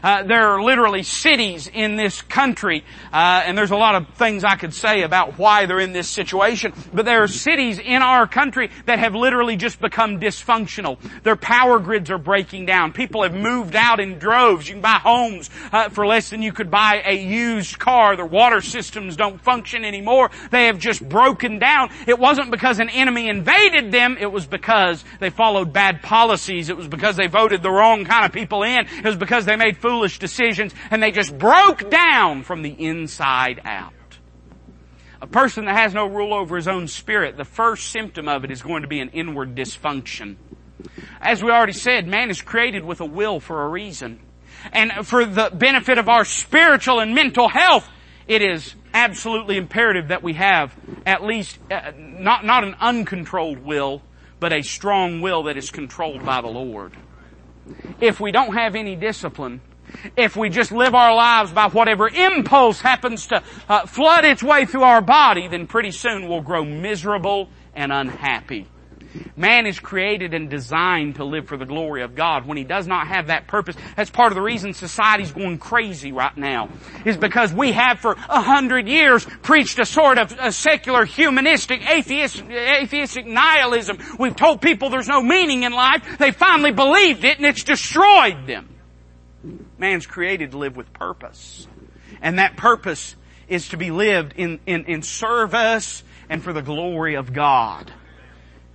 Uh, 0.02 0.22
there 0.22 0.48
are 0.48 0.62
literally 0.62 1.02
cities 1.02 1.68
in 1.72 1.96
this 1.96 2.22
country, 2.22 2.84
uh, 3.12 3.42
and 3.44 3.56
there's 3.56 3.70
a 3.70 3.76
lot 3.76 3.94
of 3.94 4.08
things 4.10 4.44
I 4.44 4.56
could 4.56 4.74
say 4.74 5.02
about 5.02 5.38
why 5.38 5.66
they're 5.66 5.80
in 5.80 5.92
this 5.92 6.08
situation. 6.08 6.72
But 6.92 7.04
there 7.04 7.22
are 7.22 7.28
cities 7.28 7.78
in 7.78 8.02
our 8.02 8.26
country 8.26 8.70
that 8.86 8.98
have 8.98 9.14
literally 9.14 9.56
just 9.56 9.80
become 9.80 10.20
dysfunctional. 10.20 10.98
Their 11.22 11.36
power 11.36 11.78
grids 11.78 12.10
are 12.10 12.18
breaking 12.18 12.66
down. 12.66 12.92
People 12.92 13.22
have 13.22 13.34
moved 13.34 13.74
out 13.74 14.00
in 14.00 14.18
droves. 14.18 14.68
You 14.68 14.74
can 14.74 14.82
buy 14.82 14.98
homes 15.02 15.50
uh, 15.72 15.88
for 15.88 16.06
less 16.06 16.30
than 16.30 16.42
you 16.42 16.52
could 16.52 16.70
buy 16.70 17.02
a 17.04 17.16
used 17.16 17.78
car. 17.78 18.16
Their 18.16 18.26
water 18.26 18.60
systems 18.60 19.16
don't 19.16 19.40
function 19.40 19.84
anymore. 19.84 20.30
They 20.50 20.66
have 20.66 20.78
just 20.78 21.06
broken 21.06 21.58
down. 21.58 21.90
It 22.06 22.18
wasn't 22.18 22.50
because 22.50 22.78
an 22.78 22.90
enemy 22.90 23.28
invaded 23.28 23.92
them. 23.92 24.16
It 24.18 24.30
was 24.30 24.46
because 24.46 25.04
they 25.20 25.30
followed 25.30 25.72
bad 25.72 26.02
policies. 26.02 26.68
It 26.68 26.76
was 26.76 26.88
because 26.88 27.16
they 27.16 27.26
voted 27.26 27.62
the 27.62 27.70
wrong 27.70 28.04
kind 28.04 28.24
of 28.24 28.32
people 28.32 28.62
in. 28.62 28.86
It 28.86 29.04
was 29.04 29.16
because 29.16 29.44
they 29.44 29.55
made 29.56 29.76
made 29.76 29.82
foolish 29.82 30.18
decisions 30.18 30.74
and 30.90 31.02
they 31.02 31.10
just 31.10 31.36
broke 31.36 31.90
down 31.90 32.42
from 32.42 32.62
the 32.62 32.70
inside 32.70 33.60
out. 33.64 33.92
A 35.20 35.26
person 35.26 35.64
that 35.64 35.76
has 35.76 35.94
no 35.94 36.06
rule 36.06 36.34
over 36.34 36.56
his 36.56 36.68
own 36.68 36.88
spirit, 36.88 37.36
the 37.36 37.44
first 37.44 37.90
symptom 37.90 38.28
of 38.28 38.44
it 38.44 38.50
is 38.50 38.62
going 38.62 38.82
to 38.82 38.88
be 38.88 39.00
an 39.00 39.10
inward 39.10 39.54
dysfunction. 39.54 40.36
As 41.20 41.42
we 41.42 41.50
already 41.50 41.72
said, 41.72 42.06
man 42.06 42.30
is 42.30 42.42
created 42.42 42.84
with 42.84 43.00
a 43.00 43.06
will 43.06 43.40
for 43.40 43.64
a 43.64 43.68
reason. 43.68 44.20
And 44.72 45.06
for 45.06 45.24
the 45.24 45.50
benefit 45.52 45.98
of 45.98 46.08
our 46.08 46.24
spiritual 46.24 47.00
and 47.00 47.14
mental 47.14 47.48
health, 47.48 47.88
it 48.28 48.42
is 48.42 48.74
absolutely 48.92 49.56
imperative 49.56 50.08
that 50.08 50.22
we 50.22 50.34
have 50.34 50.74
at 51.06 51.22
least 51.22 51.58
uh, 51.70 51.92
not, 51.96 52.44
not 52.44 52.64
an 52.64 52.76
uncontrolled 52.80 53.58
will, 53.58 54.02
but 54.38 54.52
a 54.52 54.62
strong 54.62 55.20
will 55.20 55.44
that 55.44 55.56
is 55.56 55.70
controlled 55.70 56.24
by 56.24 56.40
the 56.40 56.48
Lord 56.48 56.92
if 58.00 58.20
we 58.20 58.32
don't 58.32 58.54
have 58.54 58.74
any 58.74 58.96
discipline, 58.96 59.60
if 60.16 60.36
we 60.36 60.48
just 60.48 60.72
live 60.72 60.94
our 60.94 61.14
lives 61.14 61.52
by 61.52 61.68
whatever 61.68 62.08
impulse 62.08 62.80
happens 62.80 63.26
to 63.28 63.42
uh, 63.68 63.86
flood 63.86 64.24
its 64.24 64.42
way 64.42 64.66
through 64.66 64.82
our 64.82 65.00
body, 65.00 65.48
then 65.48 65.66
pretty 65.66 65.90
soon 65.90 66.28
we'll 66.28 66.42
grow 66.42 66.64
miserable 66.64 67.48
and 67.74 67.92
unhappy. 67.92 68.66
Man 69.36 69.66
is 69.66 69.78
created 69.78 70.34
and 70.34 70.48
designed 70.48 71.16
to 71.16 71.24
live 71.24 71.46
for 71.46 71.56
the 71.56 71.66
glory 71.66 72.02
of 72.02 72.14
God. 72.14 72.46
When 72.46 72.56
he 72.56 72.64
does 72.64 72.86
not 72.86 73.08
have 73.08 73.28
that 73.28 73.46
purpose, 73.46 73.76
that's 73.96 74.10
part 74.10 74.32
of 74.32 74.36
the 74.36 74.42
reason 74.42 74.74
society's 74.74 75.32
going 75.32 75.58
crazy 75.58 76.12
right 76.12 76.36
now, 76.36 76.68
is 77.04 77.16
because 77.16 77.52
we 77.52 77.72
have 77.72 78.00
for 78.00 78.12
a 78.12 78.40
hundred 78.40 78.88
years 78.88 79.24
preached 79.42 79.78
a 79.78 79.84
sort 79.84 80.18
of 80.18 80.32
a 80.38 80.52
secular, 80.52 81.04
humanistic, 81.04 81.88
atheistic, 81.88 82.50
atheistic 82.50 83.26
nihilism. 83.26 83.98
We've 84.18 84.36
told 84.36 84.60
people 84.60 84.90
there's 84.90 85.08
no 85.08 85.22
meaning 85.22 85.62
in 85.62 85.72
life. 85.72 86.18
They 86.18 86.30
finally 86.30 86.72
believed 86.72 87.24
it 87.24 87.38
and 87.38 87.46
it's 87.46 87.64
destroyed 87.64 88.46
them. 88.46 88.68
Man's 89.78 90.06
created 90.06 90.52
to 90.52 90.58
live 90.58 90.76
with 90.76 90.92
purpose. 90.92 91.66
And 92.22 92.38
that 92.38 92.56
purpose 92.56 93.14
is 93.48 93.68
to 93.68 93.76
be 93.76 93.90
lived 93.90 94.34
in, 94.36 94.60
in, 94.66 94.86
in 94.86 95.02
service 95.02 96.02
and 96.28 96.42
for 96.42 96.52
the 96.52 96.62
glory 96.62 97.14
of 97.14 97.32
God. 97.32 97.92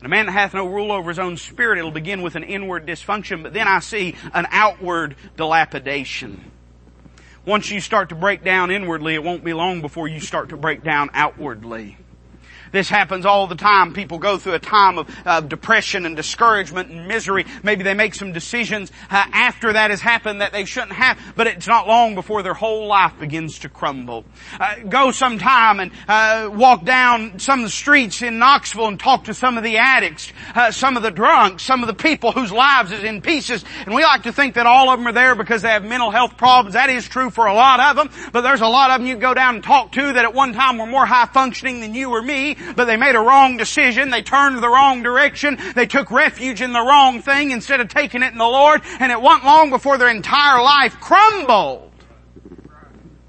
And 0.02 0.08
a 0.08 0.10
man 0.10 0.26
that 0.26 0.32
hath 0.32 0.56
no 0.56 0.66
rule 0.66 0.91
over 0.91 1.10
his 1.12 1.20
own 1.20 1.38
spirit, 1.38 1.78
it'll 1.78 1.91
begin 1.91 2.24
with 2.24 2.36
an 2.36 2.43
inward 2.43 2.88
dysfunction, 2.88 3.43
but 3.43 3.54
then 3.54 3.68
I 3.68 3.78
see 3.80 4.16
an 4.34 4.47
outward 4.49 5.16
dilapidation. 5.38 6.52
Once 7.45 7.70
you 7.70 7.80
start 7.80 8.10
to 8.10 8.16
break 8.16 8.43
down 8.43 8.72
inwardly, 8.72 9.14
it 9.14 9.24
won't 9.24 9.43
be 9.43 9.54
long 9.54 9.80
before 9.80 10.08
you 10.08 10.20
start 10.20 10.49
to 10.49 10.58
break 10.58 10.84
down 10.84 11.12
outwardly. 11.14 11.97
This 12.72 12.90
happens 12.90 13.26
all 13.26 13.48
the 13.48 13.56
time. 13.56 13.94
People 13.94 14.18
go 14.18 14.38
through 14.38 14.54
a 14.54 14.60
time 14.60 14.98
of, 14.98 15.10
of 15.26 15.50
depression 15.50 16.06
and 16.06 16.16
discouragement 16.16 16.90
and 16.90 17.08
misery. 17.08 17.46
Maybe 17.64 17.84
they 17.84 17.94
make 17.94 18.16
some 18.16 18.32
decisions 18.32 18.92
uh, 19.10 19.26
after 19.34 19.74
that 19.74 19.90
has 19.90 20.02
happened 20.02 20.42
that 20.42 20.52
they 20.52 20.66
shouldn't 20.66 20.94
have, 20.94 21.20
but 21.36 21.48
it's 21.48 21.68
not 21.68 21.88
long 21.88 22.16
before 22.16 22.44
their 22.44 22.54
whole 22.54 22.88
life 22.88 23.14
begins 23.20 23.60
to 23.60 23.70
crumble. 23.70 24.26
Uh, 24.60 24.76
go 24.88 25.12
sometime 25.12 25.80
and 25.80 25.92
uh, 26.08 26.50
walk 26.52 26.86
down 26.86 27.40
some 27.40 27.60
of 27.60 27.66
the 27.66 27.72
streets 27.72 28.22
in 28.22 28.40
Knoxville 28.40 28.88
and 28.88 29.00
talk 29.00 29.26
to 29.26 29.34
some 29.34 29.58
of 29.58 29.64
the 29.64 29.78
addicts, 29.78 30.32
uh, 30.56 30.72
some 30.72 30.98
of 30.98 31.04
the 31.04 31.12
drunks, 31.12 31.64
some 31.64 31.82
of 31.82 31.88
the 31.88 31.94
people 31.94 32.32
whose 32.32 32.52
lives 32.52 32.92
is 32.92 33.04
in 33.04 33.22
pieces. 33.22 33.66
And 33.86 33.94
we 33.94 34.04
like 34.04 34.24
to 34.24 34.34
think 34.34 34.56
that 34.56 34.66
all 34.66 34.90
of 34.90 35.00
them 35.00 35.08
are 35.08 35.12
there 35.12 35.36
because 35.36 35.62
they 35.62 35.70
have 35.70 35.84
mental 35.84 36.12
health 36.12 36.38
problems. 36.38 36.74
That 36.74 36.90
is 36.90 37.08
true 37.08 37.30
for 37.30 37.48
a 37.48 37.54
lot 37.54 37.80
of 37.80 37.96
them, 37.96 38.30
but 38.32 38.42
there's 38.42 38.62
a 38.62 38.68
lot 38.68 38.92
of 38.92 39.00
them 39.00 39.08
you 39.08 39.18
go 39.18 39.34
down 39.34 39.56
and 39.56 39.64
talk 39.64 39.92
to 39.94 40.14
that 40.14 40.24
at 40.24 40.34
one 40.34 40.54
time 40.54 40.78
were 40.78 40.86
more 40.86 41.06
high 41.06 41.26
functioning 41.26 41.82
than 41.82 41.94
you 41.94 42.10
or 42.12 42.22
me, 42.22 42.56
but 42.76 42.86
they 42.86 42.97
made 42.97 43.16
a 43.16 43.20
wrong 43.20 43.57
decision. 43.57 44.09
They 44.09 44.22
turned 44.22 44.62
the 44.62 44.70
wrong 44.70 45.03
direction. 45.03 45.57
They 45.76 45.86
took 45.86 46.12
refuge 46.12 46.62
in 46.62 46.74
the 46.74 46.82
wrong 46.82 47.22
thing 47.22 47.51
instead 47.51 47.82
of 47.82 47.88
taking 47.88 48.24
it 48.24 48.32
in 48.32 48.38
the 48.38 48.45
Lord. 48.45 48.82
And 48.99 49.12
it 49.12 49.22
wasn't 49.22 49.45
long 49.45 49.70
before 49.70 49.97
their 49.97 50.09
entire 50.09 50.62
life 50.62 50.99
crumbled. 50.99 51.91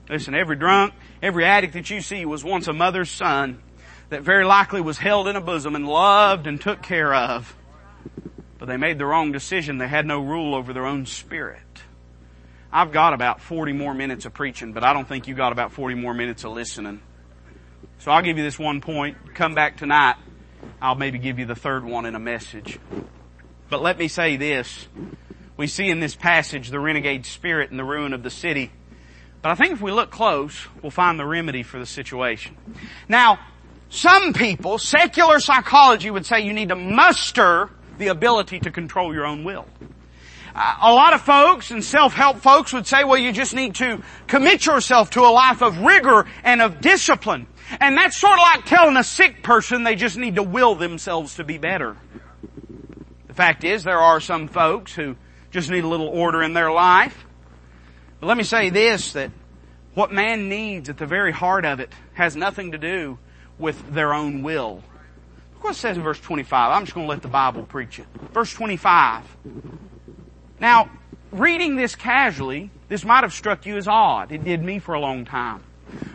Listen, 0.09 0.35
every 0.35 0.57
drunk, 0.57 0.95
every 1.23 1.45
addict 1.45 1.75
that 1.75 1.89
you 1.91 2.01
see 2.01 2.25
was 2.25 2.45
once 2.45 2.69
a 2.69 2.73
mother's 2.73 3.11
son 3.11 3.63
that 4.11 4.23
very 4.23 4.45
likely 4.45 4.81
was 4.81 4.99
held 4.99 5.27
in 5.27 5.37
a 5.37 5.41
bosom 5.41 5.75
and 5.75 5.89
loved 5.89 6.47
and 6.47 6.61
took 6.61 6.83
care 6.83 7.15
of. 7.15 7.57
But 8.59 8.67
they 8.67 8.77
made 8.77 8.99
the 8.99 9.07
wrong 9.07 9.33
decision. 9.33 9.79
They 9.79 9.89
had 9.89 10.07
no 10.07 10.21
rule 10.21 10.55
over 10.55 10.73
their 10.73 10.87
own 10.87 11.07
spirit. 11.07 11.63
I've 12.71 12.93
got 12.93 13.13
about 13.13 13.41
40 13.41 13.73
more 13.73 13.93
minutes 13.93 14.25
of 14.25 14.35
preaching, 14.35 14.73
but 14.73 14.85
I 14.85 14.93
don't 14.93 15.07
think 15.07 15.29
you 15.29 15.35
got 15.35 15.53
about 15.53 15.73
40 15.73 15.95
more 15.95 16.15
minutes 16.15 16.45
of 16.45 16.53
listening. 16.53 17.01
So 18.03 18.11
I'll 18.11 18.23
give 18.23 18.37
you 18.37 18.43
this 18.43 18.59
one 18.59 18.81
point. 18.81 19.17
Come 19.33 19.55
back 19.55 19.77
tonight. 19.77 20.17
I'll 20.81 20.97
maybe 20.97 21.21
give 21.21 21.39
you 21.39 21.47
the 21.47 21.55
third 21.55 21.85
one 21.85 22.05
in 22.05 22.17
a 22.17 22.19
message. 22.19 22.81
But 23.71 23.81
let 23.81 23.97
me 23.97 24.09
say 24.09 24.37
this. 24.37 24.89
We 25.57 25.69
see 25.69 25.89
in 25.89 26.01
this 26.01 26.17
passage 26.17 26.71
the 26.71 26.81
renegade 26.81 27.27
spirit 27.27 27.71
and 27.71 27.79
the 27.79 27.85
ruin 27.85 28.13
of 28.13 28.25
the 28.25 28.31
city. 28.31 28.73
But 29.41 29.53
I 29.53 29.55
think 29.55 29.75
if 29.75 29.81
we 29.81 29.93
look 29.93 30.11
close, 30.11 30.67
we'll 30.83 30.91
find 30.91 31.17
the 31.17 31.25
remedy 31.25 31.63
for 31.63 31.79
the 31.79 31.87
situation. 31.87 32.57
Now, 33.09 33.39
some 33.89 34.33
people, 34.33 34.79
secular 34.79 35.39
psychology 35.39 36.11
would 36.11 36.27
say 36.27 36.41
you 36.41 36.53
need 36.53 36.71
to 36.71 36.77
muster 36.77 37.71
the 37.99 38.09
ability 38.09 38.59
to 38.61 38.73
control 38.73 39.15
your 39.15 39.27
own 39.27 39.45
will. 39.45 39.69
Uh, 40.55 40.77
a 40.83 40.93
lot 40.93 41.15
of 41.15 41.23
folks 41.23 41.71
and 41.71 41.83
self-help 41.83 42.39
folks 42.39 42.73
would 42.73 42.87
say, 42.87 43.05
well, 43.05 43.19
you 43.19 43.33
just 43.33 43.55
need 43.55 43.75
to 43.77 44.03
commit 44.27 44.67
yourself 44.67 45.11
to 45.11 45.21
a 45.21 45.31
life 45.31 45.63
of 45.63 45.79
rigor 45.79 46.27
and 46.45 46.61
of 46.61 46.81
discipline. 46.81 47.47
And 47.81 47.97
that's 47.97 48.17
sort 48.17 48.35
of 48.35 48.41
like 48.41 48.67
telling 48.67 48.97
a 48.97 49.05
sick 49.05 49.43
person 49.43 49.85
they 49.85 49.95
just 49.95 50.17
need 50.17 50.37
to 50.37 50.43
will 50.43 50.75
themselves 50.75 51.37
to 51.37 51.45
be 51.45 51.59
better. 51.59 51.97
The 53.29 53.35
fact 53.35 53.65
is, 53.65 53.83
there 53.83 53.99
are 53.99 54.21
some 54.21 54.49
folks 54.49 54.95
who 54.95 55.17
just 55.51 55.71
need 55.71 55.85
a 55.85 55.89
little 55.89 56.09
order 56.09 56.43
in 56.43 56.53
their 56.53 56.71
life. 56.71 57.25
But 58.21 58.27
let 58.27 58.37
me 58.37 58.45
say 58.45 58.69
this, 58.69 59.15
that 59.15 59.31
what 59.95 60.13
man 60.13 60.49
needs 60.49 60.89
at 60.89 60.99
the 60.99 61.07
very 61.07 61.33
heart 61.33 61.65
of 61.65 61.81
it 61.81 61.91
has 62.13 62.37
nothing 62.37 62.73
to 62.73 62.79
do 62.79 63.19
with 63.59 63.95
their 63.95 64.13
own 64.13 64.43
will. 64.43 64.83
Look 65.55 65.65
what 65.65 65.71
it 65.77 65.79
says 65.79 65.97
in 65.97 66.03
verse 66.03 66.21
25. 66.21 66.73
I'm 66.73 66.85
just 66.85 66.95
going 66.95 67.07
to 67.07 67.11
let 67.11 67.23
the 67.23 67.29
Bible 67.29 67.63
preach 67.63 67.99
it. 67.99 68.07
Verse 68.33 68.53
25. 68.53 69.25
Now, 70.63 70.91
reading 71.33 71.75
this 71.75 71.97
casually, 71.97 72.71
this 72.89 73.05
might 73.05 73.25
have 73.25 73.33
struck 73.33 73.67
you 73.67 73.77
as 73.77 73.89
odd. 73.89 74.31
It 74.31 74.45
did 74.45 74.63
me 74.63 74.79
for 74.79 74.95
a 74.95 75.01
long 75.01 75.25
time. 75.25 75.61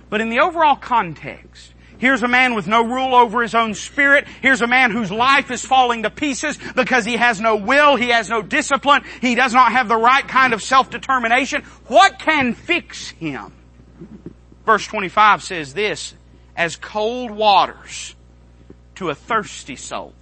But 0.10 0.22
in 0.22 0.30
the 0.30 0.40
overall 0.40 0.78
context, 0.78 1.74
Here's 2.00 2.22
a 2.22 2.28
man 2.28 2.54
with 2.54 2.68
no 2.68 2.84
rule 2.84 3.16
over 3.16 3.42
his 3.42 3.56
own 3.56 3.74
spirit. 3.74 4.28
Here's 4.44 4.62
a 4.62 4.68
man 4.68 4.92
whose 4.92 5.12
life 5.12 5.50
is 5.50 5.66
falling 5.66 6.04
to 6.04 6.12
pieces 6.12 6.60
because 6.76 7.06
he 7.06 7.16
has 7.16 7.42
no 7.42 7.56
will, 7.56 7.96
he 7.96 8.10
has 8.10 8.30
no 8.30 8.44
discipline, 8.44 9.04
he 9.20 9.34
does 9.34 9.52
not 9.52 9.72
have 9.72 9.88
the 9.88 9.98
right 9.98 10.28
kind 10.28 10.54
of 10.54 10.62
self-determination. 10.62 11.64
What 11.88 12.20
can 12.20 12.54
fix 12.54 13.10
him? 13.10 13.52
Verse 14.64 14.86
25 14.86 15.42
says 15.42 15.74
this, 15.74 16.14
as 16.56 16.76
cold 16.76 17.32
waters 17.32 18.16
to 18.96 19.10
a 19.10 19.16
thirsty 19.16 19.76
soul, 19.76 20.14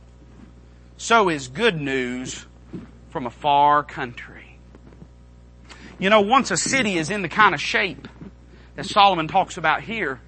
so 0.96 1.28
is 1.28 1.50
good 1.50 1.82
news 1.82 2.46
from 3.16 3.28
a 3.28 3.30
far 3.30 3.82
country. 3.82 4.58
You 6.00 6.10
know, 6.10 6.20
once 6.20 6.52
a 6.52 6.58
city 6.58 6.98
is 6.98 7.10
in 7.10 7.22
the 7.22 7.30
kind 7.30 7.56
of 7.56 7.62
shape 7.62 8.10
that 8.76 8.86
Solomon 8.86 9.30
talks 9.30 9.56
about 9.56 9.84
here, 9.84 10.20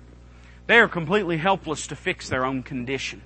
they 0.67 0.79
are 0.79 0.87
completely 0.87 1.35
helpless 1.35 1.87
to 1.87 1.97
fix 1.97 2.29
their 2.29 2.45
own 2.45 2.63
condition. 2.63 3.21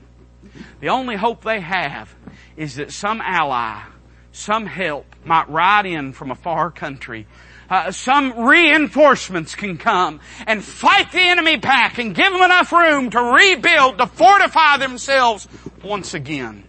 The 0.79 0.89
only 0.89 1.15
hope 1.15 1.43
they 1.43 1.59
have 1.59 2.15
is 2.57 2.77
that 2.77 2.91
some 2.91 3.21
ally, 3.21 3.83
some 4.31 4.65
help 4.65 5.05
might 5.25 5.47
ride 5.47 5.85
in 5.85 6.13
from 6.13 6.31
a 6.31 6.35
far 6.35 6.71
country. 6.71 7.27
Uh, 7.69 7.91
some 7.91 8.39
reinforcements 8.39 9.53
can 9.53 9.77
come 9.77 10.21
and 10.47 10.63
fight 10.63 11.11
the 11.11 11.21
enemy 11.21 11.57
back 11.57 11.99
and 11.99 12.15
give 12.15 12.33
them 12.33 12.41
enough 12.41 12.71
room 12.71 13.11
to 13.11 13.21
rebuild, 13.21 13.99
to 13.99 14.07
fortify 14.07 14.77
themselves 14.77 15.47
once 15.83 16.15
again. 16.15 16.63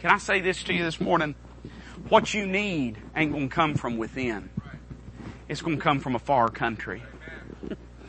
Can 0.00 0.10
I 0.10 0.18
say 0.18 0.40
this 0.40 0.64
to 0.64 0.74
you 0.74 0.82
this 0.82 1.00
morning? 1.00 1.36
What 2.08 2.34
you 2.34 2.46
need 2.46 2.98
ain't 3.14 3.32
gonna 3.32 3.48
come 3.48 3.74
from 3.74 3.98
within. 3.98 4.50
It's 5.48 5.62
gonna 5.62 5.76
come 5.76 6.00
from 6.00 6.14
a 6.14 6.18
far 6.18 6.48
country 6.48 7.02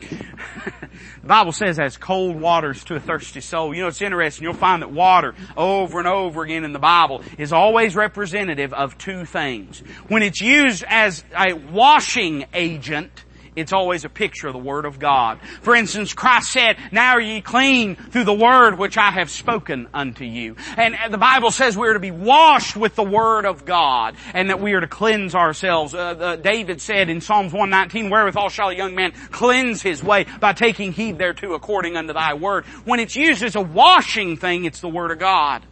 the 0.00 1.26
Bible 1.26 1.52
says 1.52 1.78
as 1.78 1.96
cold 1.96 2.40
waters 2.40 2.84
to 2.84 2.94
a 2.94 3.00
thirsty 3.00 3.40
soul. 3.40 3.74
You 3.74 3.82
know, 3.82 3.88
it's 3.88 4.02
interesting. 4.02 4.44
You'll 4.44 4.54
find 4.54 4.82
that 4.82 4.90
water 4.90 5.34
over 5.56 5.98
and 5.98 6.08
over 6.08 6.42
again 6.42 6.64
in 6.64 6.72
the 6.72 6.78
Bible 6.78 7.22
is 7.38 7.52
always 7.52 7.94
representative 7.94 8.72
of 8.72 8.98
two 8.98 9.24
things. 9.24 9.80
When 10.08 10.22
it's 10.22 10.40
used 10.40 10.84
as 10.86 11.24
a 11.36 11.52
washing 11.54 12.46
agent, 12.54 13.24
it's 13.56 13.72
always 13.72 14.04
a 14.04 14.08
picture 14.08 14.46
of 14.46 14.52
the 14.52 14.58
Word 14.58 14.84
of 14.84 14.98
God. 14.98 15.40
For 15.62 15.74
instance, 15.74 16.14
Christ 16.14 16.52
said, 16.52 16.76
now 16.92 17.12
are 17.12 17.20
ye 17.20 17.40
clean 17.40 17.96
through 17.96 18.24
the 18.24 18.34
Word 18.34 18.78
which 18.78 18.96
I 18.96 19.10
have 19.10 19.30
spoken 19.30 19.88
unto 19.92 20.24
you. 20.24 20.56
And 20.76 20.96
the 21.12 21.18
Bible 21.18 21.50
says 21.50 21.76
we 21.76 21.88
are 21.88 21.94
to 21.94 22.00
be 22.00 22.10
washed 22.10 22.76
with 22.76 22.94
the 22.94 23.02
Word 23.02 23.46
of 23.46 23.64
God 23.64 24.16
and 24.34 24.50
that 24.50 24.60
we 24.60 24.72
are 24.74 24.80
to 24.80 24.86
cleanse 24.86 25.34
ourselves. 25.34 25.94
Uh, 25.94 25.98
uh, 25.98 26.36
David 26.36 26.80
said 26.80 27.08
in 27.08 27.20
Psalms 27.20 27.52
119, 27.52 28.10
wherewithal 28.10 28.48
shall 28.48 28.68
a 28.68 28.74
young 28.74 28.94
man 28.94 29.12
cleanse 29.30 29.82
his 29.82 30.02
way 30.02 30.26
by 30.40 30.52
taking 30.52 30.92
heed 30.92 31.18
thereto 31.18 31.54
according 31.54 31.96
unto 31.96 32.12
thy 32.12 32.34
Word. 32.34 32.64
When 32.84 33.00
it's 33.00 33.16
used 33.16 33.42
as 33.42 33.56
a 33.56 33.60
washing 33.60 34.36
thing, 34.36 34.64
it's 34.64 34.80
the 34.80 34.88
Word 34.88 35.10
of 35.10 35.18
God. 35.18 35.64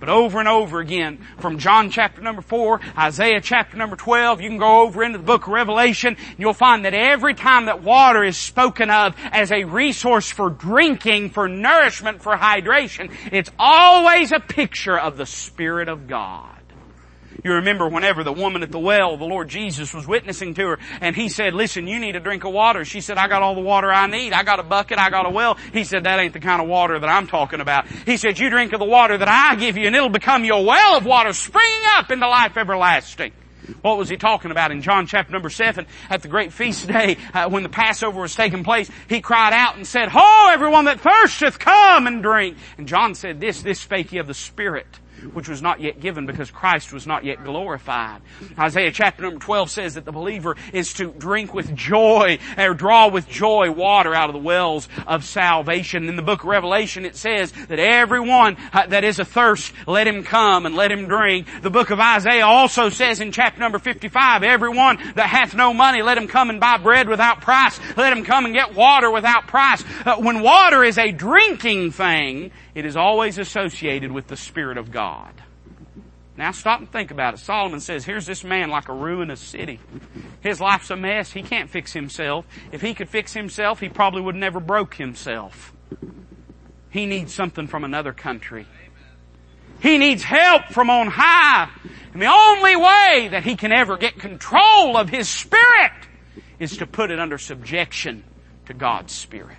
But 0.00 0.08
over 0.08 0.38
and 0.38 0.48
over 0.48 0.80
again, 0.80 1.18
from 1.38 1.58
John 1.58 1.90
chapter 1.90 2.20
number 2.20 2.42
4, 2.42 2.80
Isaiah 2.96 3.40
chapter 3.40 3.76
number 3.76 3.96
12, 3.96 4.40
you 4.40 4.48
can 4.48 4.58
go 4.58 4.82
over 4.82 5.02
into 5.02 5.18
the 5.18 5.24
book 5.24 5.46
of 5.46 5.52
Revelation, 5.52 6.16
and 6.16 6.38
you'll 6.38 6.52
find 6.52 6.84
that 6.84 6.94
every 6.94 7.34
time 7.34 7.66
that 7.66 7.82
water 7.82 8.22
is 8.22 8.36
spoken 8.36 8.90
of 8.90 9.14
as 9.32 9.50
a 9.50 9.64
resource 9.64 10.30
for 10.30 10.50
drinking, 10.50 11.30
for 11.30 11.48
nourishment, 11.48 12.22
for 12.22 12.36
hydration, 12.36 13.12
it's 13.32 13.50
always 13.58 14.32
a 14.32 14.40
picture 14.40 14.98
of 14.98 15.16
the 15.16 15.26
Spirit 15.26 15.88
of 15.88 16.06
God. 16.06 16.57
You 17.44 17.52
remember 17.54 17.88
whenever 17.88 18.24
the 18.24 18.32
woman 18.32 18.62
at 18.62 18.72
the 18.72 18.80
well, 18.80 19.16
the 19.16 19.24
Lord 19.24 19.48
Jesus 19.48 19.94
was 19.94 20.06
witnessing 20.06 20.54
to 20.54 20.66
her 20.70 20.78
and 21.00 21.14
he 21.14 21.28
said, 21.28 21.54
listen, 21.54 21.86
you 21.86 22.00
need 22.00 22.16
a 22.16 22.20
drink 22.20 22.44
of 22.44 22.52
water. 22.52 22.84
She 22.84 23.00
said, 23.00 23.16
I 23.16 23.28
got 23.28 23.42
all 23.42 23.54
the 23.54 23.60
water 23.60 23.92
I 23.92 24.08
need. 24.08 24.32
I 24.32 24.42
got 24.42 24.58
a 24.58 24.64
bucket. 24.64 24.98
I 24.98 25.10
got 25.10 25.24
a 25.24 25.30
well. 25.30 25.56
He 25.72 25.84
said, 25.84 26.04
that 26.04 26.18
ain't 26.18 26.32
the 26.32 26.40
kind 26.40 26.60
of 26.60 26.68
water 26.68 26.98
that 26.98 27.08
I'm 27.08 27.28
talking 27.28 27.60
about. 27.60 27.86
He 27.86 28.16
said, 28.16 28.38
you 28.40 28.50
drink 28.50 28.72
of 28.72 28.80
the 28.80 28.86
water 28.86 29.16
that 29.16 29.28
I 29.28 29.54
give 29.54 29.76
you 29.76 29.86
and 29.86 29.94
it'll 29.94 30.08
become 30.08 30.44
your 30.44 30.64
well 30.64 30.96
of 30.96 31.04
water 31.04 31.32
springing 31.32 31.82
up 31.96 32.10
into 32.10 32.28
life 32.28 32.56
everlasting. 32.56 33.32
What 33.82 33.98
was 33.98 34.08
he 34.08 34.16
talking 34.16 34.50
about 34.50 34.72
in 34.72 34.82
John 34.82 35.06
chapter 35.06 35.30
number 35.30 35.50
seven 35.50 35.86
at 36.08 36.22
the 36.22 36.28
great 36.28 36.52
feast 36.52 36.88
day 36.88 37.18
uh, 37.34 37.50
when 37.50 37.62
the 37.62 37.68
Passover 37.68 38.20
was 38.20 38.34
taking 38.34 38.64
place? 38.64 38.90
He 39.08 39.20
cried 39.20 39.52
out 39.52 39.76
and 39.76 39.86
said, 39.86 40.08
"Ho, 40.08 40.48
everyone 40.50 40.86
that 40.86 41.00
thirsteth, 41.00 41.58
come 41.58 42.06
and 42.06 42.22
drink." 42.22 42.56
And 42.78 42.88
John 42.88 43.14
said, 43.14 43.40
"This, 43.40 43.60
this 43.60 43.78
spake 43.78 44.12
ye 44.12 44.20
of 44.20 44.26
the 44.26 44.32
Spirit." 44.32 44.86
Which 45.32 45.48
was 45.48 45.62
not 45.62 45.80
yet 45.80 46.00
given 46.00 46.26
because 46.26 46.50
Christ 46.50 46.92
was 46.92 47.06
not 47.06 47.24
yet 47.24 47.44
glorified. 47.44 48.20
Isaiah 48.58 48.90
chapter 48.92 49.22
number 49.22 49.40
12 49.40 49.70
says 49.70 49.94
that 49.94 50.04
the 50.04 50.12
believer 50.12 50.56
is 50.72 50.92
to 50.94 51.12
drink 51.12 51.54
with 51.54 51.74
joy 51.74 52.38
or 52.56 52.74
draw 52.74 53.08
with 53.08 53.28
joy 53.28 53.70
water 53.70 54.14
out 54.14 54.28
of 54.28 54.34
the 54.34 54.40
wells 54.40 54.88
of 55.06 55.24
salvation. 55.24 56.08
In 56.08 56.16
the 56.16 56.22
book 56.22 56.42
of 56.42 56.46
Revelation 56.46 57.04
it 57.04 57.16
says 57.16 57.52
that 57.68 57.78
everyone 57.78 58.56
uh, 58.72 58.86
that 58.86 59.04
is 59.04 59.18
athirst, 59.18 59.72
let 59.86 60.06
him 60.06 60.22
come 60.22 60.66
and 60.66 60.74
let 60.74 60.90
him 60.90 61.06
drink. 61.06 61.46
The 61.62 61.70
book 61.70 61.90
of 61.90 62.00
Isaiah 62.00 62.46
also 62.46 62.88
says 62.88 63.20
in 63.20 63.32
chapter 63.32 63.60
number 63.60 63.78
55, 63.78 64.42
everyone 64.42 64.98
that 65.14 65.28
hath 65.28 65.54
no 65.54 65.72
money, 65.72 66.02
let 66.02 66.18
him 66.18 66.28
come 66.28 66.50
and 66.50 66.60
buy 66.60 66.78
bread 66.78 67.08
without 67.08 67.40
price. 67.40 67.78
Let 67.96 68.16
him 68.16 68.24
come 68.24 68.44
and 68.44 68.54
get 68.54 68.74
water 68.74 69.10
without 69.10 69.46
price. 69.46 69.84
Uh, 70.04 70.16
when 70.16 70.42
water 70.42 70.84
is 70.84 70.98
a 70.98 71.12
drinking 71.12 71.92
thing, 71.92 72.50
it 72.78 72.86
is 72.86 72.96
always 72.96 73.38
associated 73.38 74.12
with 74.12 74.28
the 74.28 74.36
Spirit 74.36 74.78
of 74.78 74.92
God. 74.92 75.34
Now 76.36 76.52
stop 76.52 76.78
and 76.78 76.88
think 76.88 77.10
about 77.10 77.34
it. 77.34 77.38
Solomon 77.38 77.80
says, 77.80 78.04
here's 78.04 78.24
this 78.24 78.44
man 78.44 78.70
like 78.70 78.88
a 78.88 78.92
ruinous 78.92 79.40
city. 79.40 79.80
His 80.42 80.60
life's 80.60 80.88
a 80.90 80.96
mess. 80.96 81.32
He 81.32 81.42
can't 81.42 81.68
fix 81.68 81.92
himself. 81.92 82.46
If 82.70 82.80
he 82.80 82.94
could 82.94 83.08
fix 83.08 83.34
himself, 83.34 83.80
he 83.80 83.88
probably 83.88 84.22
would 84.22 84.36
never 84.36 84.60
broke 84.60 84.94
himself. 84.94 85.72
He 86.90 87.06
needs 87.06 87.34
something 87.34 87.66
from 87.66 87.82
another 87.82 88.12
country. 88.12 88.68
He 89.80 89.98
needs 89.98 90.22
help 90.22 90.66
from 90.66 90.88
on 90.88 91.08
high. 91.08 91.70
And 92.12 92.22
the 92.22 92.26
only 92.26 92.76
way 92.76 93.28
that 93.32 93.42
he 93.42 93.56
can 93.56 93.72
ever 93.72 93.96
get 93.96 94.20
control 94.20 94.96
of 94.96 95.08
his 95.08 95.28
spirit 95.28 95.90
is 96.60 96.76
to 96.76 96.86
put 96.86 97.10
it 97.10 97.18
under 97.18 97.38
subjection 97.38 98.22
to 98.66 98.72
God's 98.72 99.12
Spirit. 99.12 99.57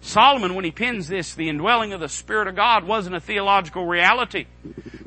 Solomon, 0.00 0.54
when 0.54 0.64
he 0.64 0.70
pens 0.70 1.08
this, 1.08 1.34
the 1.34 1.48
indwelling 1.48 1.92
of 1.92 2.00
the 2.00 2.08
Spirit 2.08 2.48
of 2.48 2.56
God 2.56 2.84
wasn't 2.84 3.16
a 3.16 3.20
theological 3.20 3.86
reality. 3.86 4.46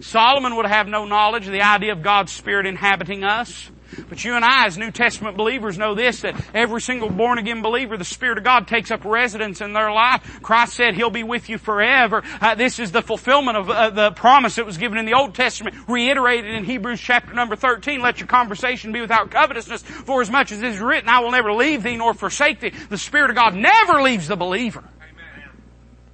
Solomon 0.01 0.55
would 0.55 0.65
have 0.65 0.87
no 0.87 1.05
knowledge 1.05 1.45
of 1.45 1.53
the 1.53 1.61
idea 1.61 1.91
of 1.91 2.01
God's 2.01 2.31
Spirit 2.31 2.65
inhabiting 2.65 3.23
us. 3.23 3.69
But 4.07 4.23
you 4.23 4.35
and 4.35 4.43
I, 4.43 4.65
as 4.65 4.77
New 4.77 4.91
Testament 4.91 5.37
believers, 5.37 5.77
know 5.77 5.95
this, 5.95 6.21
that 6.21 6.35
every 6.53 6.81
single 6.81 7.09
born 7.09 7.37
again 7.37 7.61
believer, 7.61 7.97
the 7.97 8.05
Spirit 8.05 8.37
of 8.37 8.43
God 8.43 8.67
takes 8.67 8.91
up 8.91 9.05
residence 9.05 9.61
in 9.61 9.73
their 9.73 9.91
life. 9.91 10.39
Christ 10.41 10.73
said 10.73 10.95
He'll 10.95 11.09
be 11.09 11.23
with 11.23 11.49
you 11.49 11.57
forever. 11.57 12.23
Uh, 12.41 12.55
this 12.55 12.79
is 12.79 12.91
the 12.91 13.01
fulfillment 13.01 13.57
of 13.57 13.69
uh, 13.69 13.89
the 13.89 14.11
promise 14.11 14.55
that 14.55 14.65
was 14.65 14.77
given 14.77 14.97
in 14.97 15.05
the 15.05 15.13
Old 15.13 15.35
Testament, 15.35 15.75
reiterated 15.87 16.53
in 16.53 16.63
Hebrews 16.63 16.99
chapter 16.99 17.33
number 17.33 17.55
13. 17.55 18.01
Let 18.01 18.19
your 18.19 18.27
conversation 18.27 18.91
be 18.91 19.01
without 19.01 19.31
covetousness, 19.31 19.83
for 19.83 20.21
as 20.21 20.29
much 20.29 20.51
as 20.51 20.61
is 20.61 20.79
written, 20.79 21.09
I 21.09 21.19
will 21.19 21.31
never 21.31 21.53
leave 21.53 21.83
thee 21.83 21.97
nor 21.97 22.13
forsake 22.13 22.59
thee. 22.59 22.73
The 22.89 22.97
Spirit 22.97 23.29
of 23.29 23.35
God 23.35 23.55
never 23.55 24.01
leaves 24.01 24.27
the 24.27 24.35
believer. 24.35 24.79
Amen. 24.79 25.49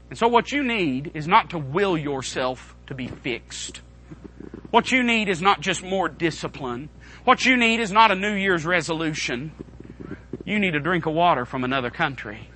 And 0.10 0.20
so 0.20 0.28
what 0.28 0.52
you 0.52 0.64
need 0.64 1.12
is 1.14 1.28
not 1.28 1.52
to 1.52 1.58
will 1.58 1.98
yourself 1.98 2.76
to 2.88 2.94
be 2.94 3.08
fixed. 3.08 3.82
What 4.72 4.92
you 4.92 5.04
need 5.04 5.30
is 5.30 5.42
not 5.42 5.62
just 5.62 5.84
more 5.84 6.10
discipline. 6.10 6.90
What 7.26 7.44
you 7.44 7.58
need 7.58 7.80
is 7.80 7.92
not 7.92 8.12
a 8.12 8.16
New 8.16 8.34
Year's 8.34 8.66
resolution. 8.66 9.52
You 10.46 10.60
need 10.60 10.76
a 10.76 10.80
drink 10.80 11.08
of 11.08 11.14
water 11.14 11.44
from 11.44 11.64
another 11.64 11.90
country. 11.90 12.48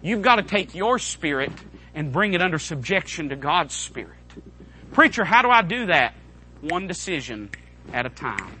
You've 0.00 0.22
got 0.22 0.36
to 0.36 0.44
take 0.44 0.72
your 0.76 1.00
spirit 1.00 1.50
and 1.92 2.12
bring 2.12 2.34
it 2.34 2.40
under 2.40 2.60
subjection 2.60 3.30
to 3.30 3.36
God's 3.36 3.74
spirit. 3.74 4.12
Preacher, 4.92 5.24
how 5.24 5.42
do 5.42 5.50
I 5.50 5.62
do 5.62 5.86
that? 5.86 6.14
One 6.60 6.86
decision 6.86 7.50
at 7.92 8.06
a 8.06 8.08
time. 8.08 8.60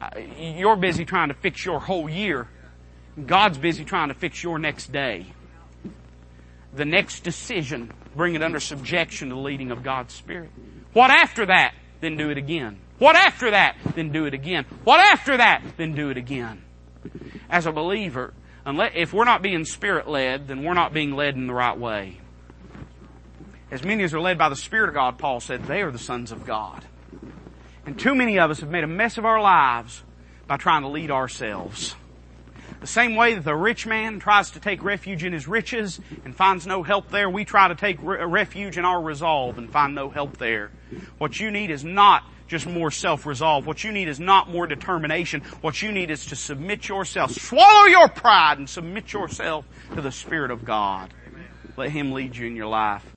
Uh, 0.00 0.10
you're 0.38 0.74
busy 0.74 1.04
trying 1.04 1.28
to 1.28 1.34
fix 1.34 1.64
your 1.64 1.78
whole 1.78 2.10
year. 2.10 2.48
God's 3.24 3.58
busy 3.58 3.84
trying 3.84 4.08
to 4.08 4.14
fix 4.14 4.42
your 4.42 4.58
next 4.58 4.90
day. 4.90 5.26
The 6.74 6.84
next 6.84 7.20
decision, 7.20 7.92
bring 8.16 8.34
it 8.34 8.42
under 8.42 8.58
subjection 8.58 9.28
to 9.28 9.36
the 9.36 9.40
leading 9.40 9.70
of 9.70 9.84
God's 9.84 10.12
Spirit. 10.12 10.50
What 10.92 11.12
after 11.12 11.46
that? 11.46 11.74
Then 12.00 12.16
do 12.16 12.30
it 12.30 12.38
again. 12.38 12.80
What 12.98 13.16
after 13.16 13.50
that? 13.50 13.76
Then 13.94 14.10
do 14.10 14.24
it 14.26 14.34
again. 14.34 14.64
What 14.84 15.00
after 15.00 15.36
that? 15.36 15.62
Then 15.76 15.94
do 15.94 16.10
it 16.10 16.16
again. 16.16 16.62
As 17.50 17.66
a 17.66 17.72
believer, 17.72 18.34
unless, 18.64 18.92
if 18.94 19.12
we're 19.12 19.24
not 19.24 19.42
being 19.42 19.64
spirit 19.64 20.08
led, 20.08 20.48
then 20.48 20.62
we're 20.62 20.74
not 20.74 20.92
being 20.92 21.12
led 21.12 21.34
in 21.34 21.46
the 21.46 21.54
right 21.54 21.76
way. 21.76 22.20
As 23.70 23.82
many 23.82 24.04
as 24.04 24.14
are 24.14 24.20
led 24.20 24.38
by 24.38 24.48
the 24.48 24.56
Spirit 24.56 24.88
of 24.88 24.94
God, 24.94 25.18
Paul 25.18 25.40
said, 25.40 25.64
they 25.64 25.82
are 25.82 25.90
the 25.90 25.98
sons 25.98 26.30
of 26.30 26.46
God. 26.46 26.84
And 27.86 27.98
too 27.98 28.14
many 28.14 28.38
of 28.38 28.50
us 28.50 28.60
have 28.60 28.70
made 28.70 28.84
a 28.84 28.88
mess 28.88 29.18
of 29.18 29.24
our 29.24 29.40
lives 29.40 30.02
by 30.46 30.56
trying 30.56 30.82
to 30.82 30.88
lead 30.88 31.10
ourselves. 31.10 31.96
The 32.80 32.86
same 32.86 33.16
way 33.16 33.34
that 33.34 33.44
the 33.44 33.56
rich 33.56 33.86
man 33.86 34.20
tries 34.20 34.50
to 34.52 34.60
take 34.60 34.84
refuge 34.84 35.24
in 35.24 35.32
his 35.32 35.48
riches 35.48 36.00
and 36.24 36.36
finds 36.36 36.66
no 36.66 36.82
help 36.82 37.10
there, 37.10 37.28
we 37.28 37.44
try 37.44 37.68
to 37.68 37.74
take 37.74 37.98
re- 38.02 38.22
refuge 38.24 38.78
in 38.78 38.84
our 38.84 39.00
resolve 39.02 39.58
and 39.58 39.70
find 39.70 39.94
no 39.94 40.10
help 40.10 40.36
there. 40.36 40.70
What 41.18 41.40
you 41.40 41.50
need 41.50 41.70
is 41.70 41.82
not 41.82 42.24
just 42.46 42.66
more 42.66 42.90
self-resolve. 42.90 43.66
What 43.66 43.84
you 43.84 43.92
need 43.92 44.08
is 44.08 44.20
not 44.20 44.48
more 44.48 44.66
determination. 44.66 45.42
What 45.60 45.82
you 45.82 45.92
need 45.92 46.10
is 46.10 46.26
to 46.26 46.36
submit 46.36 46.88
yourself. 46.88 47.32
Swallow 47.32 47.86
your 47.86 48.08
pride 48.08 48.58
and 48.58 48.68
submit 48.68 49.12
yourself 49.12 49.64
to 49.94 50.00
the 50.00 50.12
Spirit 50.12 50.50
of 50.50 50.64
God. 50.64 51.12
Let 51.76 51.90
Him 51.90 52.12
lead 52.12 52.36
you 52.36 52.46
in 52.46 52.56
your 52.56 52.68
life. 52.68 53.04